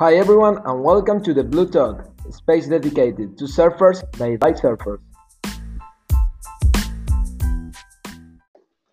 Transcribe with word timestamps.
Hi 0.00 0.14
everyone 0.14 0.62
and 0.64 0.82
welcome 0.82 1.22
to 1.24 1.34
the 1.34 1.44
Blue 1.44 1.68
Talk, 1.68 2.08
a 2.26 2.32
space 2.32 2.66
dedicated 2.66 3.36
to 3.36 3.44
surfers 3.44 4.00
by 4.16 4.52
surfers. 4.52 4.98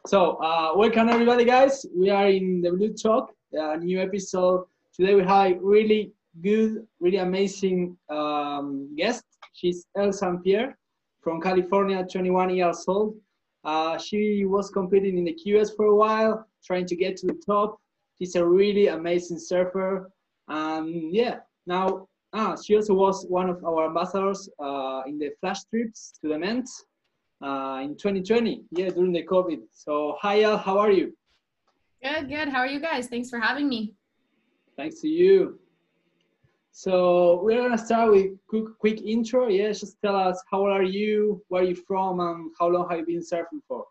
So, 0.05 0.35
uh, 0.43 0.74
welcome 0.75 1.07
everybody, 1.07 1.46
guys. 1.46 1.85
We 1.96 2.10
are 2.10 2.28
in 2.28 2.62
the 2.62 2.71
Blue 2.71 2.92
Talk, 2.92 3.31
a 3.53 3.78
new 3.78 4.01
episode. 4.01 4.65
Today 4.93 5.15
we 5.15 5.24
have 5.24 5.51
a 5.51 5.60
really 5.62 6.12
good, 6.43 6.85
really 6.99 7.19
amazing 7.19 7.96
um, 8.10 8.94
guest. 8.97 9.24
She's 9.53 9.85
Elle 9.96 10.10
Sampiere 10.12 10.74
from 11.21 11.39
California, 11.39 12.05
21 12.05 12.53
years 12.53 12.83
old. 12.85 13.15
Uh, 13.63 13.97
she 13.97 14.44
was 14.44 14.69
competing 14.71 15.17
in 15.17 15.24
the 15.24 15.39
QS 15.42 15.74
for 15.74 15.85
a 15.85 15.96
while, 15.96 16.45
trying 16.66 16.85
to 16.85 16.97
get 16.97 17.16
to 17.16 17.27
the 17.27 17.41
top. 17.45 17.80
She's 18.17 18.35
a 18.35 18.45
really 18.45 18.88
amazing 18.88 19.39
surfer. 19.39 20.11
Um, 20.47 21.09
yeah, 21.11 21.39
now 21.65 22.07
ah, 22.33 22.55
she 22.55 22.75
also 22.75 22.93
was 22.93 23.25
one 23.27 23.49
of 23.49 23.63
our 23.63 23.88
ambassadors 23.88 24.49
uh, 24.59 25.01
in 25.07 25.17
the 25.17 25.31
flash 25.39 25.63
trips 25.65 26.13
to 26.21 26.29
the 26.29 26.38
Ments 26.38 26.85
uh, 27.41 27.79
in 27.83 27.95
2020, 27.95 28.63
yeah, 28.71 28.89
during 28.89 29.11
the 29.11 29.23
COVID. 29.23 29.61
So, 29.71 30.15
hi, 30.21 30.43
Al, 30.43 30.57
how 30.57 30.77
are 30.77 30.91
you? 30.91 31.15
Good, 32.03 32.29
good. 32.29 32.49
How 32.49 32.59
are 32.59 32.67
you 32.67 32.79
guys? 32.79 33.07
Thanks 33.07 33.29
for 33.29 33.39
having 33.39 33.67
me. 33.67 33.93
Thanks 34.75 35.02
to 35.02 35.07
you. 35.07 35.59
So, 36.71 37.41
we're 37.43 37.61
gonna 37.61 37.77
start 37.77 38.11
with 38.11 38.31
quick, 38.47 38.66
quick 38.79 39.02
intro. 39.02 39.47
Yeah, 39.47 39.69
just 39.69 39.97
tell 40.02 40.16
us 40.16 40.41
how 40.52 40.59
old 40.59 40.69
are 40.69 40.83
you, 40.83 41.43
where 41.47 41.63
are 41.63 41.66
you 41.66 41.75
from, 41.75 42.19
and 42.19 42.52
how 42.59 42.67
long 42.67 42.88
have 42.89 42.99
you 42.99 43.05
been 43.05 43.21
surfing 43.21 43.61
for? 43.67 43.85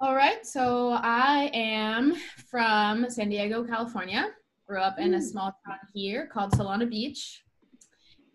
All 0.00 0.14
right. 0.14 0.46
So, 0.46 0.90
I 0.92 1.50
am 1.52 2.14
from 2.48 3.10
San 3.10 3.28
Diego, 3.28 3.64
California. 3.64 4.28
Grew 4.70 4.78
up 4.82 5.00
in 5.00 5.14
a 5.14 5.20
small 5.20 5.52
town 5.66 5.78
here 5.92 6.28
called 6.32 6.52
Solana 6.52 6.88
Beach. 6.88 7.42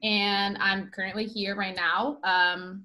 And 0.03 0.57
I'm 0.57 0.91
currently 0.93 1.23
here 1.23 1.55
right 1.55 1.73
now. 1.73 2.17
Um, 2.25 2.83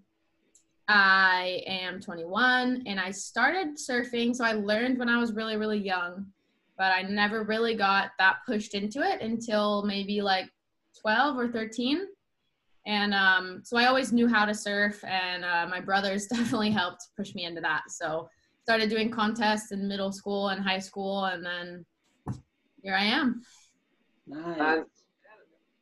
I 0.86 1.64
am 1.66 2.00
21 2.00 2.84
and 2.86 3.00
I 3.00 3.10
started 3.10 3.76
surfing. 3.76 4.36
So 4.36 4.44
I 4.44 4.52
learned 4.52 5.00
when 5.00 5.08
I 5.08 5.18
was 5.18 5.32
really, 5.32 5.56
really 5.56 5.80
young, 5.80 6.26
but 6.78 6.92
I 6.92 7.02
never 7.02 7.42
really 7.42 7.74
got 7.74 8.12
that 8.20 8.36
pushed 8.46 8.74
into 8.74 9.02
it 9.02 9.20
until 9.20 9.82
maybe 9.82 10.22
like 10.22 10.48
12 11.00 11.36
or 11.36 11.48
13. 11.48 12.06
And 12.86 13.12
um, 13.12 13.62
so 13.64 13.76
I 13.76 13.86
always 13.86 14.12
knew 14.12 14.28
how 14.28 14.44
to 14.44 14.54
surf, 14.54 15.02
and 15.02 15.44
uh, 15.44 15.66
my 15.68 15.80
brothers 15.80 16.26
definitely 16.32 16.70
helped 16.70 17.08
push 17.16 17.34
me 17.34 17.46
into 17.46 17.60
that. 17.62 17.82
So 17.88 18.28
started 18.62 18.90
doing 18.90 19.10
contests 19.10 19.72
in 19.72 19.88
middle 19.88 20.12
school 20.12 20.50
and 20.50 20.62
high 20.62 20.78
school, 20.78 21.24
and 21.24 21.44
then 21.44 21.84
here 22.82 22.94
I 22.94 23.04
am. 23.04 23.42
Nice. 24.26 24.82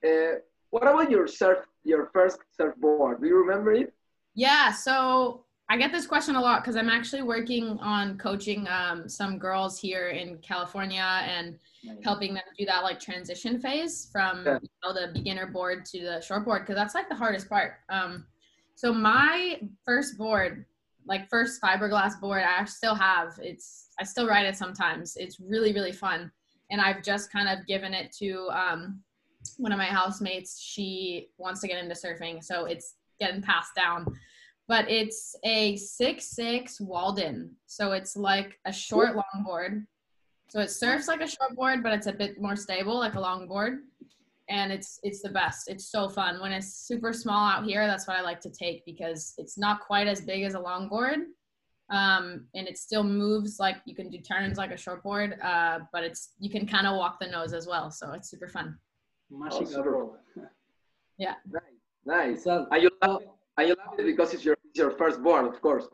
And 0.03 0.37
uh, 0.37 0.39
what 0.71 0.83
about 0.83 1.11
your 1.11 1.27
surf, 1.27 1.59
your 1.85 2.11
first 2.13 2.39
surfboard? 2.57 3.21
Do 3.21 3.29
you 3.29 3.37
remember 3.39 3.73
it? 3.73 3.93
Yeah, 4.35 4.71
so 4.73 5.45
I 5.69 5.77
get 5.77 5.93
this 5.93 6.07
question 6.07 6.37
a 6.37 6.41
lot 6.41 6.63
because 6.63 6.77
I'm 6.77 6.89
actually 6.89 7.23
working 7.23 7.79
on 7.81 8.17
coaching 8.19 8.67
um, 8.69 9.09
some 9.09 9.39
girls 9.39 9.79
here 9.79 10.09
in 10.09 10.39
California 10.39 11.03
and 11.25 11.59
helping 12.05 12.35
them 12.35 12.43
do 12.59 12.65
that 12.67 12.83
like 12.85 13.01
transition 13.01 13.61
phase 13.61 14.09
from 14.13 14.45
Yeah. 14.45 14.59
you 14.63 14.69
know, 14.85 14.93
the 14.93 15.13
beginner 15.13 15.47
board 15.47 15.85
to 15.87 16.01
the 16.01 16.21
short 16.21 16.45
board 16.45 16.63
because 16.63 16.77
that's 16.77 16.95
like 16.95 17.09
the 17.09 17.15
hardest 17.15 17.49
part. 17.49 17.75
Um, 17.89 18.27
so 18.77 18.93
my 18.93 19.61
first 19.85 20.17
board, 20.17 20.65
like 21.07 21.29
first 21.29 21.61
fiberglass 21.61 22.21
board, 22.21 22.43
I 22.45 22.65
still 22.65 22.95
have. 22.95 23.39
It's 23.43 23.89
I 23.99 24.05
still 24.05 24.29
ride 24.29 24.47
it 24.47 24.57
sometimes. 24.57 25.17
It's 25.17 25.41
really 25.41 25.73
really 25.73 25.93
fun, 25.93 26.31
and 26.71 26.81
I've 26.81 27.03
just 27.03 27.33
kind 27.33 27.49
of 27.49 27.67
given 27.67 27.95
it 27.95 28.13
to 28.19 28.49
um, 28.51 29.01
one 29.57 29.73
of 29.73 29.79
my 29.79 29.87
housemates. 29.87 30.61
She 30.61 31.31
wants 31.39 31.61
to 31.61 31.69
get 31.69 31.83
into 31.83 31.95
surfing, 31.95 32.43
so 32.43 32.67
it's 32.67 32.95
getting 33.19 33.43
passed 33.43 33.75
down. 33.75 34.07
But 34.67 34.91
it's 34.91 35.35
a 35.45 35.77
six 35.77 36.27
six 36.27 36.81
Walden, 36.81 37.57
so 37.67 37.93
it's 37.93 38.17
like 38.17 38.59
a 38.67 38.73
short 38.73 39.17
longboard. 39.17 39.87
So 40.49 40.61
it 40.61 40.71
surfs 40.71 41.09
like 41.09 41.21
a 41.21 41.29
short 41.29 41.55
board, 41.57 41.83
but 41.83 41.93
it's 41.93 42.07
a 42.07 42.13
bit 42.13 42.41
more 42.41 42.57
stable, 42.57 42.99
like 42.99 43.15
a 43.15 43.19
longboard. 43.19 43.79
And 44.51 44.73
it's 44.73 45.01
it's 45.03 45.23
the 45.23 45.31
best. 45.31 45.69
It's 45.69 45.91
so 45.91 46.09
fun. 46.09 46.41
When 46.41 46.53
it's 46.53 46.73
super 46.73 47.13
small 47.13 47.49
out 47.51 47.65
here, 47.65 47.87
that's 47.87 48.07
what 48.07 48.17
I 48.17 48.23
like 48.23 48.41
to 48.41 48.51
take 48.51 48.85
because 48.85 49.35
it's 49.39 49.59
not 49.59 49.81
quite 49.81 50.07
as 50.07 50.21
big 50.21 50.43
as 50.43 50.55
a 50.55 50.59
longboard. 50.61 51.25
Um, 51.91 52.47
and 52.55 52.69
it 52.69 52.77
still 52.77 53.03
moves 53.03 53.59
like 53.59 53.77
you 53.87 53.95
can 53.95 54.11
do 54.11 54.19
turns 54.19 54.59
like 54.59 54.71
a 54.71 54.75
shortboard, 54.75 55.43
uh, 55.43 55.81
but 55.93 56.05
it's 56.05 56.33
you 56.39 56.51
can 56.51 56.67
kind 56.67 56.87
of 56.87 56.97
walk 56.97 57.19
the 57.19 57.27
nose 57.27 57.53
as 57.55 57.67
well. 57.67 57.91
So 57.91 58.13
it's 58.13 58.29
super 58.31 58.49
fun. 58.49 58.77
Magical 59.31 59.67
super. 59.67 59.93
ball. 59.93 60.17
Nice, 61.19 61.35
nice. 62.05 62.45
So, 62.45 62.67
And 62.71 62.83
you 62.83 62.91
love 63.03 63.23
it, 63.23 63.29
and 63.57 63.69
you 63.69 63.75
love 63.75 63.99
it 63.99 64.05
because 64.05 64.35
it's 64.35 64.45
your 64.45 64.57
it's 64.65 64.79
your 64.79 64.91
first 64.93 65.23
board, 65.23 65.47
of 65.47 65.61
course. 65.61 65.87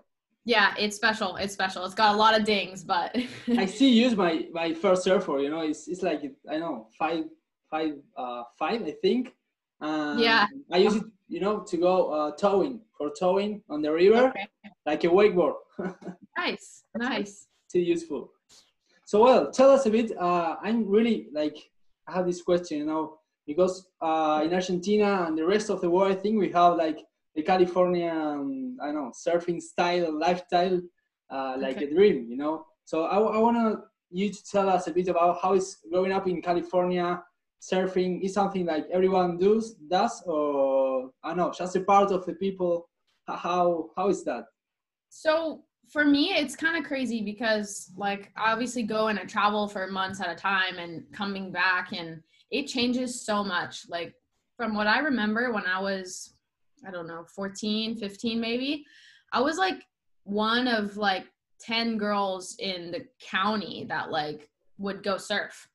Yeah, 0.45 0.75
it's 0.79 0.97
special. 0.97 1.37
It's 1.37 1.55
special. 1.55 1.85
It's 1.87 1.95
got 1.95 2.15
a 2.15 2.19
lot 2.19 2.39
of 2.39 2.45
dings, 2.45 2.85
but 2.85 3.17
I 3.59 3.67
still 3.67 3.89
use 3.89 4.15
my 4.17 4.47
my 4.53 4.75
first 4.75 5.05
surfer. 5.05 5.39
You 5.39 5.51
know, 5.51 5.61
it's 5.61 5.89
it's 5.89 6.03
like 6.03 6.23
I 6.51 6.59
know 6.59 6.89
five 6.99 7.25
five 7.71 7.95
uh 8.17 8.43
five 8.59 8.83
I 8.83 8.95
think. 9.01 9.33
Um, 9.81 10.19
Yeah. 10.19 10.47
I 10.73 10.79
use 10.79 10.97
it, 10.97 11.05
you 11.29 11.41
know, 11.41 11.61
to 11.61 11.77
go 11.77 12.11
uh, 12.13 12.31
towing 12.33 12.81
for 12.97 13.11
towing 13.19 13.63
on 13.71 13.83
the 13.83 13.93
river, 13.93 14.29
Okay. 14.29 14.47
like 14.87 15.05
a 15.05 15.09
wakeboard. 15.09 15.55
nice, 16.37 16.85
nice. 16.97 17.47
Still 17.69 17.83
useful. 17.83 18.31
So 19.07 19.23
well, 19.23 19.51
tell 19.51 19.71
us 19.71 19.87
a 19.87 19.91
bit. 19.91 20.17
Uh, 20.17 20.57
I'm 20.63 20.89
really 20.89 21.29
like 21.33 21.57
I 22.09 22.13
have 22.13 22.27
this 22.27 22.43
question, 22.43 22.79
you 22.79 22.87
know, 22.87 23.19
because 23.47 23.87
uh, 24.01 24.43
in 24.45 24.53
Argentina 24.55 25.25
and 25.27 25.37
the 25.37 25.47
rest 25.47 25.71
of 25.71 25.81
the 25.81 25.91
world, 25.91 26.13
I 26.13 26.15
think 26.15 26.39
we 26.39 26.51
have 26.53 26.77
like 26.77 26.99
the 27.35 27.43
California, 27.43 28.11
um, 28.13 28.77
I 28.81 28.87
don't 28.87 28.95
know, 28.95 29.13
surfing 29.13 29.61
style, 29.61 30.17
lifestyle, 30.19 30.81
uh, 31.31 31.57
like 31.59 31.77
Okay. 31.77 31.87
a 31.87 31.95
dream, 31.95 32.27
you 32.29 32.37
know. 32.37 32.65
So 32.85 33.05
I, 33.05 33.17
I 33.19 33.39
want 33.39 33.81
you 34.11 34.31
to 34.31 34.45
tell 34.45 34.69
us 34.69 34.87
a 34.87 34.93
bit 34.93 35.09
about 35.09 35.39
how 35.43 35.55
is 35.55 35.79
growing 35.91 36.13
up 36.13 36.29
in 36.29 36.41
California. 36.41 37.23
Surfing 37.61 38.23
is 38.23 38.35
something 38.35 38.67
like 38.67 38.87
everyone 38.93 39.39
does, 39.39 39.75
does, 39.91 40.23
or 40.27 41.11
I 41.23 41.29
don't 41.29 41.39
know, 41.39 41.53
just 41.53 41.77
a 41.77 41.81
part 41.81 42.11
of 42.11 42.27
the 42.27 42.35
people. 42.35 42.89
How 43.27 43.91
how 43.97 44.09
is 44.09 44.23
that? 44.25 44.45
So 45.09 45.65
for 45.89 46.05
me, 46.05 46.31
it's 46.35 46.57
kind 46.57 46.77
of 46.77 46.85
crazy 46.85 47.23
because 47.23 47.91
like 47.97 48.33
I 48.37 48.53
obviously 48.53 48.83
go 48.83 49.09
and 49.09 49.19
I 49.19 49.25
travel 49.25 49.69
for 49.69 49.87
months 49.87 50.21
at 50.21 50.31
a 50.31 50.35
time 50.35 50.79
and 50.79 51.05
coming 51.13 51.53
back 51.53 51.93
and 51.93 52.23
it 52.51 52.67
changes 52.67 53.25
so 53.25 53.43
much. 53.43 53.89
Like 53.89 54.15
from 54.57 54.75
what 54.75 54.87
I 54.87 54.99
remember 55.01 55.53
when 55.53 55.67
I 55.67 55.81
was, 55.81 56.35
I 56.87 56.91
don't 56.91 57.07
know, 57.07 57.25
14, 57.35 57.97
15 57.97 58.41
maybe, 58.41 58.85
I 59.33 59.41
was 59.41 59.59
like 59.59 59.83
one 60.25 60.69
of 60.69 60.97
like 60.97 61.27
10 61.61 61.99
girls 61.99 62.57
in 62.59 62.91
the 62.91 63.07
county 63.21 63.85
that 63.89 64.11
like 64.11 64.49
would 64.79 65.03
go 65.03 65.17
surf. 65.17 65.69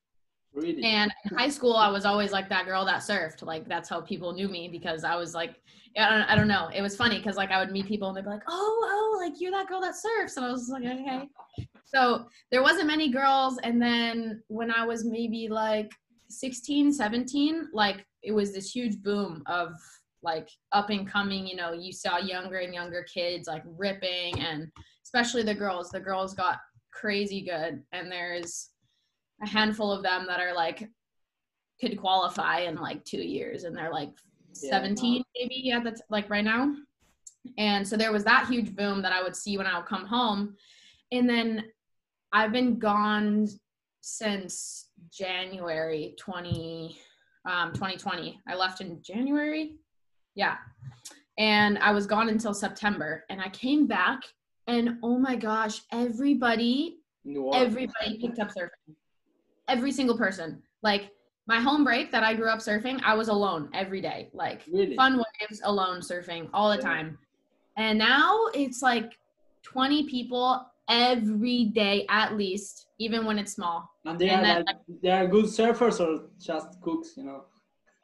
Really? 0.54 0.82
And 0.82 1.12
in 1.30 1.36
high 1.36 1.48
school, 1.48 1.74
I 1.74 1.88
was 1.90 2.04
always 2.04 2.32
like 2.32 2.48
that 2.48 2.66
girl 2.66 2.84
that 2.84 3.00
surfed. 3.02 3.42
Like 3.42 3.68
that's 3.68 3.88
how 3.88 4.00
people 4.00 4.32
knew 4.32 4.48
me 4.48 4.68
because 4.68 5.04
I 5.04 5.16
was 5.16 5.34
like, 5.34 5.56
I 5.96 6.10
don't, 6.10 6.22
I 6.22 6.36
don't 6.36 6.48
know. 6.48 6.70
It 6.74 6.82
was 6.82 6.96
funny 6.96 7.18
because 7.18 7.36
like 7.36 7.50
I 7.50 7.58
would 7.60 7.72
meet 7.72 7.86
people 7.86 8.08
and 8.08 8.16
they'd 8.16 8.24
be 8.24 8.30
like, 8.30 8.42
oh, 8.48 8.80
oh, 8.84 9.18
like 9.20 9.40
you're 9.40 9.52
that 9.52 9.68
girl 9.68 9.80
that 9.80 9.96
surfs, 9.96 10.36
and 10.36 10.46
I 10.46 10.50
was 10.50 10.68
like, 10.68 10.84
okay. 10.84 11.28
So 11.84 12.26
there 12.50 12.62
wasn't 12.62 12.86
many 12.86 13.10
girls, 13.10 13.58
and 13.62 13.80
then 13.80 14.42
when 14.48 14.70
I 14.70 14.84
was 14.84 15.04
maybe 15.04 15.48
like 15.48 15.90
16, 16.28 16.92
17, 16.92 17.68
like 17.72 18.04
it 18.22 18.32
was 18.32 18.52
this 18.52 18.70
huge 18.70 19.02
boom 19.02 19.42
of 19.46 19.72
like 20.22 20.48
up 20.72 20.90
and 20.90 21.08
coming. 21.08 21.46
You 21.46 21.56
know, 21.56 21.72
you 21.72 21.92
saw 21.92 22.18
younger 22.18 22.58
and 22.58 22.74
younger 22.74 23.04
kids 23.12 23.48
like 23.48 23.62
ripping, 23.64 24.40
and 24.40 24.68
especially 25.04 25.42
the 25.42 25.54
girls. 25.54 25.90
The 25.90 26.00
girls 26.00 26.34
got 26.34 26.58
crazy 26.92 27.42
good, 27.42 27.82
and 27.92 28.10
there's 28.10 28.70
a 29.42 29.46
handful 29.48 29.90
of 29.92 30.02
them 30.02 30.26
that 30.26 30.40
are 30.40 30.54
like 30.54 30.88
could 31.80 31.98
qualify 31.98 32.60
in 32.60 32.76
like 32.76 33.04
two 33.04 33.22
years 33.22 33.64
and 33.64 33.76
they're 33.76 33.92
like 33.92 34.10
Yeah, 34.62 34.70
17 34.70 35.22
maybe 35.38 35.70
at 35.72 35.84
the 35.84 35.92
t- 35.92 36.02
like 36.10 36.28
right 36.28 36.44
now. 36.44 36.74
And 37.56 37.86
so 37.88 37.96
there 37.96 38.12
was 38.12 38.24
that 38.24 38.46
huge 38.48 38.76
boom 38.76 39.00
that 39.02 39.12
i 39.12 39.22
would 39.22 39.34
see 39.36 39.56
when 39.56 39.66
i 39.66 39.76
would 39.78 39.86
come 39.86 40.04
home. 40.06 40.56
And 41.12 41.28
then 41.28 41.64
i've 42.32 42.52
been 42.52 42.78
gone 42.78 43.48
since 44.02 44.88
january 45.12 46.14
20 46.18 46.98
um 47.48 47.72
2020 47.72 48.40
i 48.48 48.54
left 48.54 48.80
in 48.80 49.00
january? 49.02 49.76
Yeah. 50.34 50.56
And 51.38 51.78
i 51.78 51.90
was 51.92 52.06
gone 52.06 52.28
until 52.28 52.52
september 52.54 53.24
and 53.30 53.40
i 53.40 53.48
came 53.48 53.86
back 53.86 54.20
and 54.66 54.98
oh 55.02 55.18
my 55.18 55.36
gosh 55.36 55.80
everybody 55.92 56.98
In 57.24 57.34
the 57.34 57.40
water. 57.42 57.64
everybody 57.64 58.18
picked 58.20 58.38
up 58.38 58.48
surfing. 58.50 58.94
Every 59.70 59.92
single 59.92 60.18
person. 60.18 60.62
Like 60.82 61.12
my 61.46 61.60
home 61.60 61.84
break 61.84 62.10
that 62.10 62.24
I 62.24 62.34
grew 62.34 62.48
up 62.48 62.58
surfing, 62.58 63.00
I 63.04 63.14
was 63.14 63.28
alone 63.28 63.70
every 63.72 64.00
day. 64.00 64.30
Like 64.34 64.62
Really? 64.72 64.96
fun 64.96 65.16
waves, 65.16 65.60
alone 65.64 66.00
surfing 66.00 66.50
all 66.52 66.70
the 66.70 66.76
Yeah. 66.78 66.90
time. 66.92 67.18
And 67.76 67.98
now 67.98 68.46
it's 68.52 68.82
like 68.82 69.12
20 69.62 70.08
people 70.08 70.66
every 70.88 71.66
day 71.66 72.04
at 72.08 72.36
least, 72.36 72.88
even 72.98 73.24
when 73.24 73.38
it's 73.38 73.52
small. 73.52 73.88
And 74.04 74.18
they 74.18 74.30
And 74.30 74.44
are 74.46 74.64
like, 74.64 74.76
they 75.02 75.10
are 75.10 75.26
good 75.28 75.44
surfers 75.46 76.00
or 76.00 76.30
just 76.40 76.80
kooks, 76.80 77.16
you 77.16 77.24
know. 77.24 77.44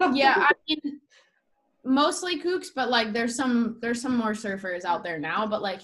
yeah, 0.14 0.34
I 0.38 0.52
mean, 0.68 1.00
mostly 1.84 2.40
kooks, 2.40 2.68
but 2.74 2.90
like 2.90 3.12
there's 3.12 3.34
some 3.34 3.78
there's 3.80 4.00
some 4.00 4.16
more 4.16 4.32
surfers 4.32 4.84
out 4.84 5.02
there 5.02 5.18
now, 5.18 5.46
but 5.48 5.62
like 5.62 5.80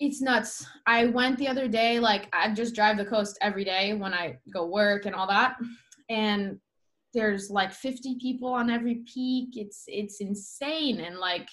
it's 0.00 0.20
nuts. 0.20 0.66
I 0.86 1.06
went 1.06 1.38
the 1.38 1.48
other 1.48 1.68
day, 1.68 1.98
like 1.98 2.28
I 2.32 2.52
just 2.52 2.74
drive 2.74 2.96
the 2.96 3.04
coast 3.04 3.38
every 3.40 3.64
day 3.64 3.94
when 3.94 4.12
I 4.12 4.38
go 4.52 4.66
work 4.66 5.06
and 5.06 5.14
all 5.14 5.26
that, 5.28 5.56
and 6.08 6.58
there's 7.12 7.48
like 7.50 7.72
50 7.72 8.16
people 8.20 8.48
on 8.48 8.70
every 8.70 9.02
peak. 9.12 9.56
It's 9.56 9.84
it's 9.86 10.20
insane, 10.20 11.00
and 11.00 11.18
like 11.18 11.48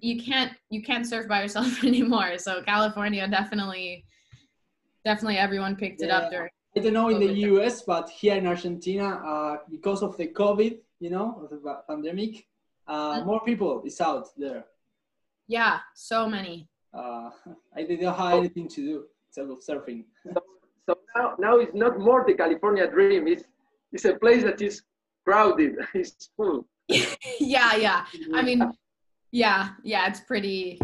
you 0.00 0.22
can't 0.22 0.52
you 0.70 0.82
can't 0.82 1.06
surf 1.06 1.26
by 1.28 1.42
yourself 1.42 1.82
anymore. 1.90 2.38
So 2.38 2.62
California 2.62 3.26
definitely 3.28 4.04
definitely 5.04 5.38
everyone 5.38 5.76
picked 5.76 6.02
it 6.02 6.10
up 6.10 6.24
Yeah. 6.24 6.30
during. 6.30 6.50
I 6.76 6.80
don't 6.80 6.92
know 6.92 7.08
in 7.08 7.18
the 7.20 7.32
US, 7.50 7.82
but 7.82 8.10
here 8.10 8.36
in 8.36 8.46
Argentina, 8.46 9.08
uh, 9.24 9.56
because 9.70 10.02
of 10.02 10.16
the 10.18 10.28
COVID, 10.28 10.78
you 11.00 11.08
know, 11.10 11.40
of 11.42 11.48
the 11.50 11.82
pandemic, 11.88 12.46
uh, 12.86 13.20
Mm. 13.20 13.26
more 13.26 13.40
people 13.44 13.82
is 13.84 13.98
out 14.00 14.26
there. 14.36 14.66
Yeah, 15.48 15.78
so 15.94 16.28
many. 16.28 16.68
Uh, 16.92 17.30
I 17.76 17.82
didn't 17.82 18.12
have 18.12 18.34
anything 18.34 18.68
to 18.68 18.80
do 18.80 19.04
instead 19.28 19.50
of 19.50 19.58
surfing. 19.60 20.04
So 20.86 20.98
now, 21.16 21.34
now 21.38 21.56
it's 21.58 21.74
not 21.74 21.98
more 21.98 22.24
the 22.26 22.34
California 22.34 22.88
dream. 22.88 23.26
It's 23.26 23.44
it's 23.92 24.04
a 24.04 24.14
place 24.14 24.42
that 24.42 24.60
is 24.60 24.82
crowded. 25.24 25.76
It's 25.94 26.30
full. 26.36 26.66
yeah, 27.40 27.74
yeah. 27.76 28.06
I 28.34 28.42
mean, 28.42 28.72
yeah, 29.32 29.70
yeah. 29.82 30.06
It's 30.08 30.20
pretty. 30.20 30.80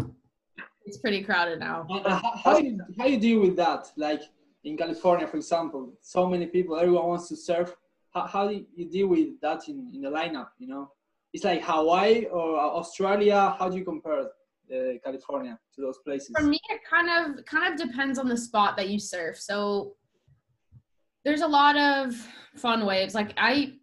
It's 0.85 0.97
pretty 0.97 1.23
crowded 1.23 1.59
now. 1.59 1.87
Uh, 1.89 1.99
uh, 1.99 2.19
how, 2.21 2.31
how, 2.43 2.57
you, 2.57 2.77
how 2.99 3.05
you 3.05 3.17
deal 3.17 3.39
with 3.39 3.55
that? 3.55 3.87
Like 3.95 4.21
in 4.65 4.75
California, 4.75 5.25
for 5.25 5.37
example, 5.37 5.93
so 6.01 6.27
many 6.27 6.47
people, 6.47 6.75
everyone 6.75 7.07
wants 7.07 7.29
to 7.29 7.37
surf. 7.37 7.73
How, 8.13 8.27
how 8.27 8.47
do 8.49 8.65
you 8.75 8.89
deal 8.89 9.07
with 9.07 9.39
that 9.41 9.69
in, 9.69 9.89
in 9.93 10.01
the 10.01 10.09
lineup? 10.09 10.49
You 10.59 10.67
know, 10.67 10.91
it's 11.31 11.45
like 11.45 11.63
Hawaii 11.63 12.25
or 12.25 12.59
Australia. 12.59 13.55
How 13.57 13.69
do 13.69 13.77
you 13.77 13.85
compare 13.85 14.27
uh, 14.73 14.97
California 15.03 15.59
to 15.75 15.81
those 15.81 15.99
places? 16.05 16.31
For 16.35 16.43
me, 16.43 16.59
it 16.69 16.81
kind 16.89 17.09
of 17.09 17.45
kind 17.45 17.71
of 17.71 17.87
depends 17.87 18.17
on 18.19 18.27
the 18.27 18.37
spot 18.37 18.75
that 18.77 18.89
you 18.89 18.99
surf. 18.99 19.39
So 19.39 19.95
there's 21.25 21.41
a 21.41 21.47
lot 21.47 21.77
of 21.77 22.15
fun 22.55 22.85
waves. 22.85 23.15
Like 23.15 23.33
I, 23.37 23.73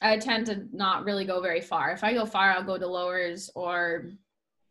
I 0.00 0.18
tend 0.18 0.46
to 0.46 0.66
not 0.72 1.04
really 1.04 1.24
go 1.24 1.40
very 1.40 1.60
far. 1.60 1.92
If 1.92 2.04
I 2.04 2.14
go 2.14 2.26
far, 2.26 2.50
I'll 2.50 2.62
go 2.62 2.78
to 2.78 2.86
lowers 2.86 3.50
or 3.54 4.10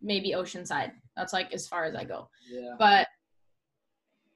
maybe 0.02 0.32
Oceanside. 0.32 0.92
That's 1.16 1.34
like 1.34 1.54
as 1.54 1.68
far 1.68 1.86
as 1.86 1.96
I 1.96 2.04
go. 2.04 2.30
Yeah. 2.50 2.76
but 2.78 3.08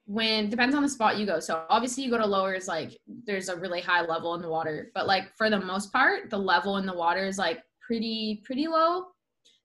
when 0.08 0.50
depends 0.50 0.74
on 0.74 0.82
the 0.82 0.88
spot 0.88 1.18
you 1.18 1.26
go 1.26 1.38
so 1.38 1.66
obviously 1.70 2.02
you 2.02 2.10
go 2.10 2.18
to 2.18 2.26
lowers 2.26 2.66
like 2.66 2.98
there's 3.26 3.50
a 3.50 3.56
really 3.58 3.82
high 3.82 4.02
level 4.02 4.36
in 4.36 4.42
the 4.42 4.48
water 4.48 4.90
but 4.96 5.06
like 5.06 5.36
for 5.36 5.50
the 5.50 5.60
most 5.60 5.92
part 5.92 6.30
the 6.30 6.38
level 6.38 6.78
in 6.78 6.86
the 6.86 6.94
water 6.94 7.26
is 7.26 7.38
like 7.38 7.62
pretty 7.82 8.42
pretty 8.46 8.68
low 8.68 9.08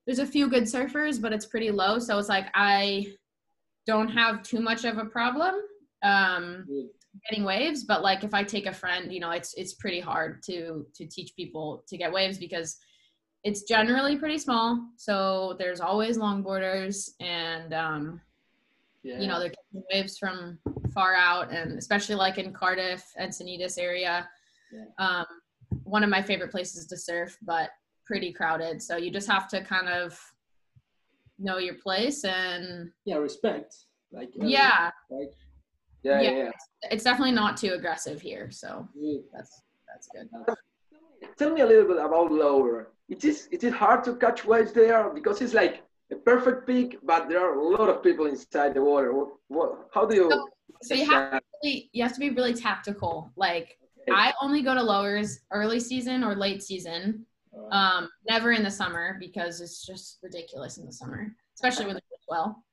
there's 0.06 0.18
a 0.18 0.26
few 0.26 0.48
good 0.48 0.64
surfers 0.64 1.20
but 1.20 1.32
it's 1.32 1.46
pretty 1.46 1.70
low 1.70 1.98
so 1.98 2.18
it's 2.18 2.28
like 2.28 2.46
i 2.54 3.06
don't 3.86 4.08
have 4.08 4.42
too 4.42 4.60
much 4.60 4.84
of 4.84 4.98
a 4.98 5.04
problem 5.04 5.54
um 6.02 6.66
getting 7.28 7.44
waves 7.44 7.84
but 7.84 8.02
like 8.02 8.24
if 8.24 8.32
i 8.34 8.42
take 8.42 8.66
a 8.66 8.72
friend 8.72 9.12
you 9.12 9.20
know 9.20 9.30
it's 9.30 9.54
it's 9.54 9.74
pretty 9.74 10.00
hard 10.00 10.42
to 10.42 10.86
to 10.94 11.06
teach 11.06 11.34
people 11.36 11.84
to 11.86 11.96
get 11.96 12.12
waves 12.12 12.38
because 12.38 12.78
it's 13.44 13.62
generally 13.62 14.16
pretty 14.16 14.38
small 14.38 14.88
so 14.96 15.54
there's 15.58 15.80
always 15.80 16.16
longboarders 16.16 17.10
and 17.20 17.74
um 17.74 18.20
Yeah. 19.02 19.20
you 19.20 19.26
know 19.28 19.38
they're 19.40 19.50
catching 19.50 19.82
waves 19.92 20.16
from 20.16 20.58
far 20.94 21.14
out 21.14 21.52
and 21.52 21.76
especially 21.78 22.14
like 22.14 22.38
in 22.38 22.52
cardiff 22.52 23.04
encinitas 23.20 23.78
area 23.78 24.28
Yeah. 24.72 24.84
um, 24.98 25.26
one 25.84 26.02
of 26.04 26.10
my 26.10 26.22
favorite 26.22 26.50
places 26.50 26.86
to 26.86 26.96
surf 26.96 27.36
but 27.42 27.70
pretty 28.06 28.32
crowded 28.32 28.80
so 28.82 28.96
you 28.96 29.10
just 29.10 29.28
have 29.28 29.48
to 29.48 29.62
kind 29.62 29.88
of 29.88 30.18
know 31.38 31.58
your 31.58 31.74
place 31.74 32.24
and 32.24 32.90
yeah, 33.04 33.16
respect. 33.16 33.74
Like 34.12 34.28
everyone, 34.30 34.50
yeah 34.50 34.90
Right. 35.10 35.28
Yeah, 36.02 36.20
Yeah. 36.20 36.30
yeah. 36.30 36.36
yeah. 36.44 36.50
it's 36.90 37.04
definitely 37.04 37.32
not 37.32 37.56
too 37.56 37.72
aggressive 37.74 38.20
here 38.20 38.50
so 38.50 38.88
Good. 38.94 39.22
that's 39.34 39.62
that's 39.88 40.08
good 40.14 40.28
Tell 41.38 41.50
me 41.52 41.60
a 41.60 41.66
little 41.66 41.86
bit 41.86 41.98
about 42.04 42.32
lower. 42.32 42.88
It 43.08 43.24
is 43.24 43.48
it 43.52 43.62
is 43.62 43.72
hard 43.72 44.02
to 44.04 44.16
catch 44.16 44.44
waves 44.44 44.72
there 44.72 45.08
because 45.14 45.40
it's 45.40 45.54
like 45.54 45.82
a 46.10 46.16
perfect 46.16 46.66
peak, 46.66 46.98
but 47.04 47.28
there 47.28 47.40
are 47.46 47.54
a 47.54 47.64
lot 47.76 47.88
of 47.88 48.02
people 48.02 48.26
inside 48.26 48.74
the 48.74 48.82
water. 48.82 49.14
What, 49.14 49.28
what, 49.48 49.70
how 49.94 50.04
do 50.04 50.14
you? 50.16 50.28
So- 50.30 50.48
so 50.82 50.94
you 50.94 51.06
have 51.08 51.30
that? 51.30 51.44
really, 51.62 51.88
you 51.92 52.02
have 52.02 52.12
to 52.14 52.18
be 52.20 52.30
really 52.30 52.54
tactical 52.54 53.32
like 53.36 53.78
Okay. 54.02 54.10
i 54.24 54.32
only 54.42 54.62
go 54.62 54.74
to 54.74 54.82
lowers 54.82 55.40
early 55.52 55.78
season 55.78 56.24
or 56.24 56.34
late 56.34 56.60
season 56.60 57.00
Alright. 57.02 57.18
Um, 57.70 58.08
never 58.28 58.52
in 58.52 58.62
the 58.62 58.70
summer 58.70 59.16
because 59.20 59.60
it's 59.60 59.84
just 59.84 60.18
ridiculous 60.22 60.78
in 60.78 60.86
the 60.86 60.92
summer, 60.92 61.34
especially 61.54 61.86
when 61.86 61.94
there's 61.94 62.04
swell. 62.26 62.64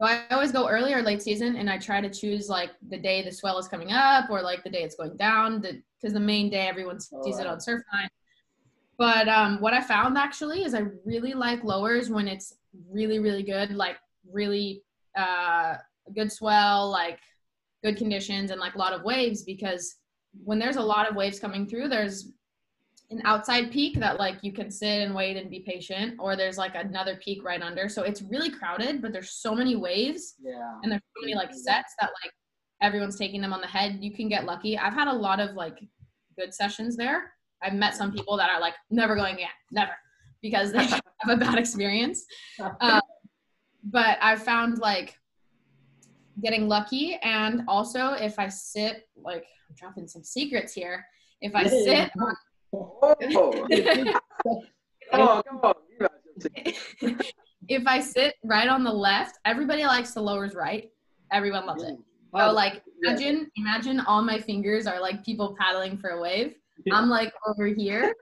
So 0.00 0.06
I 0.06 0.24
always 0.30 0.52
go 0.52 0.68
early 0.68 0.92
or 0.92 1.02
late 1.02 1.22
season, 1.22 1.56
and 1.56 1.70
I 1.70 1.78
try 1.78 2.00
to 2.00 2.10
choose 2.10 2.48
like 2.48 2.70
the 2.88 2.98
day 2.98 3.22
the 3.22 3.32
swell 3.32 3.58
is 3.58 3.66
coming 3.66 3.92
up 3.92 4.28
or 4.28 4.42
like 4.42 4.62
the 4.62 4.70
day 4.70 4.82
it's 4.82 4.96
going 4.96 5.16
down, 5.16 5.60
because 5.60 6.12
the, 6.12 6.20
main 6.20 6.50
day 6.50 6.68
everyone 6.68 7.00
sees 7.00 7.38
it 7.38 7.46
on 7.46 7.58
Surfline. 7.58 8.08
But 8.98 9.28
um, 9.28 9.60
what 9.60 9.72
I 9.72 9.80
found 9.80 10.18
actually 10.18 10.64
is 10.64 10.74
I 10.74 10.84
really 11.04 11.34
like 11.34 11.64
lowers 11.64 12.10
when 12.10 12.28
it's 12.28 12.54
really 12.90 13.18
really 13.18 13.42
good, 13.42 13.70
like 13.70 13.96
really 14.30 14.82
uh, 15.16 15.76
good 16.14 16.30
swell, 16.30 16.90
like 16.90 17.18
good 17.82 17.96
conditions, 17.96 18.50
and 18.50 18.60
like 18.60 18.74
a 18.74 18.78
lot 18.78 18.92
of 18.92 19.02
waves. 19.02 19.44
Because 19.44 19.96
when 20.44 20.58
there's 20.58 20.76
a 20.76 20.82
lot 20.82 21.08
of 21.08 21.16
waves 21.16 21.40
coming 21.40 21.66
through, 21.66 21.88
there's 21.88 22.32
an 23.10 23.22
outside 23.24 23.70
peak 23.70 23.98
that 24.00 24.18
like 24.18 24.36
you 24.42 24.52
can 24.52 24.70
sit 24.70 25.02
and 25.02 25.14
wait 25.14 25.36
and 25.36 25.50
be 25.50 25.60
patient 25.60 26.14
or 26.18 26.36
there's 26.36 26.58
like 26.58 26.74
another 26.74 27.18
peak 27.22 27.44
right 27.44 27.62
under. 27.62 27.88
So 27.88 28.02
it's 28.02 28.22
really 28.22 28.50
crowded 28.50 29.00
but 29.00 29.12
there's 29.12 29.30
so 29.30 29.54
many 29.54 29.76
waves 29.76 30.34
yeah. 30.40 30.74
and 30.82 30.90
there's 30.90 31.02
so 31.16 31.22
many 31.22 31.34
like 31.34 31.52
sets 31.52 31.94
that 32.00 32.10
like 32.24 32.32
everyone's 32.82 33.18
taking 33.18 33.40
them 33.40 33.52
on 33.52 33.60
the 33.60 33.66
head. 33.66 33.98
You 34.00 34.12
can 34.14 34.28
get 34.28 34.44
lucky. 34.44 34.76
I've 34.76 34.94
had 34.94 35.08
a 35.08 35.12
lot 35.12 35.40
of 35.40 35.54
like 35.54 35.78
good 36.38 36.52
sessions 36.52 36.96
there. 36.96 37.32
I've 37.62 37.74
met 37.74 37.94
some 37.94 38.12
people 38.12 38.36
that 38.36 38.50
are 38.50 38.60
like 38.60 38.74
never 38.90 39.14
going 39.14 39.34
again 39.34 39.48
never 39.70 39.92
because 40.42 40.72
they 40.72 40.84
have 40.84 41.02
a 41.28 41.36
bad 41.36 41.58
experience. 41.58 42.24
Uh, 42.80 43.00
but 43.90 44.18
i've 44.20 44.42
found 44.42 44.78
like 44.78 45.16
getting 46.42 46.68
lucky 46.68 47.18
and 47.22 47.62
also 47.68 48.12
if 48.12 48.38
i 48.38 48.48
sit 48.48 49.08
like 49.16 49.44
i'm 49.68 49.76
dropping 49.76 50.06
some 50.06 50.22
secrets 50.22 50.72
here. 50.72 51.04
If 51.40 51.54
i 51.54 51.66
sit 51.66 52.10
Oh, 52.76 53.16
come 55.10 55.20
on, 55.20 55.42
come 55.42 55.60
on. 55.62 55.74
Give 55.98 56.08
us 56.08 56.74
your 57.00 57.10
tip. 57.10 57.26
if 57.68 57.86
I 57.86 58.00
sit 58.00 58.34
right 58.44 58.68
on 58.68 58.84
the 58.84 58.92
left, 58.92 59.38
everybody 59.44 59.84
likes 59.84 60.12
the 60.12 60.20
lowers 60.20 60.54
right. 60.54 60.90
Everyone 61.32 61.66
loves 61.66 61.82
it. 61.82 61.96
Wow. 62.32 62.48
So 62.50 62.54
like 62.54 62.82
imagine 63.02 63.50
imagine 63.56 64.00
all 64.00 64.22
my 64.22 64.38
fingers 64.40 64.86
are 64.86 65.00
like 65.00 65.24
people 65.24 65.56
paddling 65.58 65.96
for 65.96 66.10
a 66.10 66.20
wave. 66.20 66.54
I'm 66.92 67.08
like 67.08 67.32
over 67.46 67.66
here 67.66 68.14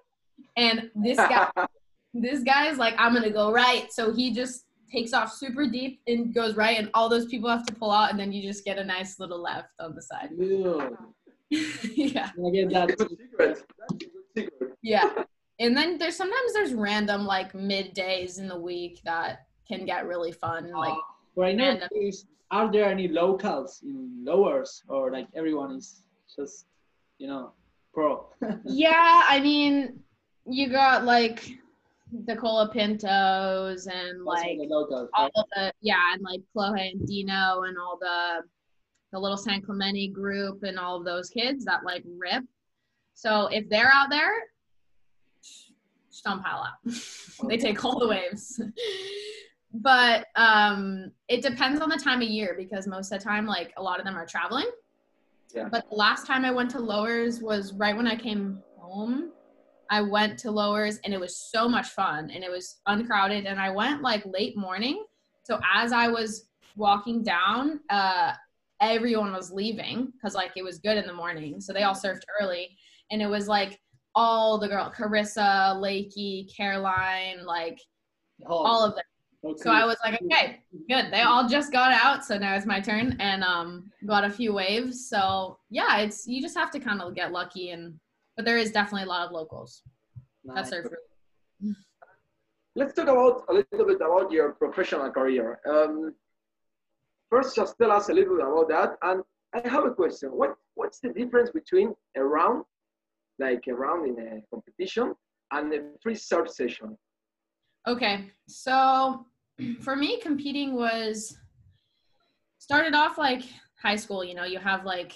and 0.56 0.90
this 0.94 1.16
guy 1.16 1.50
this 2.14 2.42
guy 2.44 2.68
is 2.68 2.78
like 2.78 2.94
I'm 2.98 3.12
going 3.12 3.24
to 3.24 3.30
go 3.30 3.52
right. 3.52 3.92
So 3.92 4.12
he 4.12 4.32
just 4.32 4.66
takes 4.90 5.12
off 5.12 5.32
super 5.32 5.66
deep 5.66 6.00
and 6.06 6.32
goes 6.32 6.54
right 6.54 6.78
and 6.78 6.88
all 6.94 7.08
those 7.08 7.26
people 7.26 7.50
have 7.50 7.66
to 7.66 7.74
pull 7.74 7.90
out 7.90 8.10
and 8.10 8.18
then 8.18 8.32
you 8.32 8.42
just 8.42 8.64
get 8.64 8.78
a 8.78 8.84
nice 8.84 9.18
little 9.18 9.42
left 9.42 9.70
on 9.80 9.94
the 9.94 10.02
side. 10.02 10.30
Good. 10.38 10.96
yeah. 11.50 12.30
I 12.46 12.50
get 12.50 12.70
that. 12.70 13.62
Good 14.34 14.44
secret. 14.44 14.52
That's 14.60 14.62
a 14.62 14.64
good 14.64 14.68
secret. 14.68 14.78
Yeah. 14.82 15.24
And 15.60 15.76
then 15.76 15.98
there's 15.98 16.16
sometimes 16.16 16.52
there's 16.52 16.74
random 16.74 17.26
like 17.26 17.52
middays 17.52 18.40
in 18.40 18.48
the 18.48 18.58
week 18.58 19.00
that 19.04 19.46
can 19.68 19.84
get 19.84 20.04
really 20.04 20.32
fun 20.32 20.72
like 20.72 20.92
Uh, 20.92 20.96
right 21.36 21.56
now, 21.56 21.78
are 22.50 22.72
there 22.72 22.86
any 22.86 23.06
locals 23.06 23.80
in 23.84 24.24
lowers 24.24 24.82
or 24.88 25.12
like 25.12 25.28
everyone 25.32 25.76
is 25.76 26.02
just, 26.34 26.66
you 27.18 27.28
know, 27.28 27.52
pro? 27.92 28.26
Yeah, 28.64 29.22
I 29.28 29.38
mean, 29.38 30.00
you 30.44 30.68
got 30.70 31.04
like 31.04 31.48
the 32.26 32.34
Colapintos 32.34 33.86
and 33.86 34.24
like 34.24 34.58
locals. 34.68 35.08
all 35.14 35.24
right? 35.24 35.32
of 35.36 35.44
the 35.54 35.72
yeah, 35.82 36.12
and 36.14 36.22
like 36.22 36.40
Kolohe 36.54 36.94
Andino 36.96 37.68
and 37.68 37.78
all 37.78 37.96
the 38.00 38.42
the 39.12 39.18
little 39.20 39.36
San 39.36 39.62
Clemente 39.62 40.08
group 40.08 40.64
and 40.64 40.78
all 40.80 40.96
of 40.96 41.04
those 41.04 41.28
kids 41.28 41.64
that 41.64 41.84
like 41.84 42.02
rip. 42.18 42.42
So 43.14 43.46
if 43.46 43.68
they're 43.68 43.90
out 43.92 44.10
there, 44.10 44.32
don't 46.24 46.42
pile 46.42 46.62
up. 46.62 46.94
they 47.48 47.56
take 47.56 47.84
all 47.84 47.98
the 47.98 48.08
waves. 48.08 48.60
but 49.76 50.26
um 50.36 51.10
it 51.28 51.42
depends 51.42 51.80
on 51.80 51.88
the 51.88 51.96
time 51.96 52.22
of 52.22 52.28
year 52.28 52.54
because 52.56 52.86
most 52.86 53.10
of 53.10 53.18
the 53.18 53.24
time 53.24 53.44
like 53.44 53.72
a 53.76 53.82
lot 53.82 53.98
of 53.98 54.04
them 54.04 54.16
are 54.16 54.26
traveling. 54.26 54.70
Yeah. 55.54 55.68
But 55.70 55.88
the 55.88 55.96
last 55.96 56.26
time 56.26 56.44
I 56.44 56.50
went 56.50 56.70
to 56.70 56.80
Lowers 56.80 57.40
was 57.40 57.72
right 57.74 57.96
when 57.96 58.06
I 58.06 58.16
came 58.16 58.62
home. 58.78 59.30
I 59.90 60.00
went 60.00 60.38
to 60.40 60.50
Lowers 60.50 60.98
and 61.04 61.12
it 61.12 61.20
was 61.20 61.36
so 61.36 61.68
much 61.68 61.88
fun 61.88 62.30
and 62.30 62.42
it 62.42 62.50
was 62.50 62.80
uncrowded 62.86 63.46
and 63.46 63.60
I 63.60 63.70
went 63.70 64.02
like 64.02 64.24
late 64.26 64.56
morning. 64.56 65.04
So 65.44 65.60
as 65.72 65.92
I 65.92 66.08
was 66.08 66.46
walking 66.74 67.22
down, 67.22 67.80
uh, 67.90 68.32
everyone 68.80 69.32
was 69.32 69.52
leaving 69.52 70.12
because 70.12 70.34
like 70.34 70.52
it 70.56 70.64
was 70.64 70.78
good 70.78 70.96
in 70.96 71.06
the 71.06 71.12
morning, 71.12 71.60
so 71.60 71.72
they 71.72 71.82
all 71.82 71.94
surfed 71.94 72.22
early, 72.40 72.76
and 73.10 73.22
it 73.22 73.26
was 73.26 73.48
like 73.48 73.78
all 74.14 74.58
the 74.58 74.68
girl, 74.68 74.92
Carissa, 74.96 75.76
Lakey, 75.76 76.54
Caroline, 76.54 77.44
like 77.44 77.78
all 78.46 78.84
of 78.84 78.94
them. 78.94 79.04
Okay. 79.44 79.62
So 79.62 79.70
I 79.70 79.84
was 79.84 79.96
like, 80.02 80.20
okay, 80.22 80.60
good. 80.88 81.12
They 81.12 81.20
all 81.20 81.46
just 81.46 81.70
got 81.70 81.92
out, 81.92 82.24
so 82.24 82.38
now 82.38 82.54
it's 82.54 82.64
my 82.64 82.80
turn, 82.80 83.16
and 83.20 83.44
um, 83.44 83.90
got 84.06 84.24
a 84.24 84.30
few 84.30 84.54
waves. 84.54 85.08
So 85.08 85.58
yeah, 85.68 85.98
it's 85.98 86.26
you 86.26 86.40
just 86.40 86.56
have 86.56 86.70
to 86.70 86.80
kind 86.80 87.02
of 87.02 87.14
get 87.14 87.30
lucky, 87.30 87.70
and 87.70 87.94
but 88.36 88.44
there 88.46 88.56
is 88.56 88.70
definitely 88.70 89.04
a 89.04 89.10
lot 89.10 89.26
of 89.26 89.32
locals 89.32 89.82
That's 90.44 90.70
Nice. 90.70 90.82
surf. 90.82 90.92
Let's 92.74 92.94
talk 92.94 93.04
about 93.08 93.44
a 93.48 93.52
little 93.52 93.86
bit 93.86 93.96
about 93.96 94.32
your 94.32 94.52
professional 94.52 95.10
career. 95.10 95.60
Um, 95.68 96.14
first, 97.30 97.54
just 97.54 97.76
tell 97.78 97.92
us 97.92 98.08
a 98.08 98.12
little 98.14 98.36
bit 98.36 98.46
about 98.46 98.68
that. 98.70 98.96
And 99.02 99.22
I 99.54 99.68
have 99.68 99.84
a 99.84 99.90
question. 99.90 100.30
What 100.30 100.56
What's 100.74 100.98
the 101.00 101.10
difference 101.10 101.50
between 101.50 101.94
a 102.16 102.24
round, 102.24 102.64
like 103.38 103.64
a 103.68 103.74
round 103.74 104.06
in 104.08 104.26
a 104.26 104.42
competition, 104.50 105.14
and 105.50 105.72
a 105.72 105.82
free 106.02 106.14
surf 106.14 106.50
session? 106.50 106.96
Okay, 107.86 108.30
so 108.48 109.26
for 109.80 109.96
me, 109.96 110.20
competing 110.20 110.74
was 110.74 111.36
started 112.58 112.94
off 112.94 113.18
like 113.18 113.42
high 113.80 113.96
school. 113.96 114.24
You 114.24 114.34
know, 114.34 114.44
you 114.44 114.58
have 114.58 114.84
like 114.84 115.12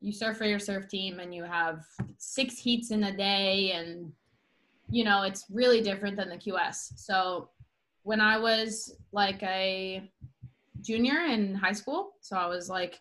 you 0.00 0.12
surf 0.12 0.36
for 0.36 0.44
your 0.44 0.58
surf 0.58 0.88
team, 0.88 1.20
and 1.20 1.34
you 1.34 1.44
have 1.44 1.84
six 2.18 2.58
heats 2.58 2.90
in 2.90 3.04
a 3.04 3.16
day, 3.16 3.72
and 3.72 4.12
you 4.90 5.04
know 5.04 5.22
it's 5.22 5.44
really 5.50 5.80
different 5.80 6.16
than 6.16 6.28
the 6.28 6.36
QS. 6.36 6.92
So 6.96 7.50
when 8.02 8.20
I 8.20 8.38
was 8.38 8.96
like 9.12 9.42
a 9.42 10.08
junior 10.80 11.26
in 11.26 11.54
high 11.54 11.72
school, 11.72 12.12
so 12.20 12.36
I 12.36 12.46
was 12.46 12.68
like 12.68 13.00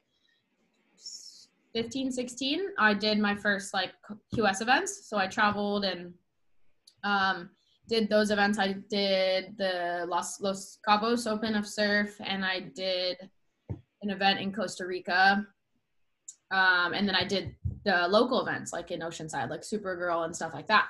15, 1.75 2.09
16, 2.09 2.61
I 2.79 2.93
did 2.93 3.19
my 3.19 3.35
first 3.35 3.73
like 3.73 3.91
QS 4.33 4.61
events. 4.61 5.09
So 5.09 5.17
I 5.17 5.27
traveled 5.27 5.83
and 5.83 6.13
um, 7.03 7.49
did 7.89 8.09
those 8.09 8.31
events. 8.31 8.57
I 8.57 8.77
did 8.89 9.57
the 9.57 10.05
Los 10.07 10.39
Los 10.39 10.79
Cabos 10.87 11.29
Open 11.29 11.53
of 11.53 11.67
Surf, 11.67 12.15
and 12.23 12.45
I 12.45 12.61
did 12.73 13.17
an 13.69 14.09
event 14.09 14.39
in 14.39 14.53
Costa 14.53 14.87
Rica. 14.87 15.45
Um, 16.51 16.93
and 16.93 17.05
then 17.07 17.15
I 17.15 17.25
did 17.25 17.53
the 17.83 18.07
local 18.07 18.41
events 18.41 18.71
like 18.71 18.91
in 18.91 19.01
Oceanside, 19.01 19.49
like 19.49 19.61
Supergirl 19.61 20.23
and 20.23 20.35
stuff 20.35 20.53
like 20.53 20.67
that. 20.67 20.87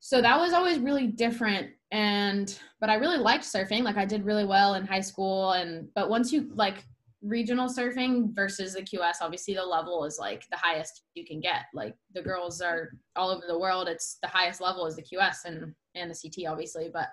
So 0.00 0.22
that 0.22 0.40
was 0.40 0.54
always 0.54 0.78
really 0.78 1.06
different. 1.06 1.70
And 1.90 2.58
but 2.80 2.88
I 2.88 2.94
really 2.94 3.18
liked 3.18 3.44
surfing. 3.44 3.82
Like 3.82 3.98
I 3.98 4.06
did 4.06 4.24
really 4.24 4.46
well 4.46 4.74
in 4.74 4.86
high 4.86 5.00
school, 5.00 5.52
and 5.52 5.88
but 5.94 6.08
once 6.08 6.32
you 6.32 6.50
like 6.54 6.82
regional 7.22 7.68
surfing 7.68 8.34
versus 8.34 8.74
the 8.74 8.82
QS, 8.82 9.16
obviously 9.20 9.54
the 9.54 9.64
level 9.64 10.04
is 10.04 10.18
like 10.18 10.44
the 10.50 10.56
highest 10.56 11.02
you 11.14 11.24
can 11.24 11.40
get. 11.40 11.64
Like 11.72 11.94
the 12.14 12.22
girls 12.22 12.60
are 12.60 12.90
all 13.16 13.30
over 13.30 13.44
the 13.46 13.58
world. 13.58 13.88
It's 13.88 14.18
the 14.22 14.28
highest 14.28 14.60
level 14.60 14.86
is 14.86 14.96
the 14.96 15.02
QS 15.02 15.44
and 15.44 15.74
and 15.94 16.10
the 16.10 16.14
CT 16.14 16.50
obviously, 16.50 16.90
but 16.92 17.08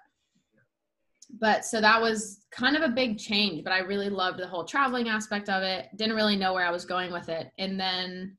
but 1.40 1.64
so 1.64 1.80
that 1.80 2.02
was 2.02 2.40
kind 2.52 2.76
of 2.76 2.82
a 2.82 2.90
big 2.90 3.20
change, 3.20 3.64
but 3.64 3.72
I 3.72 3.80
really 3.80 4.10
loved 4.10 4.40
the 4.40 4.48
whole 4.48 4.66
traveling 4.66 5.10
aspect 5.10 5.48
of 5.48 5.62
it. 5.62 5.90
Didn't 5.96 6.16
really 6.16 6.36
know 6.36 6.54
where 6.54 6.66
I 6.66 6.72
was 6.72 6.86
going 6.86 7.12
with 7.12 7.30
it. 7.30 7.52
And 7.60 7.80
then 7.80 8.36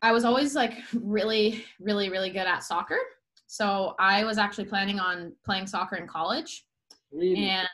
I 0.00 0.12
was 0.12 0.24
always 0.24 0.54
like 0.54 0.74
really 0.94 1.64
really 1.78 2.08
really 2.08 2.30
good 2.30 2.46
at 2.46 2.64
soccer. 2.64 2.98
So 3.46 3.94
I 3.98 4.24
was 4.24 4.38
actually 4.38 4.66
planning 4.66 4.98
on 4.98 5.32
playing 5.44 5.66
soccer 5.66 5.96
in 5.96 6.06
college. 6.06 6.64
Really? 7.12 7.48
And 7.48 7.68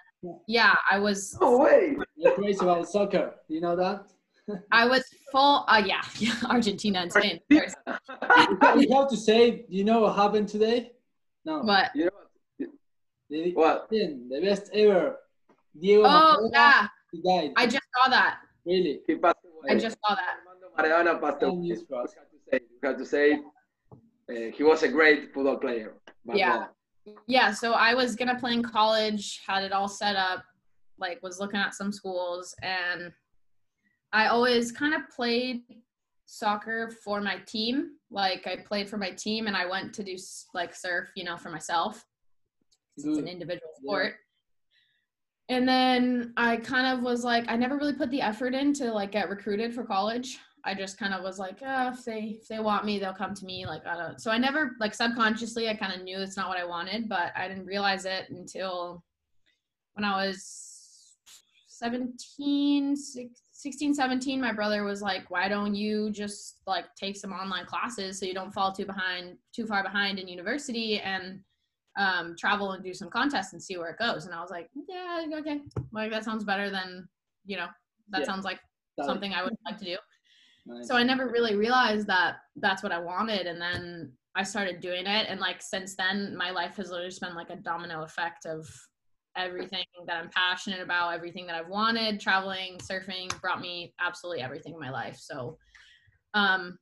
yeah, 0.46 0.74
I 0.90 0.98
was 0.98 1.36
No 1.40 1.58
way! 1.58 1.96
You're 2.16 2.32
crazy 2.34 2.58
about 2.60 2.88
soccer. 2.88 3.34
You 3.48 3.60
know 3.60 3.76
that? 3.76 4.06
I 4.70 4.86
was 4.86 5.04
full 5.32 5.64
uh 5.68 5.82
yeah, 5.84 6.02
yeah, 6.18 6.34
Argentina 6.48 7.00
and 7.00 7.10
Spain. 7.12 7.40
of 7.50 7.58
course. 7.58 7.74
you 8.80 8.94
have 8.94 9.08
to 9.08 9.16
say, 9.16 9.64
you 9.68 9.84
know 9.84 10.00
what 10.02 10.14
happened 10.16 10.48
today? 10.48 10.92
No. 11.44 11.62
But 11.64 11.90
you 11.94 12.04
know 12.06 12.66
The, 13.28 13.52
what? 13.54 13.88
the 13.90 14.40
best 14.42 14.70
ever. 14.72 15.16
Diego 15.78 16.04
oh 16.04 16.06
Maradona, 16.08 16.50
yeah, 16.52 16.86
he 17.12 17.22
died. 17.22 17.50
I 17.56 17.66
just 17.66 17.84
saw 17.94 18.08
that. 18.10 18.38
really? 18.64 19.00
He 19.06 19.16
passed 19.16 19.36
away. 19.44 19.74
I 19.74 19.78
just 19.78 19.98
saw 20.06 20.14
that. 20.14 20.36
Armando 20.78 21.12
Maradona 21.14 21.20
passed 21.20 21.42
away. 21.42 21.56
news 21.56 21.84
You 21.90 21.96
have 21.96 22.06
to 22.06 22.14
say, 22.50 22.60
you 22.70 22.88
have 22.88 22.98
to 22.98 23.06
say 23.06 23.32
uh, 24.30 24.50
he 24.56 24.62
was 24.62 24.82
a 24.84 24.88
great 24.88 25.34
football 25.34 25.56
player. 25.58 25.94
But, 26.24 26.36
Yeah. 26.36 26.66
Yeah, 27.26 27.52
so 27.52 27.72
I 27.72 27.94
was 27.94 28.16
gonna 28.16 28.38
play 28.38 28.52
in 28.54 28.62
college, 28.62 29.42
had 29.46 29.62
it 29.64 29.72
all 29.72 29.88
set 29.88 30.16
up, 30.16 30.44
like 30.98 31.22
was 31.22 31.38
looking 31.40 31.60
at 31.60 31.74
some 31.74 31.92
schools, 31.92 32.54
and 32.62 33.12
I 34.12 34.26
always 34.28 34.72
kind 34.72 34.94
of 34.94 35.02
played 35.14 35.62
soccer 36.26 36.90
for 37.04 37.20
my 37.20 37.38
team. 37.46 37.92
Like 38.10 38.46
I 38.46 38.56
played 38.56 38.88
for 38.88 38.96
my 38.96 39.10
team, 39.10 39.46
and 39.46 39.56
I 39.56 39.66
went 39.66 39.92
to 39.94 40.02
do 40.04 40.16
like 40.54 40.74
surf, 40.74 41.08
you 41.16 41.24
know, 41.24 41.36
for 41.36 41.50
myself. 41.50 42.04
It's 42.96 43.04
an 43.04 43.14
Good. 43.14 43.28
individual 43.28 43.70
Yeah. 43.82 43.88
sport. 43.90 44.14
And 45.48 45.68
then 45.68 46.32
I 46.36 46.56
kind 46.56 46.86
of 46.96 47.04
was 47.04 47.22
like, 47.22 47.44
I 47.46 47.56
never 47.56 47.76
really 47.76 47.92
put 47.92 48.10
the 48.10 48.20
effort 48.20 48.52
in 48.54 48.72
to 48.74 48.90
like 48.92 49.12
get 49.12 49.28
recruited 49.28 49.74
for 49.74 49.84
college. 49.84 50.38
I 50.66 50.74
just 50.74 50.98
kind 50.98 51.14
of 51.14 51.22
was 51.22 51.38
like, 51.38 51.58
oh, 51.64 51.90
if 51.92 52.04
they 52.04 52.38
if 52.40 52.48
they 52.48 52.58
want 52.58 52.84
me, 52.84 52.98
they'll 52.98 53.14
come 53.14 53.34
to 53.34 53.44
me. 53.44 53.64
Like 53.66 53.86
I 53.86 53.96
don't. 53.96 54.20
So 54.20 54.30
I 54.32 54.38
never 54.38 54.72
like 54.80 54.94
subconsciously, 54.94 55.68
I 55.68 55.74
kind 55.74 55.92
of 55.94 56.02
knew 56.02 56.18
it's 56.18 56.36
not 56.36 56.48
what 56.48 56.58
I 56.58 56.64
wanted, 56.64 57.08
but 57.08 57.32
I 57.36 57.46
didn't 57.46 57.66
realize 57.66 58.04
it 58.04 58.28
until 58.30 59.04
when 59.94 60.04
I 60.04 60.26
was 60.26 61.14
17, 61.68 62.96
16, 62.96 63.94
17. 63.94 64.40
My 64.40 64.52
brother 64.52 64.82
was 64.82 65.02
like, 65.02 65.30
why 65.30 65.48
don't 65.48 65.74
you 65.74 66.10
just 66.10 66.62
like 66.66 66.86
take 66.96 67.16
some 67.16 67.32
online 67.32 67.66
classes 67.66 68.18
so 68.18 68.26
you 68.26 68.34
don't 68.34 68.52
fall 68.52 68.72
too 68.72 68.86
behind, 68.86 69.36
too 69.54 69.66
far 69.66 69.82
behind 69.82 70.18
in 70.18 70.26
university 70.26 70.98
and 71.00 71.40
um, 71.98 72.34
travel 72.38 72.72
and 72.72 72.82
do 72.82 72.92
some 72.92 73.08
contests 73.10 73.52
and 73.52 73.62
see 73.62 73.76
where 73.76 73.90
it 73.90 73.98
goes. 73.98 74.24
And 74.26 74.34
I 74.34 74.40
was 74.40 74.50
like, 74.50 74.68
yeah, 74.88 75.26
okay, 75.34 75.60
like 75.92 76.10
that 76.10 76.24
sounds 76.24 76.44
better 76.44 76.70
than, 76.70 77.06
you 77.44 77.56
know, 77.56 77.68
that 78.10 78.20
Yeah. 78.20 78.26
sounds 78.26 78.44
like 78.44 78.58
something 79.04 79.32
I 79.34 79.44
would 79.44 79.54
like 79.66 79.78
to 79.78 79.84
do. 79.84 79.96
So 80.82 80.96
I 80.96 81.02
never 81.02 81.28
really 81.28 81.54
realized 81.54 82.06
that 82.08 82.36
that's 82.56 82.82
what 82.82 82.92
I 82.92 82.98
wanted. 82.98 83.46
And 83.46 83.60
then 83.60 84.12
I 84.34 84.42
started 84.42 84.80
doing 84.80 85.06
it. 85.06 85.26
And 85.28 85.40
like 85.40 85.62
since 85.62 85.94
then, 85.96 86.36
my 86.36 86.50
life 86.50 86.76
has 86.76 86.90
literally 86.90 87.08
just 87.08 87.20
been 87.20 87.34
like 87.34 87.50
a 87.50 87.56
domino 87.56 88.02
effect 88.02 88.46
of 88.46 88.68
everything 89.36 89.84
that 90.06 90.16
I'm 90.16 90.30
passionate 90.30 90.80
about, 90.80 91.14
everything 91.14 91.46
that 91.46 91.56
I've 91.56 91.68
wanted, 91.68 92.20
traveling, 92.20 92.78
surfing 92.78 93.40
brought 93.40 93.60
me 93.60 93.94
absolutely 94.00 94.42
everything 94.42 94.74
in 94.74 94.80
my 94.80 94.90
life. 94.90 95.16
So 95.18 95.58
um, 96.34 96.78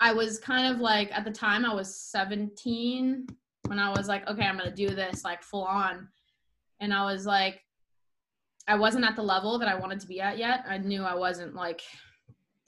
I 0.00 0.12
was 0.12 0.38
kind 0.38 0.72
of 0.72 0.80
like, 0.80 1.10
at 1.12 1.24
the 1.24 1.30
time, 1.30 1.64
I 1.64 1.74
was 1.74 1.96
17 1.96 3.26
when 3.66 3.78
I 3.78 3.90
was 3.90 4.08
like, 4.08 4.28
okay, 4.28 4.44
I'm 4.44 4.58
going 4.58 4.68
to 4.68 4.74
do 4.74 4.94
this 4.94 5.24
like 5.24 5.42
full 5.42 5.64
on. 5.64 6.08
And 6.80 6.92
I 6.92 7.04
was 7.04 7.26
like, 7.26 7.60
I 8.66 8.76
wasn't 8.76 9.04
at 9.04 9.16
the 9.16 9.22
level 9.22 9.58
that 9.58 9.68
I 9.68 9.74
wanted 9.74 10.00
to 10.00 10.06
be 10.06 10.20
at 10.20 10.38
yet. 10.38 10.64
I 10.68 10.78
knew 10.78 11.02
I 11.02 11.14
wasn't 11.14 11.54
like 11.54 11.82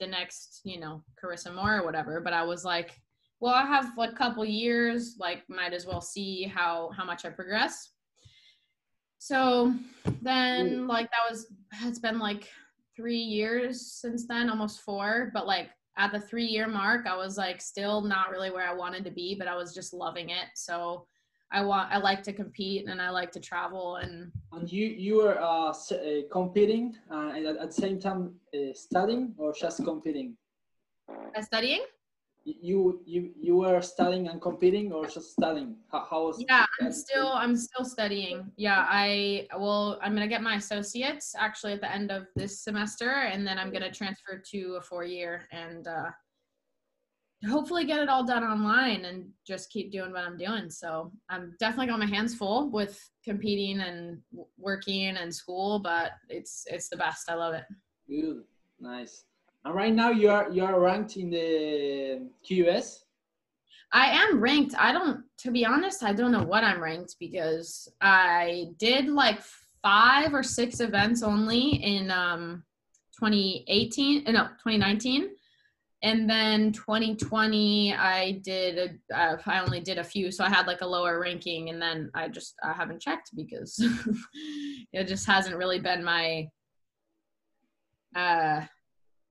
the 0.03 0.07
next, 0.09 0.61
you 0.65 0.81
know, 0.81 1.05
Carissa 1.23 1.55
Moore 1.55 1.79
or 1.79 1.85
whatever, 1.85 2.21
but 2.21 2.33
I 2.33 2.43
was 2.43 2.65
like, 2.65 3.01
well, 3.39 3.55
I 3.55 3.65
have 3.65 3.97
like 3.97 4.11
a 4.11 4.17
couple 4.17 4.45
years, 4.45 5.17
like 5.19 5.49
might 5.49 5.73
as 5.73 5.87
well 5.87 6.01
see 6.01 6.43
how 6.43 6.91
how 6.97 7.05
much 7.05 7.25
I 7.25 7.31
progress. 7.31 7.91
So 9.19 9.73
then 10.21 10.71
mm. 10.71 10.89
like 10.89 11.09
that 11.11 11.31
was 11.31 11.47
it's 11.83 12.01
been 12.01 12.19
like 12.19 12.49
3 12.97 13.17
years 13.17 13.93
since 13.93 14.27
then, 14.27 14.51
almost 14.51 14.81
4, 14.81 15.31
but 15.33 15.47
like 15.47 15.71
at 15.97 16.11
the 16.11 16.21
3 16.21 16.45
year 16.45 16.67
mark, 16.67 17.07
I 17.07 17.17
was 17.17 17.39
like 17.39 17.61
still 17.61 18.01
not 18.01 18.31
really 18.31 18.51
where 18.51 18.69
I 18.69 18.75
wanted 18.75 19.05
to 19.05 19.13
be, 19.13 19.37
but 19.39 19.47
I 19.47 19.55
was 19.55 19.73
just 19.73 19.95
loving 19.95 20.31
it. 20.31 20.49
So 20.55 21.07
I 21.53 21.61
want 21.63 21.93
I 21.93 21.99
like 21.99 22.23
to 22.25 22.33
compete 22.33 22.89
and 22.89 23.01
I 23.01 23.11
like 23.11 23.31
to 23.33 23.41
travel 23.41 23.97
and 23.97 24.33
And 24.53 24.71
you 24.73 24.87
you 24.87 25.17
were 25.17 25.39
uh, 25.39 25.71
uh, 25.71 26.23
competing 26.31 26.97
uh, 27.11 27.33
and 27.37 27.47
at, 27.47 27.69
the 27.69 27.73
same 27.73 28.01
time 28.01 28.35
uh, 28.55 28.73
studying 28.75 29.35
or 29.37 29.53
just 29.53 29.85
competing? 29.85 30.37
uh, 31.09 31.43
studying. 31.43 31.85
You 32.45 33.01
you 33.05 33.31
you 33.39 33.55
were 33.57 33.81
studying 33.83 34.29
and 34.29 34.41
competing 34.41 34.93
or 34.93 35.07
just 35.07 35.33
studying? 35.33 35.77
How, 35.93 36.07
how 36.11 36.27
was? 36.27 36.43
Yeah, 36.49 36.67
I'm 36.81 36.91
still 36.91 37.29
I'm 37.29 37.57
still 37.57 37.85
studying. 37.85 38.51
Yeah, 38.57 38.85
I 38.89 39.47
will 39.57 39.99
I'm 40.03 40.15
gonna 40.15 40.27
get 40.27 40.43
my 40.43 40.57
associates 40.57 41.35
actually 41.39 41.75
at 41.75 41.83
the 41.83 41.93
end 41.93 42.11
of 42.11 42.27
this 42.35 42.65
semester 42.65 43.11
and 43.11 43.47
then 43.47 43.59
I'm 43.59 43.71
gonna 43.73 43.93
transfer 43.93 44.43
to 44.53 44.61
a 44.81 44.83
four 44.83 45.05
year 45.05 45.47
and 45.53 45.87
uh 45.87 46.11
hopefully 47.49 47.85
get 47.85 48.01
it 48.01 48.09
all 48.09 48.25
done 48.25 48.45
online 48.45 49.05
and 49.05 49.27
just 49.47 49.71
keep 49.71 49.91
doing 49.91 50.13
what 50.13 50.25
I'm 50.25 50.37
doing. 50.37 50.71
So 50.71 51.13
I'm 51.29 51.55
definitely 51.59 51.89
got 51.89 51.99
my 51.99 52.07
hands 52.07 52.35
full 52.35 52.71
with 52.71 52.99
competing 53.25 53.81
and 53.81 54.19
working 54.59 55.17
and 55.17 55.35
school, 55.35 55.79
but 55.79 56.13
it's 56.29 56.65
it's 56.71 56.89
the 56.89 56.97
best. 56.97 57.31
I 57.31 57.35
love 57.35 57.55
it. 57.55 57.65
Good, 58.09 58.45
nice. 58.81 59.25
And 59.65 59.75
right 59.75 59.93
now 59.93 60.11
you 60.11 60.31
are 60.31 60.51
you 60.51 60.65
are 60.65 60.81
ranked 60.81 61.17
in 61.17 61.31
the 61.31 62.29
QS. 62.49 62.99
I 63.93 64.07
am 64.07 64.41
ranked. 64.41 64.75
I 64.79 64.93
don't, 64.93 65.23
to 65.39 65.51
be 65.51 65.67
honest, 65.67 66.03
I 66.03 66.15
don't 66.15 66.33
know 66.33 66.43
what 66.43 66.65
I'm 66.65 66.83
ranked 66.83 67.17
because 67.21 67.89
I 68.01 68.69
did 68.79 69.07
like 69.09 69.41
five 69.83 70.33
or 70.33 70.43
six 70.43 70.81
events 70.81 71.23
only 71.23 71.61
in 71.61 72.11
um, 72.11 72.65
2018, 73.21 74.27
uh, 74.27 74.31
no, 74.33 74.45
2019. 74.45 75.31
And 76.05 76.29
then 76.29 76.73
2020, 76.73 77.95
I 77.95 78.33
did, 78.43 78.99
a, 79.13 79.17
uh, 79.17 79.37
I 79.47 79.61
only 79.61 79.81
did 79.81 79.99
a 79.99 80.05
few. 80.05 80.33
So 80.33 80.43
I 80.43 80.49
had 80.49 80.67
like 80.67 80.81
a 80.81 80.87
lower 80.87 81.21
ranking. 81.21 81.71
And 81.71 81.81
then 81.81 82.11
I 82.13 82.29
just, 82.29 82.55
I 82.63 82.73
haven't 82.73 83.01
checked 83.01 83.31
because 83.37 83.77
it 84.93 85.07
just 85.07 85.27
hasn't 85.27 85.57
really 85.57 85.79
been 85.79 86.03
my 86.03 86.49
uh, 88.17 88.63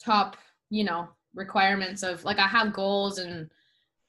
top, 0.03 0.37
you 0.69 0.85
know, 0.85 1.09
requirements 1.35 2.03
of 2.03 2.23
like 2.23 2.39
I 2.39 2.47
have 2.47 2.73
goals 2.73 3.19
and 3.19 3.49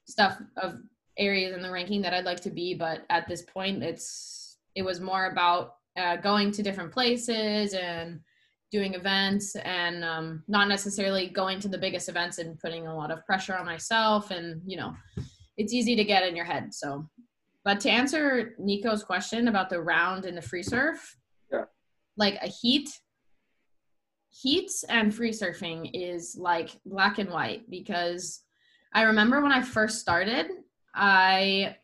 stuff 0.05 0.41
of 0.57 0.77
areas 1.17 1.53
in 1.53 1.61
the 1.61 1.71
ranking 1.71 2.01
that 2.03 2.13
I'd 2.13 2.25
like 2.25 2.41
to 2.41 2.49
be. 2.49 2.75
But 2.75 3.03
at 3.09 3.27
this 3.27 3.41
point, 3.41 3.83
it's, 3.83 4.57
it 4.73 4.83
was 4.83 5.01
more 5.01 5.25
about 5.25 5.75
uh, 5.97 6.15
going 6.15 6.51
to 6.51 6.63
different 6.63 6.93
places 6.93 7.73
and 7.73 8.21
doing 8.73 8.95
events 8.95 9.55
and 9.57 10.03
um, 10.03 10.43
not 10.47 10.67
necessarily 10.67 11.27
going 11.29 11.59
to 11.59 11.67
the 11.67 11.77
biggest 11.77 12.09
events 12.09 12.39
and 12.39 12.59
putting 12.59 12.87
a 12.87 12.95
lot 12.97 13.11
of 13.11 13.23
pressure 13.23 13.55
on 13.55 13.67
myself 13.67 14.31
and 14.31 14.59
you 14.65 14.75
know 14.75 14.91
it's 15.57 15.71
easy 15.73 15.95
to 15.95 16.03
get 16.03 16.27
in 16.27 16.35
your 16.35 16.43
head 16.43 16.73
so 16.73 17.07
but 17.63 17.79
to 17.79 17.87
answer 17.87 18.55
nico's 18.57 19.03
question 19.03 19.47
about 19.47 19.69
the 19.69 19.79
round 19.79 20.25
and 20.25 20.35
the 20.35 20.41
free 20.41 20.63
surf 20.63 21.15
Yeah. 21.51 21.65
like 22.17 22.39
a 22.41 22.47
heat 22.47 22.89
heats 24.29 24.83
and 24.89 25.13
free 25.13 25.29
surfing 25.29 25.91
is 25.93 26.35
like 26.39 26.71
black 26.83 27.19
and 27.19 27.29
white 27.29 27.69
because 27.69 28.41
i 28.95 29.03
remember 29.03 29.39
when 29.39 29.51
i 29.51 29.61
first 29.61 29.99
started 29.99 30.47
i 30.95 31.75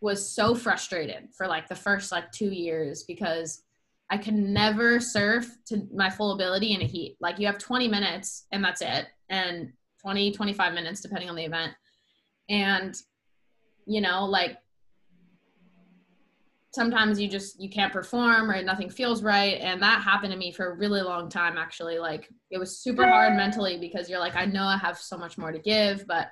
was 0.00 0.28
so 0.28 0.56
frustrated 0.56 1.28
for 1.36 1.46
like 1.46 1.68
the 1.68 1.76
first 1.76 2.10
like 2.10 2.32
two 2.32 2.50
years 2.50 3.04
because 3.04 3.62
I 4.10 4.18
could 4.18 4.34
never 4.34 5.00
surf 5.00 5.50
to 5.66 5.86
my 5.94 6.10
full 6.10 6.32
ability 6.32 6.72
in 6.72 6.82
a 6.82 6.86
heat. 6.86 7.16
Like 7.20 7.38
you 7.38 7.46
have 7.46 7.58
20 7.58 7.88
minutes 7.88 8.46
and 8.52 8.62
that's 8.62 8.82
it, 8.82 9.06
and 9.28 9.72
20, 10.02 10.32
25 10.32 10.74
minutes 10.74 11.00
depending 11.00 11.30
on 11.30 11.36
the 11.36 11.44
event. 11.44 11.72
And, 12.48 12.94
you 13.86 14.00
know, 14.00 14.26
like 14.26 14.58
sometimes 16.74 17.20
you 17.20 17.28
just 17.28 17.60
you 17.60 17.70
can't 17.70 17.92
perform 17.92 18.50
or 18.50 18.62
nothing 18.62 18.90
feels 18.90 19.22
right. 19.22 19.58
And 19.60 19.80
that 19.80 20.02
happened 20.02 20.32
to 20.32 20.38
me 20.38 20.52
for 20.52 20.72
a 20.72 20.76
really 20.76 21.00
long 21.00 21.28
time 21.28 21.56
actually. 21.56 21.98
Like 21.98 22.28
it 22.50 22.58
was 22.58 22.78
super 22.78 23.06
hard 23.06 23.34
mentally 23.34 23.78
because 23.78 24.10
you're 24.10 24.18
like 24.18 24.36
i 24.36 24.44
know 24.44 24.64
i 24.64 24.76
have 24.76 24.98
so 24.98 25.16
much 25.16 25.38
more 25.38 25.52
to 25.52 25.58
give 25.58 26.06
but 26.06 26.28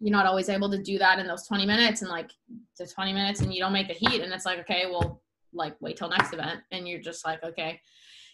you're 0.00 0.16
not 0.16 0.26
always 0.26 0.48
able 0.48 0.70
to 0.70 0.82
do 0.82 0.98
that 0.98 1.18
in 1.18 1.26
those 1.26 1.46
20 1.46 1.66
minutes. 1.66 2.02
And 2.02 2.10
like 2.10 2.30
the 2.78 2.86
20 2.86 3.12
minutes 3.12 3.40
and 3.40 3.52
you 3.52 3.60
don't 3.60 3.72
make 3.72 3.88
the 3.88 3.94
heat. 3.94 4.22
And 4.22 4.32
it's 4.32 4.46
like 4.46 4.60
okay 4.60 4.86
well 4.90 5.22
like 5.52 5.74
wait 5.80 5.96
till 5.96 6.08
next 6.08 6.32
event 6.32 6.60
and 6.72 6.88
you're 6.88 7.00
just 7.00 7.24
like 7.24 7.42
okay. 7.42 7.80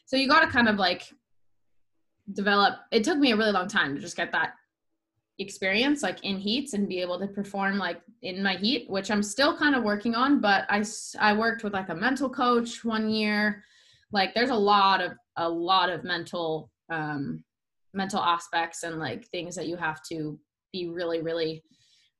So 0.07 0.17
you 0.17 0.29
got 0.29 0.41
to 0.41 0.49
kind 0.49 0.69
of 0.69 0.77
like 0.77 1.05
develop 2.33 2.77
it 2.91 3.05
took 3.05 3.19
me 3.19 3.33
a 3.33 3.37
really 3.37 3.53
long 3.53 3.69
time 3.69 3.95
to 3.95 4.01
just 4.01 4.17
get 4.17 4.33
that 4.33 4.55
experience 5.39 6.03
like 6.03 6.25
in 6.25 6.39
heats 6.39 6.75
and 6.75 6.89
be 6.89 7.01
able 7.01 7.19
to 7.19 7.27
perform 7.27 7.77
like 7.77 8.01
in 8.23 8.41
my 8.41 8.55
heat 8.55 8.89
which 8.89 9.11
i'm 9.11 9.23
still 9.23 9.57
kind 9.57 9.75
of 9.75 9.83
working 9.83 10.15
on 10.15 10.41
but 10.41 10.65
i 10.69 10.83
i 11.19 11.33
worked 11.37 11.65
with 11.65 11.73
like 11.73 11.89
a 11.89 11.95
mental 11.95 12.31
coach 12.31 12.85
one 12.85 13.11
year. 13.11 13.65
Like 14.15 14.33
there's 14.33 14.51
a 14.51 14.55
lot 14.55 15.01
of 15.01 15.13
a 15.37 15.49
lot 15.49 15.91
of 15.91 16.05
mental 16.05 16.71
um 16.89 17.43
mental 17.93 18.21
aspects 18.21 18.85
and 18.85 19.01
like 19.01 19.27
things 19.27 19.57
that 19.57 19.67
you 19.67 19.77
have 19.77 20.01
to 20.11 20.39
be 20.73 20.89
really 20.89 21.21
really 21.21 21.65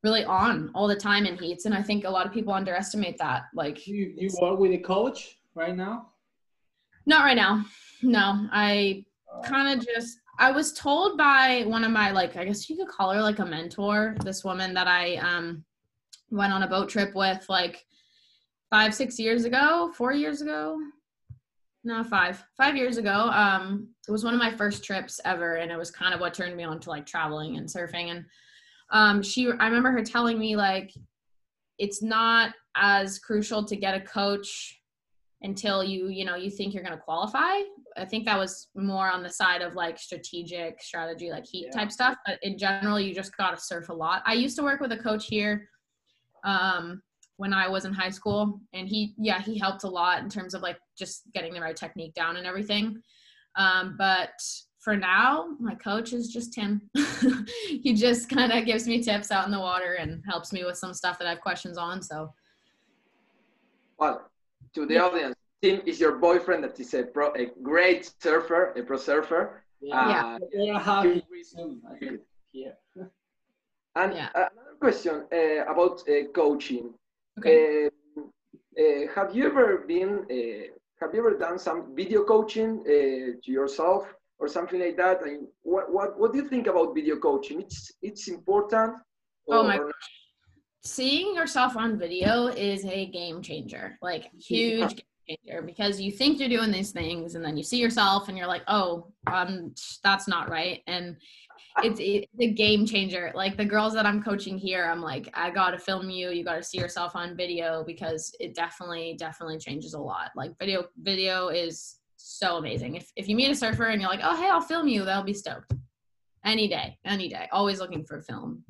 really 0.05 0.23
on 0.25 0.71
all 0.75 0.87
the 0.87 0.95
time 0.95 1.25
in 1.25 1.37
heats 1.37 1.65
and 1.65 1.75
i 1.75 1.83
think 1.83 2.05
a 2.05 2.11
lot 2.11 2.27
of 2.27 2.33
people 2.33 2.53
underestimate 2.53 3.17
that 3.19 3.45
like 3.55 3.87
You 3.87 4.13
you 4.17 4.29
work 4.41 4.59
with 4.61 4.73
a 4.73 4.79
coach 4.79 5.39
right 5.55 5.75
now? 5.75 6.11
not 7.07 7.25
right 7.25 7.37
now. 7.37 7.65
No 8.03 8.47
i 8.53 9.05
kind 9.45 9.67
of 9.81 9.85
just 9.85 10.19
i 10.39 10.51
was 10.51 10.73
told 10.75 11.17
by 11.19 11.65
one 11.67 11.85
of 11.85 11.91
my 11.91 12.11
like 12.11 12.37
i 12.37 12.45
guess 12.45 12.69
you 12.69 12.77
could 12.77 12.89
call 12.89 13.11
her 13.13 13.21
like 13.23 13.39
a 13.41 13.47
mentor 13.47 14.15
this 14.23 14.45
woman 14.45 14.75
that 14.75 14.87
i 14.87 15.17
um 15.17 15.65
went 16.31 16.53
on 16.53 16.63
a 16.63 16.69
boat 16.69 16.89
trip 16.89 17.15
with 17.15 17.45
like 17.49 17.85
five 18.71 18.95
six 18.95 19.19
years 19.19 19.45
ago 19.45 19.91
four 19.95 20.13
years 20.13 20.43
ago? 20.43 20.79
No 21.85 22.03
five 22.03 22.43
five 22.57 22.77
years 22.77 22.97
ago 22.97 23.17
um 23.45 23.89
it 24.09 24.13
was 24.13 24.25
one 24.25 24.35
of 24.35 24.41
my 24.41 24.51
first 24.51 24.83
trips 24.85 25.21
ever 25.25 25.57
and 25.57 25.71
it 25.71 25.77
was 25.79 25.91
kind 25.91 26.15
of 26.15 26.21
what 26.21 26.33
turned 26.35 26.57
me 26.57 26.65
on 26.65 26.81
to 26.81 26.91
like 26.91 27.07
traveling 27.07 27.57
and 27.59 27.67
surfing 27.69 28.11
and 28.11 28.25
um 28.93 29.23
she 29.23 29.51
i 29.61 29.67
remember 29.67 29.91
her 29.91 30.03
telling 30.03 30.39
me 30.39 30.57
like 30.57 30.93
it's 31.79 32.03
not 32.03 32.53
as 32.77 33.19
crucial 33.19 33.65
to 33.65 33.77
get 33.77 33.95
a 33.95 34.01
coach 34.01 34.81
until 35.43 35.85
you 35.85 36.09
you 36.09 36.25
know 36.25 36.37
you 36.37 36.51
think 36.51 36.73
you're 36.75 36.83
going 36.83 36.97
to 36.97 37.03
qualify. 37.03 37.61
I 37.97 38.05
think 38.05 38.25
that 38.25 38.39
was 38.39 38.69
more 38.75 39.09
on 39.09 39.23
the 39.23 39.31
side 39.31 39.63
of 39.63 39.75
like 39.75 39.99
strategic 39.99 40.83
strategy 40.83 41.31
like 41.31 41.47
heat 41.47 41.67
Yeah. 41.67 41.79
type 41.79 41.93
stuff. 41.93 42.17
But 42.27 42.39
in 42.43 42.59
general 42.59 42.99
you 42.99 43.15
just 43.15 43.37
got 43.37 43.51
to 43.57 43.63
surf 43.63 43.89
a 43.89 43.93
lot. 43.93 44.23
I 44.27 44.33
used 44.33 44.57
to 44.57 44.63
work 44.65 44.81
with 44.81 44.93
a 44.93 44.97
coach 44.97 45.27
here 45.27 45.69
um 46.45 47.03
when 47.37 47.53
i 47.55 47.67
was 47.67 47.85
in 47.85 47.93
high 47.93 48.11
school 48.11 48.61
and 48.75 48.87
he 48.87 49.15
yeah 49.19 49.41
he 49.41 49.59
helped 49.59 49.85
a 49.85 49.89
lot 49.89 50.23
in 50.23 50.29
terms 50.29 50.55
of 50.55 50.61
like 50.63 50.79
just 50.97 51.23
getting 51.33 51.53
the 51.55 51.61
right 51.61 51.77
technique 51.77 52.15
down 52.15 52.37
and 52.37 52.47
everything. 52.47 53.01
Um 53.57 53.97
but 53.99 54.33
for 54.85 54.97
now 54.97 55.49
my 55.59 55.75
coach 55.77 56.13
is 56.13 56.29
just 56.37 56.53
tim 56.53 56.73
he 57.85 57.95
just 57.95 58.29
kind 58.29 58.53
of 58.53 58.67
gives 58.67 58.87
me 58.87 59.03
tips 59.03 59.31
out 59.31 59.47
in 59.47 59.51
the 59.53 59.59
water 59.59 59.95
and 59.95 60.23
helps 60.29 60.53
me 60.53 60.63
with 60.65 60.77
some 60.77 60.93
stuff 60.93 61.19
that 61.19 61.27
i 61.27 61.31
have 61.31 61.41
questions 61.41 61.77
on 61.79 62.03
so 62.03 62.17
Well, 63.99 64.17
to 64.75 64.81
the 64.87 64.95
Yeah. 64.95 65.07
audience, 65.07 65.37
Tim 65.63 65.77
is 65.91 65.97
your 66.05 66.15
boyfriend 66.27 66.61
that 66.65 66.77
is 66.85 66.93
a 66.95 67.03
pro, 67.15 67.27
a 67.43 67.45
great 67.71 68.03
surfer, 68.25 68.63
a 68.79 68.83
pro 68.89 68.99
surfer. 69.11 69.43
Yeah. 69.81 69.97
Uh, 69.97 70.39
We're 70.53 70.67
gonna 70.67 70.85
have 70.91 71.05
you 71.07 71.45
soon, 71.55 71.73
I 71.91 71.95
think, 72.01 72.21
here. 72.53 72.77
And 74.01 74.11
Yeah. 74.19 74.31
another 74.35 74.77
question 74.85 75.15
uh, 75.39 75.61
about 75.73 75.97
uh, 76.09 76.15
coaching. 76.41 76.87
okay 77.39 77.59
Um, 77.87 78.33
uh, 78.83 79.03
have 79.17 79.31
you 79.37 79.43
ever 79.51 79.67
been, 79.93 80.13
uh, 80.37 80.65
have 81.01 81.11
you 81.15 81.21
ever 81.25 81.35
done 81.47 81.57
some 81.69 81.79
video 82.01 82.21
coaching 82.35 82.71
uh, 82.95 83.29
to 83.43 83.49
yourself 83.59 84.03
or 84.45 84.49
something 84.49 84.81
like 84.81 84.97
that? 84.97 85.21
I 85.23 85.27
mean, 85.27 85.49
what, 85.63 85.93
what, 85.93 86.19
what 86.19 86.33
do 86.33 86.39
you 86.39 86.49
think 86.49 86.67
about 86.67 86.95
video 86.95 87.17
coaching? 87.17 87.61
It's, 87.61 87.93
it's 88.03 88.29
important? 88.29 88.97
Oh 89.49 89.63
my 89.63 89.79
or- 89.79 89.93
seeing 90.85 91.35
yourself 91.35 91.77
on 91.77 91.99
video 91.99 92.49
is 92.49 92.85
a 92.85 93.07
game 93.07 93.41
changer 93.41 93.99
like 94.03 94.31
huge 94.39 94.97
game 95.27 95.37
changer 95.47 95.63
because 95.63 95.99
you 95.99 96.13
think 96.13 96.39
you're 96.39 96.49
doing 96.49 96.71
these 96.71 96.93
things 96.93 97.35
and 97.35 97.45
then 97.45 97.57
you 97.57 97.63
see 97.63 97.79
yourself 97.79 98.29
and 98.29 98.37
you're 98.37 98.47
like 98.47 98.63
oh 98.69 99.07
um 99.27 99.75
that's 100.03 100.29
not 100.29 100.51
right 100.51 100.83
and 100.87 101.17
it's, 101.83 101.99
it's 102.01 102.27
a 102.39 102.53
game 102.53 102.85
changer 102.85 103.33
like 103.35 103.57
the 103.57 103.65
girls 103.65 103.95
that 103.95 104.05
i'm 104.05 104.23
coaching 104.23 104.59
here 104.59 104.85
i'm 104.85 105.01
like 105.01 105.29
i 105.33 105.49
gotta 105.49 105.79
film 105.79 106.11
you 106.11 106.29
you 106.31 106.45
gotta 106.45 106.63
see 106.63 106.79
yourself 106.79 107.17
on 107.17 107.35
video 107.35 107.83
because 107.87 108.35
it 108.39 108.55
definitely 108.55 109.17
definitely 109.19 109.59
changes 109.59 109.95
a 109.95 109.99
lot 109.99 110.31
like 110.37 110.53
video 110.59 110.85
video 111.03 111.49
is 111.49 111.97
so 112.27 112.57
amazing 112.57 112.95
if, 112.95 113.13
if 113.17 113.29
you 113.29 113.37
meet 113.37 113.51
a 113.51 113.55
surfer 113.55 113.85
and 113.85 114.01
you're 114.01 114.11
like 114.11 114.21
oh 114.23 114.35
hey 114.35 114.49
i'll 114.49 114.61
film 114.61 114.89
you 114.89 115.05
they'll 115.05 115.23
be 115.23 115.35
stoked 115.35 115.75
any 116.43 116.67
day 116.67 116.97
any 117.05 117.29
day 117.29 117.47
always 117.53 117.81
looking 117.81 118.03
for 118.05 118.23
film 118.23 118.65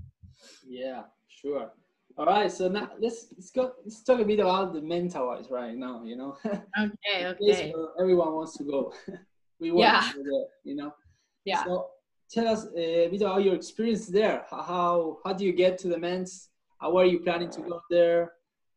Yeah, 0.67 1.03
sure. 1.29 1.71
All 2.19 2.27
right, 2.27 2.51
so 2.51 2.69
now 2.69 2.91
let's 3.05 3.27
let's 3.37 3.51
go. 3.51 3.73
Let's 3.85 4.03
talk 4.03 4.21
a 4.21 4.25
bit 4.25 4.41
about 4.41 4.73
the 4.75 4.81
Mentawais 4.81 5.51
right 5.51 5.77
now. 5.87 5.97
You 6.05 6.17
know, 6.21 6.31
okay 6.85 7.19
okay 7.33 7.73
where 7.75 7.89
everyone 8.03 8.33
wants 8.39 8.57
to 8.59 8.65
go. 8.65 8.93
we 9.61 9.71
want 9.71 9.87
Yeah. 9.87 10.01
to 10.01 10.17
go 10.19 10.23
there. 10.31 10.47
You 10.69 10.75
know. 10.79 10.91
yeah 11.51 11.63
So 11.65 11.71
tell 12.35 12.47
us 12.55 12.61
uh, 12.67 13.07
a 13.07 13.09
bit 13.13 13.23
about 13.23 13.43
your 13.47 13.55
experience 13.61 14.05
there. 14.19 14.37
How 14.51 14.63
how, 14.73 15.19
how 15.25 15.33
do 15.39 15.43
you 15.49 15.55
get 15.65 15.73
to 15.83 15.89
the 15.93 15.99
Ments? 16.07 16.33
How 16.81 16.91
are 16.99 17.07
you 17.13 17.19
planning 17.27 17.51
to 17.57 17.61
go 17.71 17.77
there? 17.91 18.21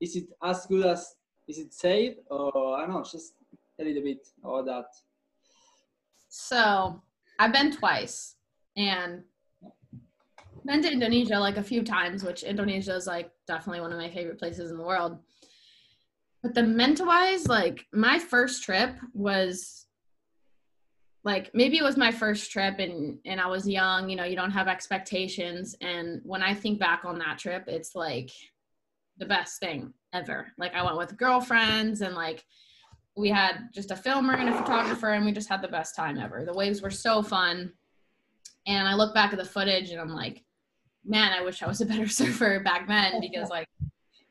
Is 0.06 0.12
it 0.20 0.28
as 0.52 0.66
good 0.72 0.86
as? 0.94 1.02
Is 1.52 1.58
it 1.64 1.72
safe? 1.74 2.16
Or 2.30 2.78
I 2.78 2.80
don't 2.82 2.94
know. 2.96 3.04
Just 3.16 3.34
a 3.80 3.84
little 3.84 4.04
bit 4.04 4.28
about 4.44 4.66
that. 4.66 4.86
So 6.30 7.02
I've 7.40 7.54
been 7.54 7.72
twice 7.72 8.36
and 8.76 9.24
been 10.66 10.82
to 10.84 10.92
Indonesia 10.92 11.40
like 11.40 11.58
a 11.58 11.64
few 11.64 11.84
times, 11.84 12.24
which 12.24 12.44
Indonesia 12.44 12.96
is 12.96 13.08
like 13.08 13.32
definitely 13.48 13.82
one 13.82 13.94
of 13.94 13.98
my 13.98 14.10
favorite 14.10 14.40
places 14.40 14.72
in 14.72 14.78
the 14.78 14.84
world. 14.84 15.18
But 16.44 16.54
the 16.54 16.62
Mentawais, 16.62 17.48
like 17.48 17.86
my 17.94 18.20
first 18.20 18.64
trip 18.64 18.96
was 19.14 19.88
like 21.24 21.52
maybe 21.54 21.78
it 21.78 21.84
was 21.84 21.98
my 21.98 22.12
first 22.12 22.52
trip 22.52 22.80
and 22.80 23.18
and 23.26 23.42
I 23.42 23.48
was 23.48 23.68
young, 23.68 24.10
you 24.10 24.16
know, 24.16 24.24
you 24.24 24.36
don't 24.36 24.52
have 24.52 24.68
expectations. 24.68 25.76
And 25.82 26.22
when 26.24 26.44
I 26.44 26.54
think 26.54 26.80
back 26.80 27.06
on 27.06 27.18
that 27.20 27.40
trip, 27.40 27.66
it's 27.68 27.96
like 27.96 28.32
the 29.18 29.26
best 29.26 29.60
thing 29.60 29.94
ever. 30.14 30.48
Like 30.58 30.76
I 30.76 30.84
went 30.84 30.98
with 30.98 31.18
girlfriends 31.18 32.02
and 32.02 32.16
like 32.16 32.46
we 33.18 33.30
had 33.30 33.70
just 33.74 33.92
a 33.92 33.96
filmer 33.96 34.36
and 34.36 34.50
a 34.50 34.58
photographer 34.58 35.10
and 35.10 35.26
we 35.26 35.32
just 35.32 35.50
had 35.50 35.62
the 35.62 35.68
best 35.68 35.96
time 35.96 36.18
ever 36.18 36.46
the 36.46 36.54
waves 36.54 36.82
were 36.82 36.92
so 36.92 37.22
fun 37.22 37.72
and 38.68 38.88
i 38.88 38.94
look 38.94 39.14
back 39.14 39.34
at 39.34 39.40
the 39.40 39.46
footage 39.46 39.90
and 39.90 40.00
i'm 40.00 40.14
like 40.14 40.44
man 41.04 41.34
i 41.34 41.44
wish 41.44 41.64
i 41.64 41.68
was 41.68 41.82
a 41.82 41.86
better 41.86 42.08
surfer 42.20 42.60
back 42.60 42.88
then 42.88 43.20
because 43.20 43.50
like 43.50 43.68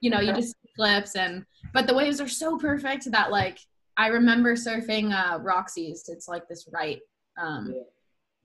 you 0.00 0.10
know 0.10 0.20
you 0.20 0.32
just 0.32 0.50
see 0.50 0.70
clips 0.76 1.16
and 1.16 1.44
but 1.72 1.86
the 1.86 1.94
waves 1.94 2.20
are 2.20 2.28
so 2.28 2.56
perfect 2.56 3.10
that 3.10 3.30
like 3.30 3.58
I 3.96 4.08
remember 4.08 4.54
surfing 4.54 5.12
uh, 5.12 5.38
Roxy's. 5.38 6.08
It's 6.08 6.28
like 6.28 6.46
this 6.48 6.68
right 6.72 7.00
um, 7.38 7.74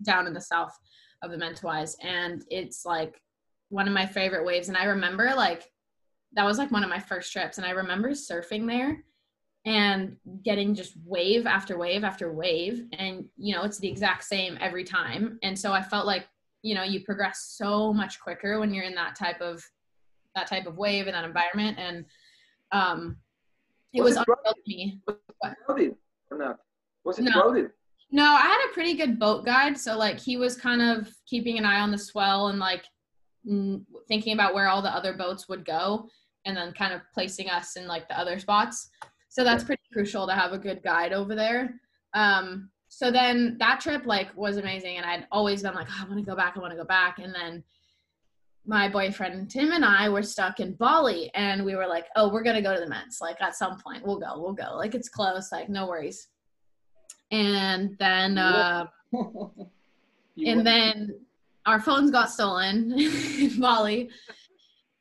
down 0.03 0.27
in 0.27 0.33
the 0.33 0.41
south 0.41 0.77
of 1.21 1.31
the 1.31 1.37
Mentawais, 1.37 1.95
and 2.01 2.43
it's 2.49 2.85
like 2.85 3.21
one 3.69 3.87
of 3.87 3.93
my 3.93 4.05
favorite 4.05 4.45
waves. 4.45 4.69
And 4.69 4.77
I 4.77 4.85
remember 4.85 5.33
like 5.35 5.69
that 6.33 6.45
was 6.45 6.57
like 6.57 6.71
one 6.71 6.83
of 6.83 6.89
my 6.89 6.99
first 6.99 7.33
trips, 7.33 7.57
and 7.57 7.67
I 7.67 7.71
remember 7.71 8.11
surfing 8.11 8.65
there 8.65 9.03
and 9.65 10.17
getting 10.43 10.73
just 10.73 10.93
wave 11.05 11.45
after 11.45 11.77
wave 11.77 12.03
after 12.03 12.33
wave, 12.33 12.85
and 12.93 13.25
you 13.37 13.55
know 13.55 13.63
it's 13.63 13.77
the 13.79 13.87
exact 13.87 14.23
same 14.23 14.57
every 14.59 14.83
time. 14.83 15.37
And 15.43 15.57
so 15.57 15.71
I 15.71 15.81
felt 15.81 16.05
like 16.05 16.27
you 16.63 16.75
know 16.75 16.83
you 16.83 17.03
progress 17.03 17.53
so 17.57 17.93
much 17.93 18.19
quicker 18.19 18.59
when 18.59 18.73
you're 18.73 18.85
in 18.85 18.95
that 18.95 19.15
type 19.15 19.41
of 19.41 19.63
that 20.35 20.47
type 20.47 20.65
of 20.65 20.77
wave 20.77 21.07
and 21.07 21.15
that 21.15 21.25
environment, 21.25 21.77
and 21.79 22.05
um, 22.71 23.17
it 23.93 24.01
Was 24.01 24.15
was 24.15 24.23
it 24.23 24.27
unreal 24.27 24.53
me. 24.67 24.99
Was 25.07 25.15
it 25.43 25.55
crowded 25.65 25.95
or 26.31 26.37
not? 26.37 26.59
Was 27.03 27.19
it 27.19 27.23
No. 27.23 27.31
crowded? 27.31 27.71
No, 28.13 28.23
I 28.25 28.41
had 28.41 28.67
a 28.69 28.73
pretty 28.73 28.95
good 28.95 29.19
boat 29.19 29.45
guide. 29.45 29.77
So 29.77 29.97
like 29.97 30.19
he 30.19 30.35
was 30.37 30.57
kind 30.57 30.81
of 30.81 31.09
keeping 31.25 31.57
an 31.57 31.65
eye 31.65 31.79
on 31.79 31.91
the 31.91 31.97
swell 31.97 32.47
and 32.49 32.59
like 32.59 32.83
n- 33.49 33.85
thinking 34.07 34.33
about 34.33 34.53
where 34.53 34.67
all 34.67 34.81
the 34.81 34.93
other 34.93 35.13
boats 35.13 35.47
would 35.47 35.63
go 35.65 36.09
and 36.45 36.55
then 36.57 36.73
kind 36.73 36.93
of 36.93 37.01
placing 37.13 37.49
us 37.49 37.77
in 37.77 37.87
like 37.87 38.07
the 38.09 38.19
other 38.19 38.37
spots. 38.39 38.89
So 39.31 39.45
that's 39.45 39.63
pretty 39.63 39.81
crucial 39.93 40.27
to 40.27 40.33
have 40.33 40.51
a 40.51 40.57
good 40.57 40.83
guide 40.83 41.13
over 41.13 41.35
there. 41.35 41.79
Um, 42.13 42.69
so 42.89 43.09
then 43.09 43.55
that 43.59 43.79
trip 43.79 44.05
like 44.05 44.35
was 44.35 44.57
amazing 44.57 44.97
and 44.97 45.05
I'd 45.05 45.25
always 45.31 45.63
been 45.63 45.73
like, 45.73 45.87
oh, 45.89 46.03
I 46.03 46.09
want 46.09 46.19
to 46.19 46.29
go 46.29 46.35
back, 46.35 46.57
I 46.57 46.59
want 46.59 46.71
to 46.71 46.77
go 46.77 46.83
back. 46.83 47.17
And 47.17 47.33
then 47.33 47.63
my 48.65 48.89
boyfriend 48.89 49.49
Tim 49.49 49.71
and 49.71 49.85
I 49.85 50.09
were 50.09 50.21
stuck 50.21 50.59
in 50.59 50.73
Bali 50.73 51.31
and 51.33 51.63
we 51.63 51.77
were 51.77 51.87
like, 51.87 52.07
oh, 52.17 52.27
we're 52.29 52.43
gonna 52.43 52.61
go 52.61 52.73
to 52.75 52.81
the 52.81 52.89
Ments. 52.89 53.21
Like 53.21 53.41
at 53.41 53.55
some 53.55 53.79
point, 53.79 54.05
we'll 54.05 54.19
go, 54.19 54.33
we'll 54.35 54.51
go. 54.51 54.75
Like 54.75 54.95
it's 54.95 55.07
close, 55.07 55.49
like 55.49 55.69
no 55.69 55.87
worries. 55.87 56.27
And 57.31 57.97
then 57.99 58.37
uh 58.37 58.87
and 59.13 60.67
then 60.67 61.15
our 61.65 61.79
phones 61.79 62.11
got 62.11 62.31
stolen 62.31 62.91
in 62.99 63.61
Bali. 63.61 64.09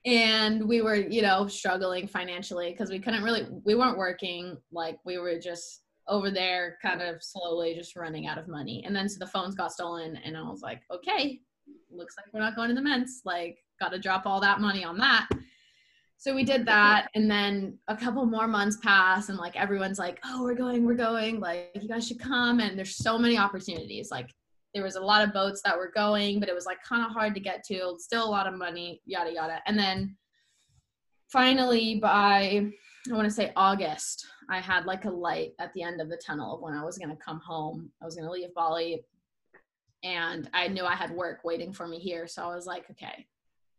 And 0.07 0.67
we 0.67 0.81
were, 0.81 0.95
you 0.95 1.23
know, 1.23 1.47
struggling 1.47 2.09
financially 2.09 2.71
because 2.71 2.91
we 2.91 2.99
couldn't 2.99 3.23
really 3.23 3.47
we 3.65 3.75
weren't 3.75 3.99
working. 3.99 4.57
Like 4.73 4.99
we 5.05 5.19
were 5.19 5.39
just 5.39 5.83
over 6.09 6.31
there 6.31 6.79
kind 6.83 7.03
of 7.03 7.23
slowly 7.23 7.75
just 7.75 7.97
running 7.97 8.27
out 8.27 8.39
of 8.39 8.49
money. 8.49 8.83
And 8.87 8.97
then 8.97 9.09
so 9.09 9.19
the 9.19 9.31
phones 9.31 9.55
got 9.55 9.73
stolen 9.73 10.17
and 10.25 10.37
I 10.37 10.43
was 10.43 10.63
like, 10.63 10.83
okay, 10.91 11.41
looks 11.91 12.17
like 12.17 12.27
we're 12.33 12.41
not 12.41 12.57
going 12.57 12.69
to 12.69 12.75
the 12.75 12.81
Ments 12.81 13.23
Like, 13.25 13.59
got 13.79 13.91
to 13.91 13.99
drop 13.99 14.27
all 14.27 14.41
that 14.41 14.61
money 14.61 14.85
on 14.85 14.99
that. 14.99 15.29
So 16.21 16.35
we 16.35 16.45
did 16.45 16.67
that, 16.67 17.09
and 17.15 17.31
then 17.31 17.79
a 17.89 17.97
couple 17.97 18.27
more 18.27 18.47
months 18.47 18.77
pass, 18.83 19.31
and 19.31 19.39
like 19.39 19.57
everyone's 19.57 19.99
like, 19.99 20.21
"Oh, 20.23 20.43
we're 20.43 20.55
going, 20.55 20.85
we're 20.85 20.93
going! 20.93 21.41
Like, 21.41 21.71
you 21.81 21.89
guys 21.89 22.07
should 22.07 22.21
come!" 22.21 22.61
And 22.61 22.77
there's 22.77 22.95
so 22.95 23.17
many 23.19 23.39
opportunities. 23.39 24.11
Like, 24.11 24.29
there 24.75 24.85
was 24.85 24.97
a 24.97 25.01
lot 25.01 25.27
of 25.27 25.35
boats 25.35 25.61
that 25.65 25.77
were 25.77 25.91
going, 25.95 26.41
but 26.41 26.49
it 26.49 26.55
was 26.55 26.67
like 26.67 26.83
kind 26.83 27.05
of 27.05 27.13
hard 27.13 27.35
to 27.35 27.41
get 27.41 27.65
to. 27.65 27.97
Still 27.99 28.25
a 28.25 28.31
lot 28.31 28.47
of 28.47 28.55
money, 28.55 29.01
yada 29.05 29.33
yada. 29.33 29.61
And 29.67 29.79
then 29.79 30.17
finally, 31.29 31.97
by 31.97 32.71
I 33.11 33.15
want 33.15 33.25
to 33.25 33.31
say 33.31 33.53
August, 33.57 34.27
I 34.49 34.61
had 34.61 34.85
like 34.85 35.05
a 35.07 35.11
light 35.11 35.53
at 35.59 35.73
the 35.73 35.83
end 35.83 36.01
of 36.01 36.09
the 36.09 36.21
tunnel 36.25 36.57
of 36.57 36.63
when 36.63 36.75
I 36.75 36.85
was 36.85 36.99
gonna 36.99 37.17
come 37.17 37.41
home. 37.41 37.91
I 38.01 38.05
was 38.05 38.15
gonna 38.15 38.31
leave 38.31 38.55
Bali, 38.55 39.05
and 40.03 40.49
I 40.55 40.69
knew 40.69 40.85
I 40.85 40.95
had 40.95 41.11
work 41.11 41.41
waiting 41.45 41.73
for 41.73 41.87
me 41.87 41.99
here. 41.99 42.27
So 42.27 42.45
I 42.45 42.55
was 42.55 42.67
like, 42.67 42.91
okay, 42.91 43.27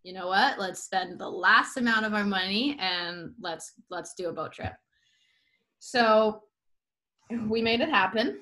you 0.03 0.13
know 0.13 0.27
what? 0.27 0.59
Let's 0.59 0.83
spend 0.83 1.19
the 1.19 1.29
last 1.29 1.77
amount 1.77 2.05
of 2.05 2.13
our 2.13 2.23
money 2.23 2.77
and 2.79 3.33
let's 3.39 3.73
let's 3.89 4.13
do 4.15 4.29
a 4.29 4.33
boat 4.33 4.53
trip. 4.53 4.73
So 5.79 6.43
we 7.47 7.61
made 7.61 7.81
it 7.81 7.89
happen. 7.89 8.39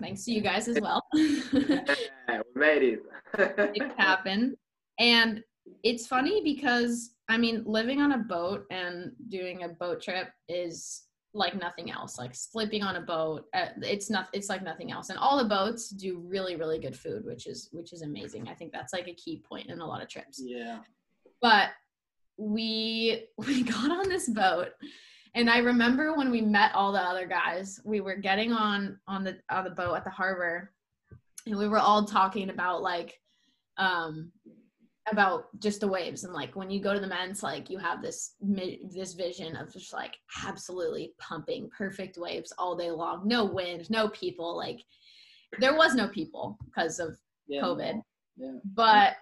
Thanks 0.00 0.24
to 0.24 0.32
you 0.32 0.40
guys 0.40 0.68
as 0.68 0.80
well. 0.80 1.02
Yeah, 1.14 1.84
we 2.28 2.60
made 2.60 2.82
it. 2.82 3.02
it 3.38 3.92
happened. 3.96 4.56
And 4.98 5.42
it's 5.82 6.06
funny 6.06 6.42
because 6.42 7.14
I 7.28 7.38
mean, 7.38 7.62
living 7.64 8.00
on 8.00 8.12
a 8.12 8.18
boat 8.18 8.66
and 8.70 9.12
doing 9.28 9.62
a 9.62 9.68
boat 9.68 10.02
trip 10.02 10.28
is 10.48 11.04
like 11.32 11.58
nothing 11.58 11.90
else. 11.90 12.18
Like 12.18 12.34
sleeping 12.34 12.82
on 12.82 12.96
a 12.96 13.00
boat, 13.00 13.46
uh, 13.54 13.68
it's 13.82 14.10
not. 14.10 14.28
It's 14.32 14.48
like 14.48 14.62
nothing 14.62 14.92
else. 14.92 15.10
And 15.10 15.18
all 15.18 15.38
the 15.38 15.48
boats 15.48 15.88
do 15.88 16.18
really, 16.18 16.56
really 16.56 16.78
good 16.78 16.96
food, 16.96 17.24
which 17.24 17.46
is 17.46 17.68
which 17.72 17.92
is 17.92 18.02
amazing. 18.02 18.48
I 18.48 18.54
think 18.54 18.72
that's 18.72 18.92
like 18.92 19.08
a 19.08 19.14
key 19.14 19.42
point 19.48 19.68
in 19.68 19.80
a 19.80 19.86
lot 19.86 20.02
of 20.02 20.08
trips. 20.08 20.40
yeah. 20.42 20.80
But 21.40 21.70
we 22.36 23.26
we 23.38 23.62
got 23.62 23.90
on 23.90 24.08
this 24.08 24.28
boat, 24.28 24.70
and 25.34 25.50
I 25.50 25.58
remember 25.58 26.14
when 26.14 26.30
we 26.30 26.40
met 26.40 26.74
all 26.74 26.92
the 26.92 27.00
other 27.00 27.26
guys, 27.26 27.80
we 27.84 28.00
were 28.00 28.16
getting 28.16 28.52
on 28.52 28.98
on 29.08 29.24
the 29.24 29.38
on 29.50 29.64
the 29.64 29.70
boat 29.70 29.94
at 29.96 30.04
the 30.04 30.10
harbor, 30.10 30.72
and 31.46 31.56
we 31.56 31.68
were 31.68 31.78
all 31.78 32.04
talking 32.04 32.50
about 32.50 32.82
like 32.82 33.18
um 33.76 34.30
about 35.10 35.48
just 35.60 35.80
the 35.80 35.88
waves 35.88 36.24
and 36.24 36.32
like 36.32 36.56
when 36.56 36.70
you 36.70 36.80
go 36.80 36.94
to 36.94 37.00
the 37.00 37.06
Ments 37.06 37.42
like 37.42 37.68
you 37.68 37.76
have 37.76 38.00
this 38.00 38.36
this 38.40 39.12
vision 39.12 39.54
of 39.56 39.70
just 39.70 39.92
like 39.92 40.16
absolutely 40.46 41.12
pumping 41.18 41.68
perfect 41.76 42.16
waves 42.16 42.54
all 42.56 42.74
day 42.74 42.90
long 42.90 43.20
no 43.28 43.44
wind 43.44 43.90
no 43.90 44.08
people 44.08 44.56
like 44.56 44.80
there 45.58 45.76
was 45.76 45.94
no 45.94 46.08
people 46.08 46.56
because 46.64 46.98
of 47.00 47.18
Yeah. 47.46 47.60
covid 47.60 48.00
Yeah. 48.36 48.52
but 48.64 49.16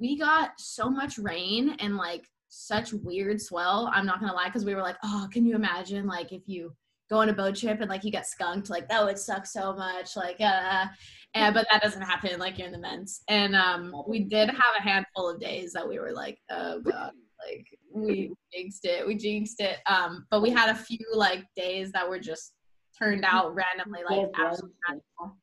we 0.00 0.18
got 0.18 0.50
so 0.58 0.90
much 0.90 1.16
rain 1.16 1.76
and 1.78 1.96
like 1.96 2.24
such 2.48 2.92
weird 2.92 3.40
swell 3.40 3.90
i'm 3.94 4.06
not 4.06 4.20
gonna 4.20 4.32
lie 4.32 4.46
because 4.46 4.64
we 4.64 4.74
were 4.74 4.82
like 4.82 4.96
oh 5.04 5.28
can 5.32 5.44
you 5.44 5.54
imagine 5.54 6.06
like 6.06 6.32
if 6.32 6.42
you 6.46 6.74
go 7.10 7.18
on 7.18 7.28
a 7.28 7.32
boat 7.32 7.56
trip 7.56 7.80
and 7.80 7.88
like 7.88 8.04
you 8.04 8.10
get 8.10 8.26
skunked 8.26 8.70
like 8.70 8.88
that 8.88 9.04
would 9.04 9.18
suck 9.18 9.46
so 9.46 9.74
much 9.74 10.16
like 10.16 10.40
uh 10.40 10.86
and 11.34 11.54
but 11.54 11.66
that 11.70 11.82
doesn't 11.82 12.02
happen 12.02 12.38
like 12.38 12.58
you're 12.58 12.66
in 12.66 12.72
the 12.72 12.78
Ments 12.78 13.22
and 13.28 13.54
um 13.54 13.94
we 14.06 14.20
did 14.20 14.48
have 14.48 14.74
a 14.78 14.82
handful 14.82 15.30
of 15.30 15.40
days 15.40 15.72
that 15.72 15.86
we 15.86 15.98
were 15.98 16.12
like 16.12 16.38
oh 16.50 16.80
god 16.80 17.12
like 17.46 17.66
we 17.92 18.32
jinxed 18.52 18.84
it 18.84 19.06
we 19.06 19.14
jinxed 19.16 19.60
it. 19.60 19.78
Um 19.86 20.26
but 20.30 20.42
we 20.42 20.50
had 20.50 20.70
a 20.70 20.74
few 20.74 21.04
like 21.14 21.44
days 21.56 21.92
that 21.92 22.08
were 22.08 22.18
just 22.18 22.54
turned 22.98 23.24
out 23.24 23.54
randomly 23.54 24.00
like 24.08 24.28
absolutely. 24.38 24.76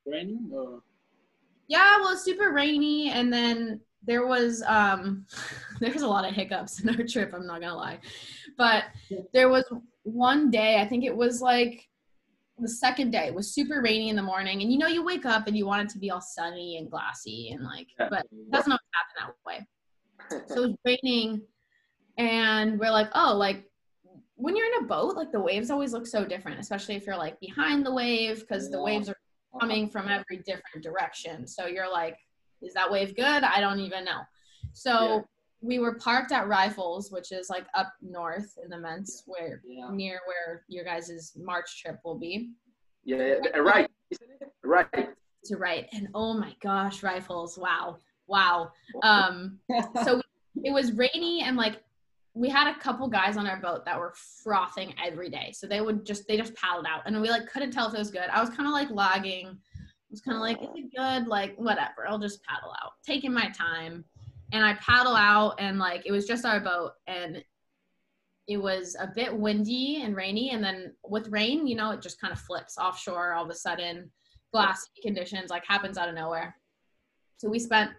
Raining 0.06 0.50
Yeah, 1.68 1.98
well, 1.98 2.16
super 2.16 2.52
rainy, 2.52 3.10
and 3.10 3.32
then 3.32 3.80
there 4.06 4.26
was 4.26 4.62
um, 4.66 5.26
there 5.80 5.92
was 5.92 6.02
a 6.02 6.08
lot 6.08 6.28
of 6.28 6.34
hiccups 6.34 6.80
in 6.80 6.88
our 6.88 7.06
trip. 7.06 7.32
I'm 7.34 7.46
not 7.46 7.60
gonna 7.60 7.76
lie, 7.76 7.98
but 8.56 8.84
there 9.32 9.48
was 9.48 9.64
one 10.02 10.50
day. 10.50 10.80
I 10.80 10.86
think 10.86 11.04
it 11.04 11.14
was 11.14 11.40
like 11.40 11.86
the 12.58 12.68
second 12.68 13.10
day. 13.10 13.26
It 13.26 13.34
was 13.34 13.52
super 13.54 13.82
rainy 13.82 14.08
in 14.08 14.16
the 14.16 14.22
morning, 14.22 14.62
and 14.62 14.72
you 14.72 14.78
know, 14.78 14.86
you 14.86 15.04
wake 15.04 15.26
up 15.26 15.46
and 15.46 15.56
you 15.56 15.66
want 15.66 15.82
it 15.82 15.92
to 15.92 15.98
be 15.98 16.10
all 16.10 16.20
sunny 16.20 16.78
and 16.78 16.90
glassy 16.90 17.50
and 17.50 17.64
like, 17.64 17.88
but 17.98 18.26
it 18.32 18.50
doesn't 18.50 18.72
always 18.72 18.80
happen 18.94 19.34
that 19.34 19.50
way. 19.50 19.66
So 20.48 20.64
it 20.64 20.68
was 20.68 20.76
raining, 21.02 21.42
and 22.18 22.78
we're 22.78 22.90
like, 22.90 23.10
oh, 23.14 23.34
like 23.36 23.64
when 24.36 24.54
you're 24.54 24.66
in 24.66 24.84
a 24.84 24.86
boat, 24.86 25.16
like 25.16 25.32
the 25.32 25.40
waves 25.40 25.70
always 25.70 25.92
look 25.92 26.06
so 26.06 26.24
different, 26.24 26.60
especially 26.60 26.94
if 26.94 27.06
you're 27.06 27.16
like 27.16 27.40
behind 27.40 27.84
the 27.84 27.92
wave 27.92 28.40
because 28.40 28.70
the 28.70 28.80
waves 28.80 29.08
are 29.08 29.16
coming 29.58 29.88
from 29.88 30.08
every 30.08 30.42
different 30.44 30.82
direction. 30.82 31.46
So 31.46 31.66
you're 31.66 31.90
like, 31.90 32.18
is 32.62 32.74
that 32.74 32.90
wave 32.90 33.14
good? 33.16 33.24
I 33.44 33.60
don't 33.60 33.80
even 33.80 34.04
know. 34.04 34.20
So 34.72 34.92
Yeah. 34.92 35.20
we 35.60 35.78
were 35.78 35.94
parked 35.94 36.32
at 36.32 36.48
Rifles, 36.48 37.10
which 37.10 37.32
is 37.32 37.48
like 37.50 37.66
up 37.74 37.92
north 38.02 38.56
in 38.62 38.68
the 38.70 38.78
Ments, 38.78 39.22
where 39.26 39.62
yeah. 39.66 39.88
near 39.90 40.20
where 40.26 40.64
your 40.68 40.84
guys' 40.84 41.32
March 41.36 41.80
trip 41.82 41.98
will 42.04 42.18
be. 42.18 42.50
yeah, 43.04 43.36
yeah, 43.44 43.58
right. 43.58 43.90
Right. 44.64 45.08
To 45.44 45.56
right. 45.56 45.86
And 45.92 46.08
oh 46.14 46.34
my 46.34 46.54
gosh, 46.60 47.02
Rifles. 47.02 47.56
Wow. 47.56 47.98
Wow. 48.26 48.72
Um 49.02 49.60
so 50.04 50.20
it 50.64 50.72
was 50.72 50.92
rainy 50.92 51.42
and 51.42 51.56
like 51.56 51.82
we 52.34 52.48
had 52.50 52.68
a 52.68 52.78
couple 52.80 53.08
guys 53.08 53.36
on 53.38 53.46
our 53.46 53.56
boat 53.58 53.84
that 53.86 53.98
were 53.98 54.12
frothing 54.42 54.92
every 55.02 55.30
day. 55.30 55.52
So 55.54 55.66
they 55.66 55.80
would 55.80 56.04
just 56.04 56.26
they 56.26 56.36
just 56.36 56.54
paddled 56.56 56.86
out 56.86 57.02
and 57.06 57.20
we 57.22 57.30
like 57.30 57.46
couldn't 57.46 57.70
tell 57.70 57.86
if 57.88 57.94
it 57.94 57.98
was 57.98 58.10
good. 58.10 58.28
I 58.32 58.40
was 58.40 58.50
kind 58.50 58.66
of 58.66 58.72
like 58.72 58.90
lagging. 58.90 59.56
Was 60.16 60.22
kind 60.22 60.36
of 60.36 60.40
like, 60.40 60.62
is 60.62 60.68
oh. 60.70 60.78
it 60.78 60.96
good? 60.96 61.28
Like 61.28 61.54
whatever, 61.56 62.08
I'll 62.08 62.18
just 62.18 62.42
paddle 62.44 62.72
out, 62.82 62.92
taking 63.04 63.34
my 63.34 63.50
time. 63.50 64.02
And 64.50 64.64
I 64.64 64.72
paddle 64.74 65.14
out 65.14 65.56
and 65.58 65.78
like 65.78 66.06
it 66.06 66.12
was 66.12 66.24
just 66.24 66.46
our 66.46 66.58
boat 66.58 66.92
and 67.06 67.44
it 68.48 68.56
was 68.56 68.96
a 68.98 69.12
bit 69.14 69.36
windy 69.36 70.00
and 70.02 70.16
rainy 70.16 70.52
and 70.52 70.64
then 70.64 70.94
with 71.04 71.28
rain, 71.28 71.66
you 71.66 71.76
know, 71.76 71.90
it 71.90 72.00
just 72.00 72.18
kind 72.18 72.32
of 72.32 72.40
flips 72.40 72.78
offshore 72.78 73.34
all 73.34 73.44
of 73.44 73.50
a 73.50 73.54
sudden. 73.54 74.10
Glassy 74.54 74.88
conditions 75.02 75.50
like 75.50 75.66
happens 75.68 75.98
out 75.98 76.08
of 76.08 76.14
nowhere. 76.14 76.56
So 77.36 77.50
we 77.50 77.58
spent 77.58 77.90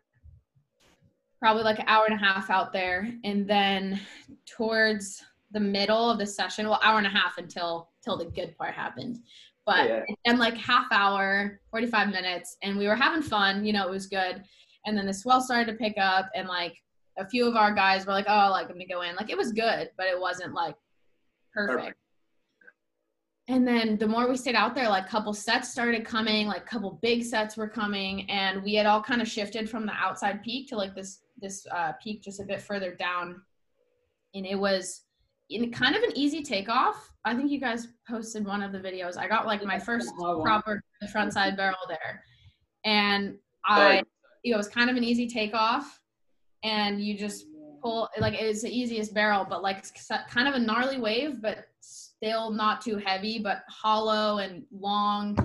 probably 1.40 1.62
like 1.62 1.78
an 1.78 1.86
hour 1.88 2.06
and 2.06 2.16
a 2.16 2.26
half 2.26 2.50
out 2.50 2.74
there 2.74 3.14
and 3.26 3.48
then 3.48 4.00
towards 4.48 5.22
the 5.52 5.60
middle 5.60 6.10
of 6.10 6.18
the 6.18 6.26
session 6.26 6.68
well 6.68 6.80
hour 6.82 6.98
and 6.98 7.06
a 7.06 7.12
half 7.12 7.38
until 7.38 7.92
till 8.04 8.18
the 8.18 8.26
good 8.26 8.58
part 8.58 8.74
happened 8.74 9.20
but 9.68 9.88
Yeah. 9.88 10.04
and 10.26 10.40
like 10.40 10.56
half 10.58 10.88
hour 10.92 11.60
45 11.70 12.10
minutes 12.10 12.58
and 12.64 12.76
we 12.78 12.88
were 12.88 12.96
having 12.96 13.22
fun 13.22 13.64
you 13.64 13.74
know 13.74 13.86
it 13.86 13.92
was 13.92 14.08
good 14.08 14.42
and 14.86 14.98
then 14.98 15.06
the 15.06 15.14
swell 15.14 15.42
started 15.42 15.70
to 15.72 15.78
pick 15.78 15.96
up 16.00 16.30
and 16.34 16.48
like 16.48 16.76
a 17.20 17.28
few 17.28 17.46
of 17.48 17.56
our 17.56 17.72
guys 17.74 18.08
were 18.08 18.14
like 18.14 18.26
oh 18.28 18.50
like 18.50 18.68
i'm 18.68 18.74
gonna 18.74 18.88
go 18.88 19.02
in 19.04 19.16
like 19.16 19.30
it 19.30 19.38
was 19.38 19.52
good 19.52 19.92
but 19.98 20.08
it 20.08 20.20
wasn't 20.20 20.54
like 20.54 20.76
perfect 21.54 21.78
Perfect. 21.80 22.00
and 23.50 23.68
then 23.68 23.98
the 23.98 24.08
more 24.08 24.28
we 24.28 24.36
stayed 24.38 24.56
out 24.56 24.76
there, 24.76 24.90
like 24.90 25.08
couple 25.08 25.34
sets 25.34 25.70
started 25.70 26.04
coming, 26.06 26.48
like 26.48 26.66
couple 26.66 27.00
big 27.02 27.24
sets 27.24 27.56
were 27.56 27.70
coming, 27.70 28.30
and 28.30 28.62
we 28.62 28.74
had 28.74 28.86
all 28.86 29.02
kind 29.02 29.22
of 29.22 29.28
shifted 29.28 29.70
from 29.70 29.86
the 29.86 29.94
outside 29.94 30.44
peak 30.44 30.68
to 30.70 30.76
like 30.76 30.94
this 30.96 31.22
this 31.42 31.66
uh, 31.72 31.94
peak 32.04 32.22
just 32.22 32.42
a 32.42 32.44
bit 32.44 32.62
further 32.62 32.94
down, 32.96 33.42
and 34.36 34.46
it 34.46 34.56
was 34.60 35.04
in 35.50 35.72
kind 35.72 35.96
of 35.96 36.04
an 36.04 36.12
easy 36.16 36.44
takeoff. 36.44 37.12
I 37.26 37.36
think 37.36 37.52
you 37.52 37.60
guys 37.60 37.88
posted 38.08 38.46
one 38.46 38.62
of 38.62 38.72
the 38.72 38.80
videos. 38.80 39.18
I 39.18 39.28
got 39.28 39.46
like 39.46 39.64
my 39.64 39.80
first 39.80 40.14
proper 40.16 40.82
front 41.12 41.34
side 41.34 41.58
barrel 41.58 41.78
there, 41.88 42.24
and 42.86 43.38
I 43.66 44.04
it 44.44 44.56
was 44.56 44.68
kind 44.68 44.90
of 44.90 44.96
an 44.96 45.04
easy 45.04 45.28
takeoff, 45.28 46.00
and 46.64 47.02
you 47.02 47.18
just 47.18 47.46
pull 47.82 48.10
like 48.20 48.34
it's 48.34 48.62
the 48.62 48.70
easiest 48.70 49.14
barrel, 49.14 49.46
but 49.48 49.62
like 49.62 49.86
kind 50.30 50.48
of 50.48 50.56
a 50.56 50.60
gnarly 50.60 51.00
wave, 51.00 51.42
but 51.42 51.66
still 51.82 52.50
not 52.52 52.82
too 52.82 52.98
heavy, 52.98 53.40
but 53.40 53.64
hollow 53.70 54.40
and 54.40 54.64
long. 54.72 55.38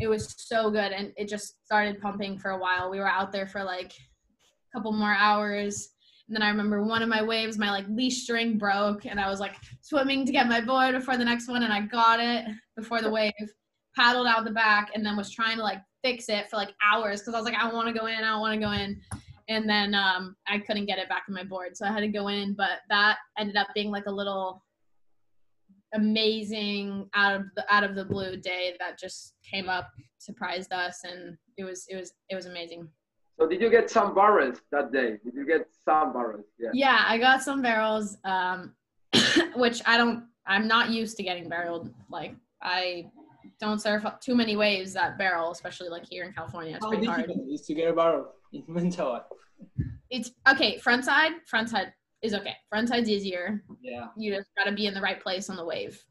It 0.00 0.08
was 0.08 0.34
so 0.36 0.70
good, 0.70 0.92
and 0.92 1.12
it 1.16 1.28
just 1.28 1.64
started 1.64 2.00
pumping 2.00 2.38
for 2.38 2.50
a 2.50 2.58
while. 2.58 2.90
We 2.90 2.98
were 2.98 3.08
out 3.08 3.32
there 3.32 3.46
for 3.46 3.62
like 3.62 3.92
a 3.92 4.76
couple 4.76 4.92
more 4.92 5.14
hours. 5.14 5.90
And 6.28 6.34
then 6.34 6.42
I 6.42 6.48
remember 6.48 6.82
one 6.82 7.02
of 7.02 7.08
my 7.08 7.22
waves, 7.22 7.58
my 7.58 7.70
like 7.70 7.86
leash 7.88 8.22
string 8.22 8.56
broke, 8.56 9.04
and 9.04 9.20
I 9.20 9.28
was 9.28 9.40
like 9.40 9.56
swimming 9.82 10.24
to 10.26 10.32
get 10.32 10.48
my 10.48 10.60
board 10.60 10.94
before 10.94 11.16
the 11.16 11.24
next 11.24 11.48
one, 11.48 11.62
and 11.62 11.72
I 11.72 11.82
got 11.82 12.20
it 12.20 12.46
before 12.76 13.02
the 13.02 13.10
wave, 13.10 13.32
paddled 13.94 14.26
out 14.26 14.44
the 14.44 14.50
back, 14.50 14.90
and 14.94 15.04
then 15.04 15.16
was 15.16 15.30
trying 15.30 15.58
to 15.58 15.62
like 15.62 15.80
fix 16.02 16.28
it 16.28 16.48
for 16.48 16.56
like 16.56 16.74
hours 16.84 17.20
because 17.20 17.34
I 17.34 17.38
was 17.38 17.44
like, 17.44 17.58
I 17.58 17.72
want 17.72 17.88
to 17.88 17.98
go 17.98 18.06
in, 18.06 18.24
I 18.24 18.38
want 18.38 18.54
to 18.54 18.60
go 18.60 18.72
in 18.72 19.00
and 19.48 19.68
then 19.68 19.94
um, 19.94 20.36
I 20.46 20.58
couldn't 20.58 20.86
get 20.86 20.98
it 20.98 21.08
back 21.08 21.24
on 21.28 21.34
my 21.34 21.44
board, 21.44 21.76
so 21.76 21.86
I 21.86 21.92
had 21.92 22.00
to 22.00 22.08
go 22.08 22.28
in. 22.28 22.54
But 22.54 22.80
that 22.88 23.18
ended 23.38 23.56
up 23.56 23.68
being 23.74 23.90
like 23.90 24.06
a 24.06 24.12
little 24.12 24.64
amazing 25.94 27.08
out 27.14 27.36
of 27.36 27.42
the 27.54 27.64
out 27.72 27.84
of 27.84 27.94
the 27.94 28.04
blue 28.04 28.36
day 28.36 28.74
that 28.80 28.98
just 28.98 29.34
came 29.48 29.68
up, 29.68 29.90
surprised 30.18 30.72
us, 30.72 31.00
and 31.04 31.36
it 31.56 31.64
was 31.64 31.86
it 31.88 31.96
was 31.96 32.12
it 32.30 32.34
was 32.34 32.46
amazing. 32.46 32.88
So 33.38 33.48
did 33.48 33.60
you 33.60 33.70
get 33.70 33.90
some 33.90 34.14
barrels 34.14 34.60
that 34.70 34.92
day? 34.92 35.18
Did 35.24 35.34
you 35.34 35.46
get 35.46 35.68
some 35.84 36.12
barrels? 36.12 36.44
Yeah. 36.58 36.70
Yeah, 36.72 37.04
I 37.06 37.18
got 37.18 37.42
some 37.42 37.62
barrels, 37.62 38.16
um, 38.24 38.74
which 39.56 39.82
I 39.86 39.96
don't. 39.96 40.24
I'm 40.46 40.68
not 40.68 40.90
used 40.90 41.16
to 41.16 41.22
getting 41.22 41.48
barreled. 41.48 41.92
Like 42.10 42.36
I 42.62 43.10
don't 43.60 43.80
surf 43.80 44.04
too 44.20 44.34
many 44.34 44.56
waves 44.56 44.92
that 44.92 45.18
barrel, 45.18 45.50
especially 45.50 45.88
like 45.88 46.04
here 46.08 46.24
in 46.24 46.32
California. 46.32 46.76
It's 46.76 46.84
How 46.84 46.90
pretty 46.90 47.06
hard. 47.06 47.32
Is 47.48 47.62
to 47.62 47.74
get 47.74 47.88
a 47.88 47.92
barrel 47.92 48.28
in 48.52 48.62
Mentor. 48.68 49.22
It's 50.10 50.30
okay. 50.48 50.78
Front 50.78 51.04
side, 51.04 51.32
front 51.46 51.70
side 51.70 51.92
is 52.22 52.34
okay. 52.34 52.54
Front 52.68 52.88
side's 52.88 53.08
easier. 53.08 53.62
Yeah. 53.82 54.08
You 54.16 54.34
just 54.34 54.48
got 54.56 54.64
to 54.64 54.72
be 54.72 54.86
in 54.86 54.94
the 54.94 55.00
right 55.00 55.20
place 55.20 55.50
on 55.50 55.56
the 55.56 55.64
wave. 55.64 56.02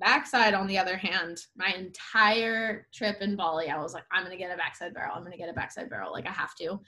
Backside, 0.00 0.54
on 0.54 0.66
the 0.66 0.78
other 0.78 0.96
hand, 0.96 1.38
my 1.56 1.72
entire 1.76 2.86
trip 2.92 3.20
in 3.20 3.36
Bali, 3.36 3.70
I 3.70 3.80
was 3.80 3.94
like, 3.94 4.04
I'm 4.12 4.22
gonna 4.22 4.36
get 4.36 4.52
a 4.52 4.56
backside 4.56 4.94
barrel. 4.94 5.12
I'm 5.14 5.22
gonna 5.22 5.36
get 5.36 5.48
a 5.48 5.54
backside 5.54 5.90
barrel. 5.90 6.12
Like 6.12 6.26
I 6.26 6.32
have 6.32 6.54
to. 6.56 6.80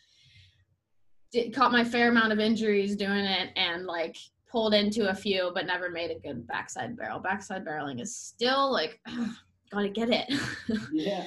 Did, 1.33 1.55
caught 1.55 1.73
my 1.73 1.85
fair 1.85 2.09
amount 2.09 2.33
of 2.33 2.39
injuries 2.39 2.97
doing 2.97 3.25
it, 3.25 3.51
and 3.57 3.87
like 3.87 4.17
pulled 4.51 4.75
into 4.75 5.11
a 5.11 5.15
few, 5.15 5.51
but 5.55 5.67
never 5.67 5.91
made 5.91 6.11
a 6.11 6.19
good 6.19 6.47
backside 6.47 6.97
barrel. 6.97 7.21
Backside 7.21 7.65
barreling 7.65 8.01
is 8.01 8.17
still 8.17 8.73
like, 8.73 9.01
ugh, 9.07 9.29
gotta 9.73 9.89
get 9.89 10.11
it. 10.11 10.33
yeah. 10.93 11.25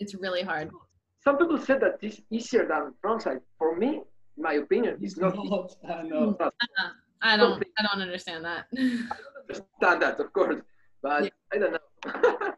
It's 0.00 0.14
really 0.14 0.42
hard. 0.42 0.70
Some 1.24 1.38
people 1.38 1.58
said 1.58 1.80
that 1.80 1.98
it's 2.00 2.20
easier 2.30 2.66
than 2.66 2.94
frontside. 3.04 3.40
For 3.58 3.76
me, 3.76 4.02
in 4.36 4.42
my 4.42 4.54
opinion, 4.54 4.98
it's 5.00 5.16
not. 5.16 5.36
not 5.36 5.76
I 5.88 6.02
know. 6.02 6.36
Uh, 6.38 6.50
I 7.20 7.36
don't. 7.36 7.62
I 7.78 7.82
don't 7.82 8.00
understand 8.00 8.44
that. 8.44 8.66
I 8.76 8.78
don't 8.78 9.36
understand 9.42 10.02
that, 10.02 10.20
of 10.20 10.32
course, 10.32 10.62
but 11.02 11.24
yeah. 11.24 11.30
I 11.52 11.58
don't 11.58 11.72
know. 11.72 12.54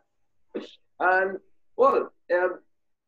and 1.00 1.38
well, 1.76 2.12
um, 2.34 2.58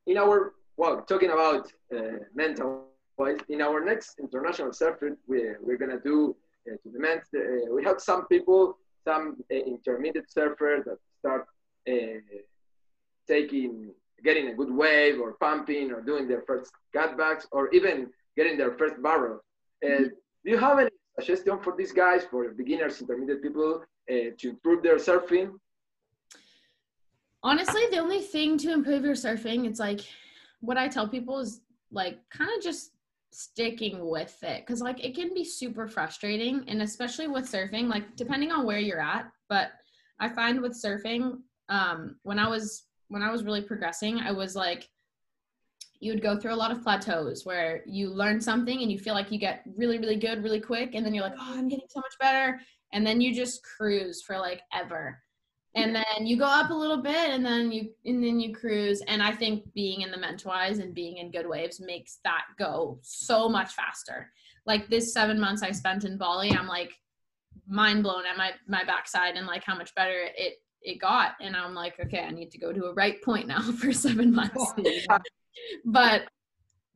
in 0.07 0.17
our 0.17 0.55
well, 0.77 1.03
talking 1.03 1.31
about 1.31 1.71
uh, 1.95 2.19
mental 2.35 2.85
wise, 3.19 3.39
in 3.49 3.61
our 3.61 3.85
next 3.85 4.19
international 4.19 4.73
surfer, 4.73 5.17
we 5.27 5.51
we're 5.61 5.77
gonna 5.77 6.01
do 6.01 6.37
uh, 6.69 6.77
to 6.83 6.91
the 6.93 6.99
men. 6.99 7.21
Uh, 7.37 7.73
we 7.75 7.85
have 7.85 8.01
some 8.01 8.27
people, 8.27 8.79
some 9.05 9.37
uh, 9.51 9.55
intermediate 9.55 10.29
surfers 10.37 10.85
that 10.85 10.99
start 11.21 11.47
uh, 11.89 12.19
taking 13.29 13.93
getting 14.25 14.49
a 14.49 14.55
good 14.55 14.73
wave 14.73 15.21
or 15.21 15.33
pumping 15.35 15.91
or 15.91 16.01
doing 16.01 16.29
their 16.29 16.43
first 16.43 16.71
cutbacks 16.95 17.45
or 17.51 17.69
even 17.71 18.09
getting 18.37 18.57
their 18.57 18.73
first 18.79 19.03
barrel. 19.03 19.41
Uh, 19.85 20.05
do 20.45 20.51
you 20.53 20.59
have 20.59 20.79
any 20.79 20.91
suggestion 21.19 21.59
for 21.61 21.75
these 21.77 21.93
guys, 21.93 22.23
for 22.31 22.53
beginners, 22.53 23.01
intermediate 23.01 23.43
people, 23.43 23.83
to 24.09 24.49
improve 24.51 24.83
their 24.83 24.97
surfing? 24.97 25.53
Honestly, 27.43 27.83
the 27.91 27.99
only 27.99 28.21
thing 28.21 28.57
to 28.59 28.73
improve 28.73 29.05
your 29.05 29.15
surfing, 29.15 29.67
it's 29.67 29.81
like 29.81 30.01
what 30.61 30.77
I 30.77 30.89
tell 30.89 31.09
people 31.09 31.41
is 31.41 31.61
like 31.91 32.19
kind 32.31 32.51
of 32.57 32.63
just 32.63 32.93
sticking 33.33 34.07
with 34.07 34.37
it 34.43 34.65
because 34.65 34.83
like 34.83 35.03
it 35.03 35.15
can 35.15 35.33
be 35.33 35.45
super 35.45 35.89
frustrating 35.89 36.65
and 36.69 36.83
especially 36.83 37.29
with 37.29 37.51
surfing 37.51 37.89
like 37.89 38.15
depending 38.15 38.53
on 38.53 38.67
where 38.67 38.79
you're 38.79 39.01
at 39.01 39.27
but 39.49 39.71
i 40.21 40.29
find 40.29 40.61
with 40.61 40.73
surfing 40.73 41.39
um 41.71 42.17
when 42.25 42.39
i 42.39 42.47
was 42.47 42.85
when 43.09 43.23
i 43.23 43.31
was 43.31 43.43
really 43.43 43.63
progressing 43.63 44.19
i 44.21 44.31
was 44.31 44.55
like 44.55 44.87
you 46.01 46.13
would 46.13 46.23
go 46.23 46.37
through 46.37 46.53
a 46.53 46.55
lot 46.55 46.71
of 46.71 46.83
plateaus 46.83 47.47
where 47.47 47.83
you 47.87 48.11
learn 48.11 48.39
something 48.39 48.83
and 48.83 48.93
you 48.93 48.99
feel 48.99 49.15
like 49.15 49.33
you 49.33 49.39
get 49.39 49.63
really 49.77 49.99
really 49.99 50.17
good 50.17 50.43
really 50.43 50.61
quick 50.61 50.95
and 50.95 51.05
then 51.07 51.15
you're 51.15 51.25
like 51.25 51.37
oh 51.39 51.55
i'm 51.57 51.69
getting 51.69 51.89
so 51.89 52.01
much 52.01 52.15
better 52.21 52.61
and 52.93 53.07
then 53.07 53.21
you 53.21 53.35
just 53.35 53.63
cruise 53.63 54.23
for 54.23 54.39
like 54.39 54.63
ever. 54.73 55.21
And 55.75 55.95
then 55.95 56.27
you 56.27 56.37
go 56.37 56.45
up 56.45 56.69
a 56.71 56.75
little 56.75 57.01
bit 57.01 57.31
and 57.31 57.45
then 57.45 57.73
you 57.73 57.91
and 58.05 58.23
then 58.23 58.39
you 58.39 58.55
cruise. 58.55 59.01
And 59.09 59.23
i 59.23 59.33
think 59.33 59.73
being 59.73 60.03
in 60.03 60.11
the 60.11 60.19
Mentawais 60.19 60.81
and 60.81 60.95
being 60.95 61.17
in 61.17 61.31
good 61.31 61.49
waves 61.49 61.81
makes 61.81 62.19
that 62.25 62.45
go 62.59 62.99
so 63.03 63.49
much 63.49 63.73
faster. 63.73 64.31
Like 64.67 64.89
this 64.89 65.13
seven 65.13 65.41
months 65.41 65.63
i 65.63 65.71
spent 65.71 66.05
in 66.05 66.19
bali 66.19 66.51
i'm 66.51 66.69
like 66.69 66.93
mind 67.67 68.03
blown 68.03 68.27
at 68.27 68.37
my 68.37 68.53
my 68.69 68.85
backside 68.85 69.37
and 69.37 69.47
like 69.47 69.65
how 69.65 69.77
much 69.77 69.95
better 69.95 70.27
it 70.37 70.59
it 70.83 71.01
got. 71.01 71.33
And 71.41 71.57
i'm 71.57 71.75
like 71.75 71.99
okay 72.01 72.21
i 72.21 72.31
need 72.31 72.51
to 72.51 72.59
go 72.59 72.73
to 72.73 72.85
a 72.87 72.95
right 72.95 73.23
point 73.23 73.47
now 73.47 73.63
for 73.81 73.93
seven 73.93 74.35
months. 74.35 74.75
But 75.85 76.23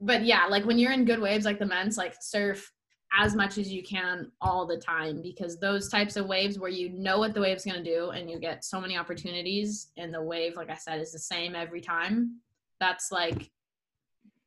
but 0.00 0.24
yeah 0.24 0.46
like 0.46 0.64
when 0.64 0.78
you're 0.78 0.92
in 0.92 1.04
good 1.04 1.20
waves 1.20 1.44
like 1.44 1.59
the 1.59 1.66
Ments 1.66 1.96
like 1.96 2.14
surf 2.20 2.72
as 3.12 3.35
much 3.35 3.57
as 3.59 3.73
you 3.73 3.83
can 3.83 4.31
all 4.40 4.66
the 4.66 4.77
time 4.77 5.23
because 5.23 5.59
those 5.59 5.88
types 5.88 6.16
of 6.16 6.27
waves 6.27 6.59
where 6.59 6.71
you 6.71 6.90
know 6.90 7.19
what 7.19 7.35
the 7.35 7.40
wave's 7.40 7.64
going 7.64 7.83
to 7.83 7.97
do 7.97 8.11
and 8.11 8.31
you 8.31 8.38
get 8.38 8.64
so 8.64 8.81
many 8.81 8.97
opportunities 8.97 9.88
and 9.97 10.12
the 10.12 10.21
wave 10.21 10.57
like 10.57 10.71
i 10.71 10.75
said 10.75 11.01
is 11.01 11.12
the 11.12 11.19
same 11.19 11.55
every 11.55 11.81
time 11.81 12.40
that's 12.81 13.12
like 13.12 13.51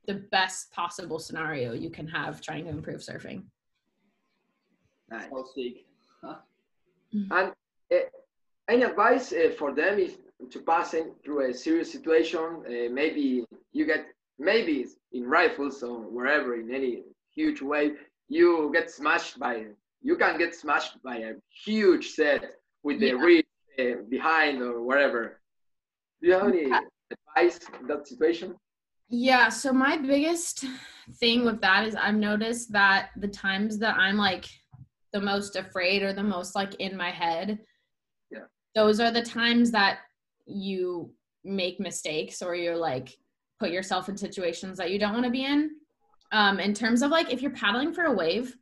the 0.08 0.16
best 0.32 0.72
possible 0.72 1.20
scenario 1.20 1.74
you 1.74 1.90
can 1.90 2.08
have 2.08 2.42
trying 2.42 2.66
to 2.66 2.70
improve 2.70 3.00
surfing 3.00 3.44
nice. 5.10 5.30
Huh? 6.24 6.36
and 7.14 7.54
uh, 7.94 7.96
any 8.70 8.84
advice 8.84 9.34
uh, 9.34 9.52
for 9.58 9.74
them 9.74 10.00
is 10.00 10.18
to 10.52 10.60
passing 10.60 11.14
through 11.24 11.50
a 11.50 11.54
serious 11.54 11.92
situation. 11.92 12.64
Uh, 12.66 12.92
maybe 12.92 13.44
you 13.74 13.86
get 13.86 14.06
maybe 14.38 14.86
in 15.12 15.28
rifles 15.28 15.84
or 15.84 16.00
wherever 16.00 16.56
in 16.56 16.74
any 16.74 17.04
huge 17.34 17.62
way 17.62 17.92
you 18.30 18.72
get 18.74 18.90
smashed 18.90 19.40
by 19.40 19.66
you 20.02 20.16
can 20.16 20.38
get 20.38 20.56
smashed 20.56 21.02
by 21.04 21.18
a 21.18 21.34
huge 21.66 22.12
set 22.12 22.56
with 22.84 23.00
the 23.00 23.08
yeah. 23.08 23.14
reef 23.14 23.46
uh, 23.78 23.84
behind 24.10 24.62
or 24.62 24.82
whatever. 24.82 25.42
Do 26.22 26.28
you 26.28 26.34
have 26.34 26.48
any 26.48 26.72
advice 27.36 27.60
in 27.80 27.88
that 27.88 28.08
situation? 28.08 28.56
Yeah, 29.10 29.50
so 29.50 29.74
my 29.74 29.98
biggest 29.98 30.64
thing 31.16 31.44
with 31.44 31.60
that 31.62 31.88
is 31.88 31.96
I've 31.96 32.16
noticed 32.16 32.72
that 32.72 33.10
the 33.18 33.28
times 33.28 33.78
that 33.80 33.98
I'm 33.98 34.16
like 34.16 34.46
the 35.12 35.20
most 35.20 35.56
afraid 35.56 36.04
or 36.04 36.14
the 36.14 36.24
most 36.24 36.56
like 36.56 36.76
in 36.76 36.96
my 36.96 37.10
head, 37.10 37.60
yeah. 38.32 38.46
those 38.76 39.00
are 39.00 39.12
the 39.12 39.24
times 39.24 39.72
that 39.72 40.00
you 40.46 41.12
make 41.44 41.80
mistakes 41.80 42.42
or 42.42 42.56
you're 42.56 42.78
like 42.78 43.18
put 43.60 43.72
yourself 43.72 44.08
in 44.08 44.16
situations 44.18 44.78
that 44.78 44.92
you 44.92 45.00
don't 45.00 45.14
want 45.14 45.26
to 45.26 45.32
be 45.32 45.46
in. 45.46 45.72
Um, 46.32 46.60
in 46.60 46.74
terms 46.74 47.02
of 47.02 47.12
like 47.12 47.32
if 47.34 47.42
you're 47.42 47.52
paddling 47.52 47.94
for 47.94 48.04
a 48.06 48.14
wave, 48.14 48.56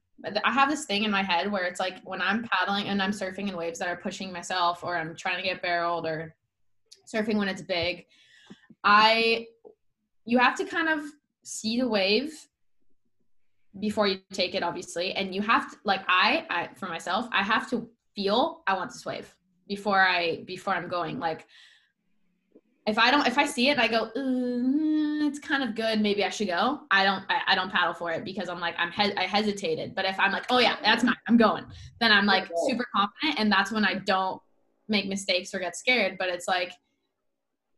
I 0.44 0.52
have 0.52 0.70
this 0.70 0.86
thing 0.86 1.04
in 1.04 1.12
my 1.12 1.22
head 1.22 1.52
where 1.52 1.66
it's 1.66 1.80
like 1.80 2.02
when 2.04 2.22
I'm 2.22 2.44
paddling 2.44 2.88
and 2.88 3.02
I'm 3.02 3.12
surfing 3.12 3.50
in 3.50 3.58
waves 3.58 3.80
that 3.80 3.88
are 3.88 3.98
pushing 3.98 4.32
myself 4.32 4.84
or 4.84 4.98
I'm 4.98 5.16
trying 5.16 5.38
to 5.38 5.44
get 5.44 5.62
barreled 5.62 6.06
or 6.06 6.36
surfing 7.14 7.36
when 7.36 7.48
it's 7.48 7.62
big, 7.62 8.06
I 8.84 9.48
you 10.26 10.40
have 10.40 10.56
to 10.58 10.66
kind 10.66 10.90
of 10.90 11.02
see 11.44 11.80
the 11.80 11.88
wave 11.88 12.34
before 13.80 14.08
you 14.08 14.20
take 14.34 14.56
it 14.56 14.64
obviously. 14.64 15.14
And 15.14 15.36
you 15.36 15.42
have 15.42 15.70
to 15.72 15.78
like 15.84 16.02
I, 16.08 16.46
I 16.50 16.70
for 16.76 16.88
myself 16.88 17.28
I 17.32 17.44
have 17.44 17.70
to 17.70 17.90
feel 18.16 18.64
I 18.66 18.74
want 18.76 18.92
this 18.92 19.06
wave 19.06 19.34
before 19.68 20.02
I 20.02 20.44
before 20.46 20.74
I'm 20.74 20.88
going. 20.88 21.20
Like 21.20 21.46
if 22.88 22.98
I 22.98 23.12
don't 23.12 23.28
if 23.28 23.38
I 23.38 23.46
see 23.46 23.70
it 23.70 23.78
and 23.78 23.82
I 23.82 23.88
go 23.88 24.10
it's 25.28 25.40
kind 25.40 25.62
of 25.62 25.76
good 25.76 26.02
maybe 26.02 26.24
I 26.24 26.30
should 26.30 26.48
go 26.48 26.80
I 26.90 27.04
don't 27.04 27.24
I, 27.30 27.42
I 27.48 27.56
don't 27.56 27.72
paddle 27.72 27.94
for 27.94 28.12
it 28.12 28.24
because 28.24 28.50
I'm 28.50 28.60
like 28.60 28.76
I'm 28.78 28.92
he- 28.92 29.16
I 29.16 29.24
hesitated 29.24 29.94
but 29.94 30.06
if 30.06 30.20
I'm 30.20 30.32
like 30.32 30.46
oh 30.50 30.60
yeah 30.60 30.78
that's 30.82 31.04
mine 31.04 31.16
I'm 31.28 31.38
going 31.38 31.66
then 32.00 32.12
I'm 32.12 32.26
like 32.26 32.50
super 32.68 32.86
confident 32.96 33.40
and 33.40 33.52
that's 33.52 33.72
when 33.72 33.86
I 33.86 33.96
don't 33.96 34.42
make 34.88 35.08
mistakes 35.08 35.54
or 35.54 35.60
get 35.60 35.76
scared, 35.76 36.18
but 36.18 36.30
it's 36.30 36.48
like 36.48 36.72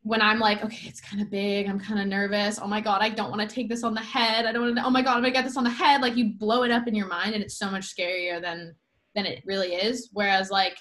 when 0.02 0.22
I'm 0.22 0.40
like, 0.40 0.64
okay, 0.64 0.88
it's 0.88 1.02
kind 1.02 1.22
of 1.22 1.30
big, 1.30 1.68
I'm 1.68 1.80
kind 1.80 2.00
of 2.00 2.08
nervous. 2.08 2.60
Oh 2.62 2.68
my 2.68 2.82
god, 2.82 3.02
I 3.02 3.10
don't 3.10 3.30
want 3.30 3.48
to 3.48 3.54
take 3.54 3.70
this 3.70 3.84
on 3.84 3.94
the 3.94 4.02
head. 4.02 4.46
I 4.46 4.52
don't 4.52 4.64
want 4.64 4.78
to. 4.78 4.86
Oh 4.86 4.90
my 4.90 5.02
god, 5.02 5.18
I'm 5.18 5.22
gonna 5.22 5.32
get 5.32 5.44
this 5.44 5.58
on 5.58 5.64
the 5.64 5.70
head. 5.70 6.02
Like 6.02 6.16
you 6.16 6.34
blow 6.34 6.64
it 6.64 6.72
up 6.72 6.88
in 6.88 6.96
your 6.96 7.08
mind, 7.08 7.36
and 7.36 7.44
it's 7.44 7.58
so 7.58 7.70
much 7.70 7.94
scarier 7.94 8.42
than 8.42 8.76
than 9.16 9.26
it 9.26 9.44
really 9.46 9.76
is. 9.76 10.10
Whereas 10.14 10.50
like, 10.50 10.78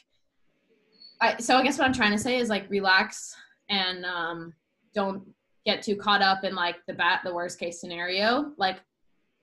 I 1.20 1.36
so 1.38 1.56
I 1.56 1.62
guess 1.62 1.78
what 1.78 1.86
I'm 1.86 1.92
trying 1.92 2.12
to 2.12 2.18
say 2.18 2.38
is 2.38 2.48
like 2.48 2.70
relax 2.70 3.34
and 3.68 4.04
um, 4.04 4.54
don't 4.94 5.22
get 5.64 5.82
too 5.82 5.96
caught 5.96 6.22
up 6.22 6.44
in 6.44 6.54
like 6.54 6.76
the 6.86 6.94
bat 6.94 7.20
the 7.24 7.34
worst 7.34 7.58
case 7.58 7.80
scenario. 7.80 8.52
Like 8.56 8.80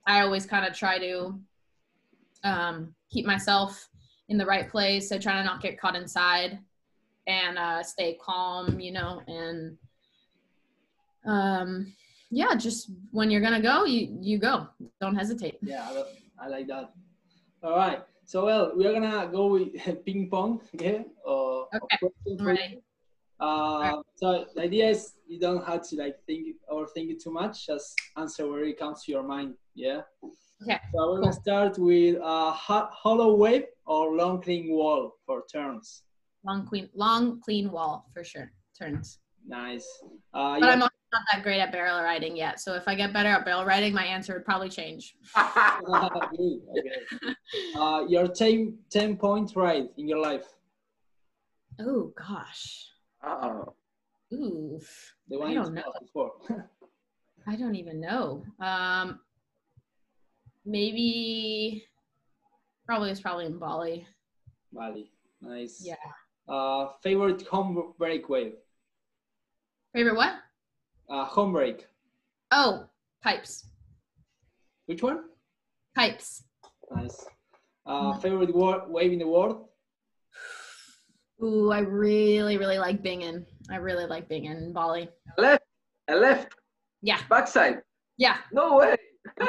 I 0.06 0.20
always 0.20 0.46
kind 0.46 0.66
of 0.66 0.76
try 0.76 0.98
to 0.98 1.38
um, 2.44 2.94
keep 3.10 3.26
myself 3.26 3.88
in 4.28 4.38
the 4.38 4.46
right 4.46 4.68
place. 4.68 5.08
so 5.08 5.18
try 5.18 5.34
to 5.34 5.44
not 5.44 5.60
get 5.62 5.78
caught 5.80 5.96
inside 5.96 6.58
and 7.26 7.58
uh, 7.58 7.82
stay 7.82 8.18
calm, 8.20 8.78
you 8.78 8.92
know, 8.92 9.20
and 9.26 9.76
um, 11.26 11.92
yeah, 12.30 12.54
just 12.54 12.90
when 13.10 13.30
you're 13.30 13.40
gonna 13.40 13.60
go, 13.60 13.84
you 13.84 14.16
you 14.20 14.38
go. 14.38 14.68
Don't 15.00 15.16
hesitate. 15.16 15.58
Yeah, 15.62 15.84
I, 15.88 16.44
I 16.44 16.48
like 16.48 16.66
that. 16.68 16.90
All 17.62 17.76
right. 17.76 18.02
So 18.24 18.44
well, 18.44 18.72
we're 18.74 18.92
gonna 18.92 19.28
go 19.30 19.46
with 19.46 19.68
ping 20.04 20.28
pong. 20.30 20.60
Yeah. 20.72 21.02
Uh, 21.26 21.62
okay. 21.74 21.98
Right. 22.40 22.82
Uh, 23.38 24.00
so 24.14 24.46
the 24.54 24.62
idea 24.62 24.88
is 24.88 25.14
you 25.26 25.38
don't 25.38 25.64
have 25.66 25.86
to 25.88 25.96
like 25.96 26.16
think 26.26 26.56
or 26.68 26.86
think 26.88 27.22
too 27.22 27.30
much. 27.30 27.66
Just 27.66 27.94
answer 28.16 28.48
where 28.50 28.64
it 28.64 28.78
comes 28.78 29.04
to 29.04 29.12
your 29.12 29.22
mind. 29.22 29.54
Yeah. 29.74 30.02
Okay. 30.62 30.78
So 30.94 31.12
we're 31.12 31.20
gonna 31.20 31.32
start 31.32 31.78
with 31.78 32.16
uh, 32.22 32.52
hollow 32.52 33.34
wave 33.34 33.64
or 33.86 34.14
long 34.16 34.40
clean 34.40 34.72
wall 34.72 35.16
for 35.26 35.44
turns. 35.52 36.02
Long 36.44 36.66
clean, 36.66 36.88
long 36.94 37.40
clean 37.40 37.70
wall 37.70 38.06
for 38.14 38.24
sure. 38.24 38.52
Turns. 38.78 39.18
Nice. 39.46 39.86
Uh, 40.34 40.58
but 40.60 40.70
I'm 40.70 40.78
not 40.78 40.92
that 41.32 41.42
great 41.42 41.60
at 41.60 41.72
barrel 41.72 42.02
riding 42.02 42.36
yet. 42.36 42.60
So 42.60 42.74
if 42.74 42.88
I 42.88 42.94
get 42.94 43.12
better 43.12 43.28
at 43.28 43.44
barrel 43.44 43.64
riding, 43.64 43.94
my 43.94 44.04
answer 44.04 44.34
would 44.34 44.44
probably 44.44 44.68
change. 44.68 45.14
okay. 45.36 46.60
uh, 47.76 48.04
your 48.08 48.28
10, 48.28 48.76
10 48.90 49.16
point 49.16 49.52
ride 49.54 49.88
in 49.96 50.08
your 50.08 50.18
life. 50.18 50.46
Oh 51.80 52.12
gosh. 52.16 52.90
Oh. 53.24 53.74
Oof. 54.32 55.14
The 55.28 55.38
one 55.38 55.50
I 55.50 55.54
don't 55.54 55.74
know. 55.74 55.92
Before. 56.00 56.32
I 57.46 57.56
don't 57.56 57.76
even 57.76 58.00
know. 58.00 58.44
Um, 58.60 59.20
maybe 60.64 61.84
probably 62.86 63.10
it's 63.10 63.20
probably 63.20 63.46
in 63.46 63.58
Bali. 63.58 64.06
Bali, 64.72 65.10
nice. 65.40 65.80
Yeah. 65.82 65.94
Uh, 66.48 66.88
favorite 67.02 67.42
home 67.46 67.94
break 67.98 68.28
wave. 68.28 68.54
Favorite 69.94 70.16
what? 70.16 70.34
Uh, 71.08 71.24
home 71.24 71.52
break. 71.52 71.86
Oh, 72.50 72.86
pipes. 73.22 73.66
Which 74.86 75.02
one? 75.02 75.24
Pipes. 75.94 76.44
Nice. 76.94 77.26
Uh, 77.86 78.18
favorite 78.18 78.54
wave 78.54 79.12
in 79.12 79.20
the 79.20 79.26
world? 79.26 79.68
Ooh, 81.42 81.70
I 81.70 81.80
really, 81.80 82.56
really 82.56 82.78
like 82.78 83.02
Bingin. 83.02 83.44
I 83.70 83.76
really 83.76 84.06
like 84.06 84.28
Bingin 84.28 84.56
in 84.56 84.72
Bali. 84.72 85.08
A 85.36 85.40
left, 85.40 85.64
a 86.08 86.16
left. 86.16 86.54
Yeah. 87.02 87.18
Backside. 87.28 87.82
Yeah. 88.16 88.38
No 88.52 88.76
way. 88.78 88.96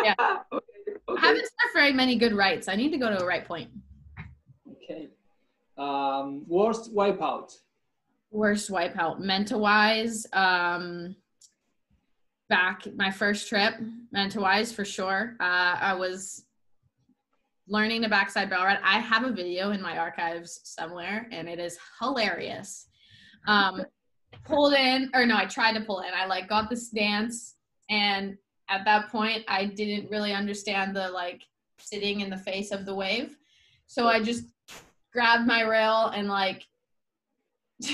Yeah. 0.04 0.16
okay. 0.52 0.66
Okay. 1.10 1.22
I 1.22 1.28
haven't 1.28 1.46
surfed 1.46 1.74
very 1.74 1.94
many 1.94 2.18
good 2.18 2.34
rights. 2.34 2.68
I 2.68 2.76
need 2.76 2.92
to 2.92 2.98
go 2.98 3.10
to 3.10 3.22
a 3.22 3.26
right 3.26 3.46
point. 3.46 3.70
Okay. 4.70 5.08
Um, 5.78 6.44
worst 6.48 6.94
wipeout. 6.94 7.54
Worst 8.30 8.70
wipeout. 8.70 9.20
Mental 9.20 9.62
wise, 9.62 10.26
um, 10.34 11.16
back 12.50 12.88
my 12.96 13.10
first 13.10 13.48
trip, 13.48 13.76
mental 14.12 14.44
wise 14.44 14.74
for 14.74 14.84
sure. 14.84 15.38
Uh, 15.40 15.78
I 15.80 15.94
was 15.94 16.44
learning 17.68 18.02
the 18.02 18.10
backside 18.10 18.50
barrel 18.50 18.66
ride. 18.66 18.80
I 18.84 19.00
have 19.00 19.24
a 19.24 19.32
video 19.32 19.72
in 19.72 19.82
my 19.82 19.98
archives 19.98 20.62
somewhere, 20.64 21.28
and 21.32 21.48
it 21.48 21.60
is 21.60 21.78
hilarious. 22.00 22.88
Um, 23.48 23.86
pulled 24.44 24.74
in, 24.74 25.10
or 25.14 25.26
no, 25.26 25.38
I 25.38 25.46
tried 25.46 25.74
to 25.74 25.82
pull 25.82 26.00
in. 26.00 26.12
I 26.16 26.26
like 26.26 26.50
got 26.50 26.70
the 26.70 26.78
stance, 26.78 27.56
and 27.90 28.38
at 28.70 28.86
that 28.86 29.10
point, 29.10 29.44
I 29.48 29.66
didn't 29.66 30.10
really 30.10 30.34
understand 30.34 30.96
the 30.96 31.10
like 31.10 31.44
sitting 31.80 32.22
in 32.22 32.30
the 32.30 32.38
face 32.38 32.72
of 32.72 32.86
the 32.86 32.96
wave, 32.96 33.38
so 33.86 34.08
I 34.08 34.22
just 34.22 34.46
grabbed 35.14 35.48
my 35.48 35.62
rail 35.62 36.12
and 36.16 36.28
like 36.28 36.66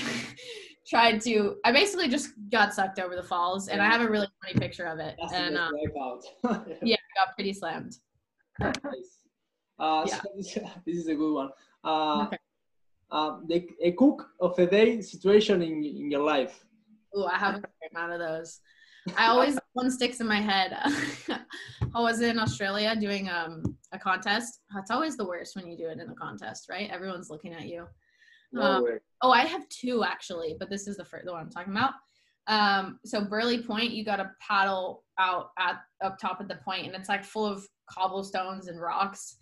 tried 0.88 1.20
to. 1.22 1.56
I 1.64 1.72
basically 1.72 2.08
just 2.08 2.30
got 2.50 2.74
sucked 2.74 2.98
over 2.98 3.16
the 3.16 3.22
falls, 3.22 3.68
and 3.68 3.80
I 3.80 3.86
have 3.86 4.02
a 4.02 4.08
really 4.08 4.28
funny 4.42 4.58
picture 4.58 4.86
of 4.86 4.98
it. 4.98 5.16
That's 5.20 5.32
and 5.32 5.56
um, 5.56 5.72
yeah, 6.82 6.96
I 6.96 7.26
got 7.26 7.34
pretty 7.34 7.52
slammed. 7.52 7.96
Nice. 8.60 9.23
Uh, 9.78 10.04
Yeah. 10.06 10.20
so 10.20 10.28
this, 10.36 10.54
this 10.86 10.96
is 10.96 11.08
a 11.08 11.14
good 11.14 11.34
one. 11.34 11.50
Uh, 11.82 12.24
Okay. 12.26 12.38
uh, 13.10 13.38
the, 13.46 13.68
a 13.82 13.92
kook 13.92 14.28
of 14.40 14.58
a 14.58 14.66
day 14.66 15.00
situation 15.00 15.62
in, 15.62 15.84
in 15.84 16.10
your 16.10 16.22
life. 16.22 16.64
Oh, 17.14 17.26
I 17.26 17.36
have 17.36 17.56
a 17.56 17.60
great 17.60 17.92
amount 17.92 18.12
of 18.12 18.18
those. 18.18 18.60
I 19.16 19.26
always 19.26 19.58
one 19.74 19.90
sticks 19.90 20.20
in 20.20 20.26
my 20.26 20.40
head. 20.40 20.76
I 21.94 22.00
was 22.00 22.20
in 22.22 22.38
Australia 22.38 22.96
doing 22.96 23.28
um, 23.28 23.76
a 23.92 23.98
contest. 23.98 24.60
It's 24.76 24.90
always 24.90 25.16
the 25.16 25.26
worst 25.26 25.54
when 25.54 25.66
you 25.66 25.76
do 25.76 25.88
it 25.88 25.98
in 26.00 26.08
a 26.10 26.14
contest, 26.14 26.68
right? 26.70 26.90
Everyone's 26.90 27.30
looking 27.30 27.52
at 27.52 27.66
you. 27.66 27.86
No 28.52 28.62
Um. 28.62 28.98
Oh, 29.20 29.30
I 29.30 29.42
have 29.46 29.68
two 29.68 30.04
actually, 30.04 30.56
but 30.58 30.68
this 30.70 30.86
is 30.86 30.96
the 30.96 31.04
first 31.04 31.24
the 31.26 31.32
one 31.32 31.40
I'm 31.42 31.50
talking 31.50 31.72
about. 31.72 31.94
Um, 32.46 32.98
so 33.04 33.24
Burleigh 33.24 33.62
Point, 33.62 33.92
you 33.92 34.04
got 34.04 34.16
to 34.16 34.30
paddle 34.40 35.04
out 35.18 35.50
at 35.58 35.76
up 36.02 36.18
top 36.18 36.40
of 36.40 36.48
the 36.48 36.56
point, 36.56 36.86
and 36.86 36.94
it's 36.94 37.08
like 37.08 37.24
full 37.24 37.46
of 37.46 37.66
cobblestones 37.88 38.68
and 38.68 38.80
rocks. 38.80 39.36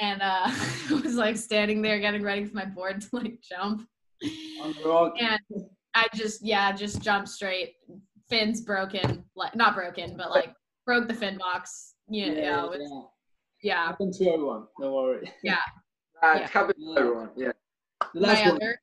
And 0.00 0.20
uh, 0.22 0.44
I 0.46 1.00
was 1.02 1.14
like 1.14 1.36
standing 1.36 1.82
there 1.82 1.98
getting 2.00 2.22
ready 2.22 2.44
for 2.44 2.54
my 2.54 2.64
board 2.64 3.00
to 3.02 3.08
like 3.12 3.40
jump, 3.40 3.86
On 4.62 4.74
rock. 4.84 5.14
and 5.20 5.40
I 5.94 6.06
just 6.14 6.42
yeah 6.44 6.72
just 6.72 7.00
jumped 7.02 7.28
straight. 7.28 7.74
Fins 8.28 8.62
broken, 8.62 9.24
like 9.36 9.54
not 9.54 9.76
broken, 9.76 10.16
but 10.16 10.30
like 10.30 10.52
broke 10.84 11.06
the 11.06 11.14
fin 11.14 11.38
box. 11.38 11.94
Yeah, 12.08 12.26
yeah, 12.32 12.64
it 12.64 12.70
was- 12.70 13.04
yeah. 13.62 13.86
Happen 13.86 14.10
to 14.12 14.24
everyone. 14.30 14.64
Don't 14.80 14.92
worry. 14.92 15.32
Yeah. 15.44 15.56
That 16.22 16.36
yeah. 16.40 16.46
happened 16.48 16.74
to 16.80 17.00
everyone. 17.00 17.30
Yeah. 17.36 17.52
The 18.14 18.20
My 18.20 18.28
last 18.28 18.44
one. 18.46 18.54
other. 18.56 18.78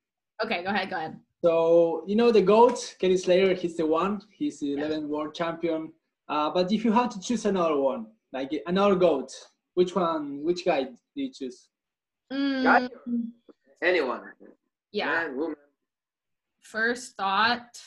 Okay, 0.46 0.64
go 0.64 0.70
ahead. 0.70 0.90
Go 0.90 0.96
ahead. 0.96 1.20
So 1.44 2.04
you 2.08 2.16
know 2.16 2.32
the 2.32 2.42
goat, 2.42 2.96
Kelly 3.00 3.18
Slater. 3.18 3.54
He's 3.54 3.76
the 3.76 3.86
one. 3.86 4.22
He's 4.32 4.60
the 4.62 4.76
11th 4.78 5.08
world 5.08 5.36
champion. 5.36 5.92
Uh, 6.30 6.50
but 6.52 6.72
if 6.72 6.86
you 6.86 6.92
had 6.94 7.12
to 7.12 7.20
choose 7.20 7.46
another 7.46 7.76
one, 7.76 8.08
like 8.34 8.52
another 8.66 8.96
goat, 8.96 9.32
which 9.76 9.96
one? 9.96 10.44
Which 10.44 10.66
guy 10.66 10.84
do 10.84 10.90
you 11.16 11.32
choose? 11.32 11.70
Mm, 12.32 12.90
Anyone. 13.84 14.22
yeah. 14.92 15.06
Man, 15.28 15.38
woman. 15.38 15.56
First 16.62 17.16
thought. 17.16 17.80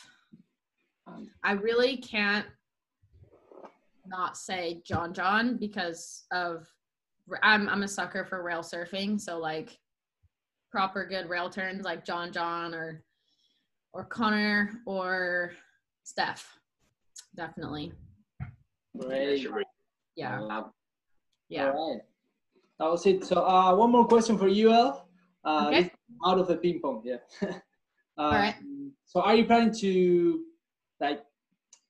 Um, 1.09 1.31
I 1.43 1.53
really 1.53 1.97
can't 1.97 2.47
not 4.07 4.37
say 4.37 4.83
John 4.85 5.13
John 5.13 5.57
because 5.57 6.25
of 6.33 6.67
I'm 7.43 7.69
I'm 7.69 7.83
a 7.83 7.89
sucker 7.89 8.25
for 8.25 8.43
rail 8.43 8.61
surfing, 8.61 9.21
so 9.21 9.39
like 9.39 9.77
proper 10.71 11.05
good 11.07 11.29
rail 11.29 11.51
turns 11.51 11.85
like 11.85 12.05
John 12.05 12.33
John 12.33 12.75
or 12.75 13.03
or 13.93 14.05
Connor 14.05 14.71
or 14.87 15.53
Steph. 16.05 16.47
Definitely. 17.35 17.93
Great. 18.97 19.47
Yeah. 20.17 20.41
Uh, 20.43 20.65
Yeah. 21.49 21.71
All 21.71 21.93
right. 21.93 22.03
That 22.79 22.91
was 22.91 23.07
it. 23.07 23.25
So 23.25 23.37
uh, 23.47 23.75
one 23.77 23.91
more 23.93 24.07
question 24.07 24.37
for 24.39 24.49
you, 24.49 24.73
Elle. 24.73 25.07
Uh, 25.45 25.69
Okay. 25.69 25.91
Out 26.27 26.39
of 26.39 26.49
the 26.49 26.57
ping 26.57 26.81
pong, 26.83 27.03
yeah. 27.05 27.19
uh, 28.19 28.31
right. 28.41 28.55
So 29.05 29.21
are 29.21 29.35
you 29.35 29.45
planning 29.45 29.73
to 29.81 30.41
like 31.01 31.21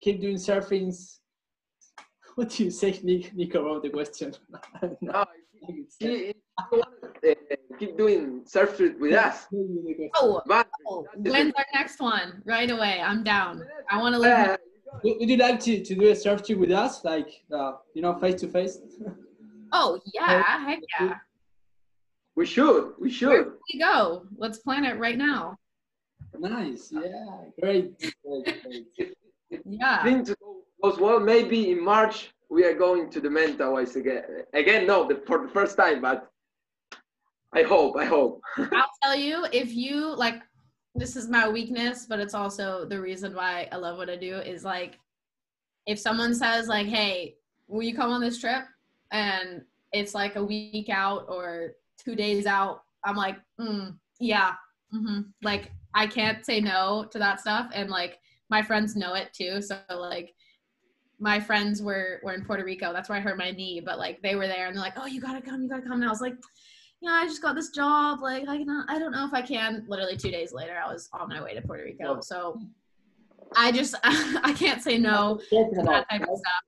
keep 0.03 0.20
doing 0.20 0.37
surfings? 0.37 1.18
What 2.37 2.51
do 2.51 2.64
you 2.64 2.70
say, 2.70 2.99
Nick? 3.03 3.35
Nick 3.35 3.55
about 3.55 3.83
the 3.83 3.89
question. 3.91 4.35
no, 5.01 5.24
if 5.53 5.68
you- 5.68 5.87
if 6.01 6.37
you 6.72 6.79
want 6.79 6.95
to, 7.22 7.31
uh, 7.33 7.57
keep 7.79 7.97
doing 7.97 8.43
surf 8.45 8.79
with 9.01 9.14
us. 9.14 9.47
Oh, 10.16 10.43
Man, 10.47 10.64
oh, 10.87 11.07
that's 11.16 11.33
when's 11.33 11.53
our 11.57 11.66
next 11.74 11.99
one? 12.01 12.43
Right 12.45 12.70
away. 12.70 13.01
I'm 13.01 13.22
down. 13.24 13.64
I 13.91 13.99
want 14.03 14.14
to 14.14 14.20
live. 14.20 14.59
Would 15.03 15.16
would 15.20 15.28
you 15.28 15.36
like 15.36 15.61
to, 15.61 15.82
to 15.84 15.94
do 15.94 16.11
a 16.11 16.16
surf 16.16 16.44
trip 16.44 16.59
with 16.59 16.70
us, 16.72 17.05
like 17.05 17.44
uh, 17.53 17.72
you 17.94 18.03
know, 18.03 18.14
face 18.18 18.40
to 18.40 18.49
face? 18.49 18.78
Oh 19.72 20.01
yeah, 20.14 20.64
heck 20.64 20.78
yeah. 21.01 21.14
we 22.36 22.47
should. 22.47 22.92
We 22.99 23.09
Where 23.09 23.11
should. 23.11 23.44
can 23.44 23.53
we 23.72 23.80
go? 23.80 24.26
Let's 24.36 24.59
plan 24.59 24.84
it 24.84 24.99
right 24.99 25.18
now. 25.18 25.57
Nice, 26.38 26.92
yeah, 26.92 27.01
great. 27.61 27.99
great, 27.99 28.62
great. 28.64 29.14
Yeah. 29.64 30.03
Things 30.05 30.34
goes 30.82 30.99
well. 30.99 31.20
Maybe 31.20 31.70
in 31.70 31.82
March 31.82 32.30
we 32.49 32.64
are 32.64 32.74
going 32.74 33.11
to 33.11 33.20
the 33.20 33.28
Mentawais 33.28 33.97
again. 33.97 34.22
Again, 34.55 34.86
no, 34.86 35.07
the, 35.09 35.22
for 35.26 35.47
the 35.47 35.53
first 35.53 35.76
time, 35.76 36.01
but 36.01 36.30
I 37.53 37.62
hope. 37.62 37.97
I 37.97 38.05
hope. 38.05 38.40
I'll 38.59 38.90
tell 39.03 39.16
you 39.16 39.47
if 39.53 39.74
you 39.74 40.14
like. 40.14 40.42
This 40.97 41.16
is 41.16 41.28
my 41.28 41.49
weakness, 41.49 42.07
but 42.09 42.20
it's 42.20 42.34
also 42.34 42.86
the 42.86 43.01
reason 43.01 43.34
why 43.34 43.68
I 43.70 43.76
love 43.76 43.99
what 43.99 44.09
I 44.09 44.16
do. 44.16 44.36
Is 44.36 44.64
like, 44.64 44.99
if 45.86 45.99
someone 45.99 46.34
says 46.34 46.68
like, 46.68 46.86
"Hey, 46.86 47.36
will 47.68 47.82
you 47.82 47.94
come 47.94 48.11
on 48.11 48.20
this 48.20 48.40
trip?" 48.40 48.64
and 49.12 49.62
it's 49.92 50.14
like 50.14 50.36
a 50.36 50.44
week 50.44 50.88
out 50.88 51.26
or 51.28 51.74
two 52.03 52.14
days 52.14 52.47
out, 52.47 52.82
I'm 53.05 53.16
like, 53.16 53.36
mm, 53.61 53.94
yeah, 54.20 54.53
mm-hmm. 54.94 55.20
like 55.42 55.70
I 55.94 56.07
can't 56.07 56.44
say 56.44 56.61
no 56.61 57.07
to 57.11 57.18
that 57.18 57.40
stuff, 57.40 57.70
and 57.74 57.90
like 57.90 58.18
my 58.49 58.62
friends 58.62 58.97
know 58.97 59.14
it 59.14 59.32
too. 59.32 59.62
So 59.62 59.78
like 59.90 60.34
my 61.18 61.40
friends 61.40 61.82
were 61.82 62.20
were 62.22 62.34
in 62.34 62.44
Puerto 62.44 62.64
Rico. 62.64 62.92
That's 62.92 63.09
where 63.09 63.18
I 63.18 63.22
hurt 63.22 63.38
my 63.38 63.51
knee, 63.51 63.80
but 63.84 63.99
like 63.99 64.22
they 64.22 64.36
were 64.36 64.47
there 64.47 64.66
and 64.66 64.76
they're 64.76 64.82
like, 64.82 64.99
"Oh, 64.99 65.07
you 65.07 65.20
gotta 65.20 65.40
come, 65.40 65.62
you 65.62 65.68
gotta 65.68 65.82
come." 65.82 66.01
And 66.01 66.05
I 66.05 66.11
was 66.11 66.20
like, 66.20 66.36
"Yeah, 67.07 67.12
I 67.12 67.24
just 67.24 67.40
got 67.40 67.54
this 67.54 67.70
job. 67.70 68.20
Like, 68.20 68.48
I 68.48 68.59
can, 68.59 68.84
I 68.88 68.98
don't 68.98 69.12
know 69.12 69.26
if 69.26 69.32
I 69.32 69.42
can." 69.42 69.84
Literally 69.88 70.16
two 70.16 70.30
days 70.30 70.52
later, 70.52 70.76
I 70.76 70.92
was 70.92 71.09
on 71.12 71.28
my 71.28 71.40
way 71.42 71.54
to 71.54 71.62
Puerto 71.62 71.84
Rico. 71.84 72.20
So 72.20 72.61
I 73.54 73.70
just 73.70 73.94
I 74.04 74.52
can't 74.59 74.82
say 74.82 74.98
no 74.98 75.40
to 75.50 75.82
that 75.84 76.11
type 76.11 76.22
of 76.22 76.38
stuff. 76.38 76.62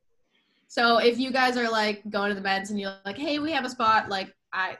So 0.68 0.98
if 0.98 1.18
you 1.18 1.32
guys 1.32 1.56
are 1.56 1.68
like 1.68 2.08
going 2.08 2.28
to 2.28 2.34
the 2.34 2.40
beds 2.40 2.70
and 2.70 2.78
you're 2.80 2.94
like, 3.04 3.18
"Hey, 3.18 3.38
we 3.40 3.50
have 3.52 3.64
a 3.64 3.70
spot," 3.70 4.08
like 4.08 4.32
I 4.52 4.78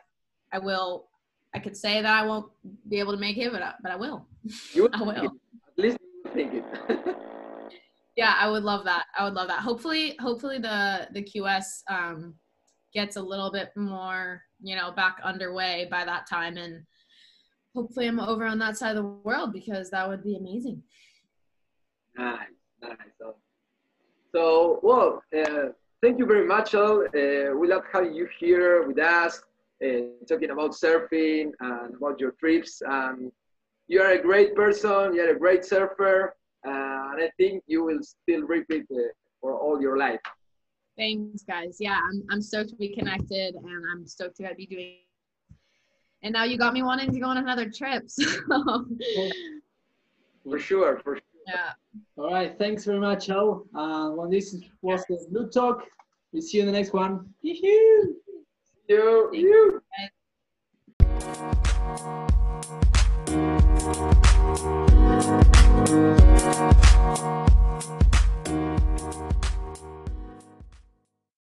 I 0.53 0.59
will. 0.59 1.09
I 1.55 1.59
could 1.59 1.77
say 1.77 2.03
that 2.03 2.23
I 2.23 2.27
won't 2.27 2.53
be 2.89 3.01
able 3.01 3.13
to 3.13 3.19
make 3.19 3.39
it, 3.39 3.51
but 3.51 3.63
I, 3.63 3.73
but 3.83 3.91
I 3.91 3.97
will. 3.97 4.27
You 4.75 4.89
I 4.93 5.03
will. 5.03 5.11
At 5.79 5.85
least 5.85 5.99
you 6.25 6.31
think 6.33 6.55
it. 6.55 7.17
yeah 8.17 8.35
i 8.39 8.51
would 8.51 8.65
love 8.65 8.85
that 8.85 9.05
i 9.17 9.25
would 9.25 9.35
love 9.35 9.47
that 9.47 9.61
hopefully 9.61 10.17
hopefully 10.21 10.59
the 10.59 11.09
the 11.13 11.23
qs 11.23 11.83
um 11.89 12.35
gets 12.93 13.17
a 13.17 13.23
little 13.23 13.51
bit 13.51 13.71
more 13.77 14.43
you 14.61 14.77
know 14.77 14.91
back 14.93 15.19
underway 15.23 15.87
by 15.91 16.05
that 16.05 16.27
time 16.29 16.57
and 16.57 16.83
hopefully 17.75 18.07
i'm 18.07 18.21
over 18.21 18.47
on 18.47 18.59
that 18.59 18.77
side 18.77 18.97
of 18.97 19.03
the 19.03 19.09
world 19.25 19.53
because 19.53 19.91
that 19.91 20.09
would 20.09 20.23
be 20.23 20.37
amazing 20.37 20.83
nice, 22.17 22.49
nice. 22.83 22.97
So, 24.33 24.79
well, 24.83 25.23
uh, 25.37 25.69
thank 26.03 26.19
you 26.19 26.27
very 26.27 26.47
much, 26.47 26.75
all. 26.75 27.03
Uh, 27.03 27.57
we 27.57 27.69
love 27.69 27.83
having 27.91 28.13
you 28.13 28.29
here 28.39 28.87
with 28.87 28.99
us, 28.99 29.41
uh, 29.83 29.89
talking 30.29 30.51
about 30.51 30.73
surfing 30.73 31.53
and 31.61 31.95
about 31.95 32.21
your 32.21 32.33
trips. 32.33 32.83
Um, 32.87 33.33
you 33.87 34.03
are 34.03 34.13
a 34.13 34.23
great 34.23 34.55
person. 34.55 35.15
You're 35.15 35.35
a 35.35 35.39
great 35.39 35.65
surfer 35.65 36.35
and 36.65 37.23
I 37.23 37.31
think 37.37 37.63
you 37.67 37.85
will 37.85 38.01
still 38.03 38.43
repeat 38.43 38.87
it 38.91 39.13
for 39.41 39.59
all 39.59 39.81
your 39.81 39.97
life. 39.97 40.21
Thanks, 40.99 41.45
guys. 41.45 41.77
Yeah, 41.79 42.01
I'm, 42.11 42.25
I'm 42.29 42.43
stoked 42.43 42.71
to 42.71 42.77
be 42.77 42.89
connected, 42.89 43.55
and 43.55 43.85
I'm 43.93 44.05
stoked 44.07 44.39
to 44.39 44.53
be 44.57 44.67
doing. 44.67 44.97
And 46.25 46.33
now 46.33 46.43
you 46.43 46.59
got 46.59 46.75
me 46.75 46.83
wanting 46.83 47.13
to 47.13 47.21
go 47.21 47.27
on 47.27 47.37
another 47.39 47.71
trip. 47.71 48.09
So. 48.11 48.25
for 50.45 50.59
sure, 50.59 50.99
for 51.05 51.17
sure. 51.17 51.23
Yeah. 51.47 51.71
All 52.17 52.33
right. 52.33 52.59
Thanks 52.59 52.85
very 52.85 52.99
much, 52.99 53.29
Elle. 53.29 53.65
Uh, 53.75 54.11
well, 54.15 54.29
this 54.29 54.57
was 54.83 55.05
the 55.07 55.25
Blue 55.31 55.49
Talk. 55.49 55.85
We'll 56.33 56.43
see 56.43 56.57
you 56.59 56.63
in 56.63 56.67
the 56.67 56.73
next 56.73 56.93
one. 56.93 57.33
You, 57.43 58.17
you. 58.89 59.83
Thank 59.97 60.13
you. 67.39 67.48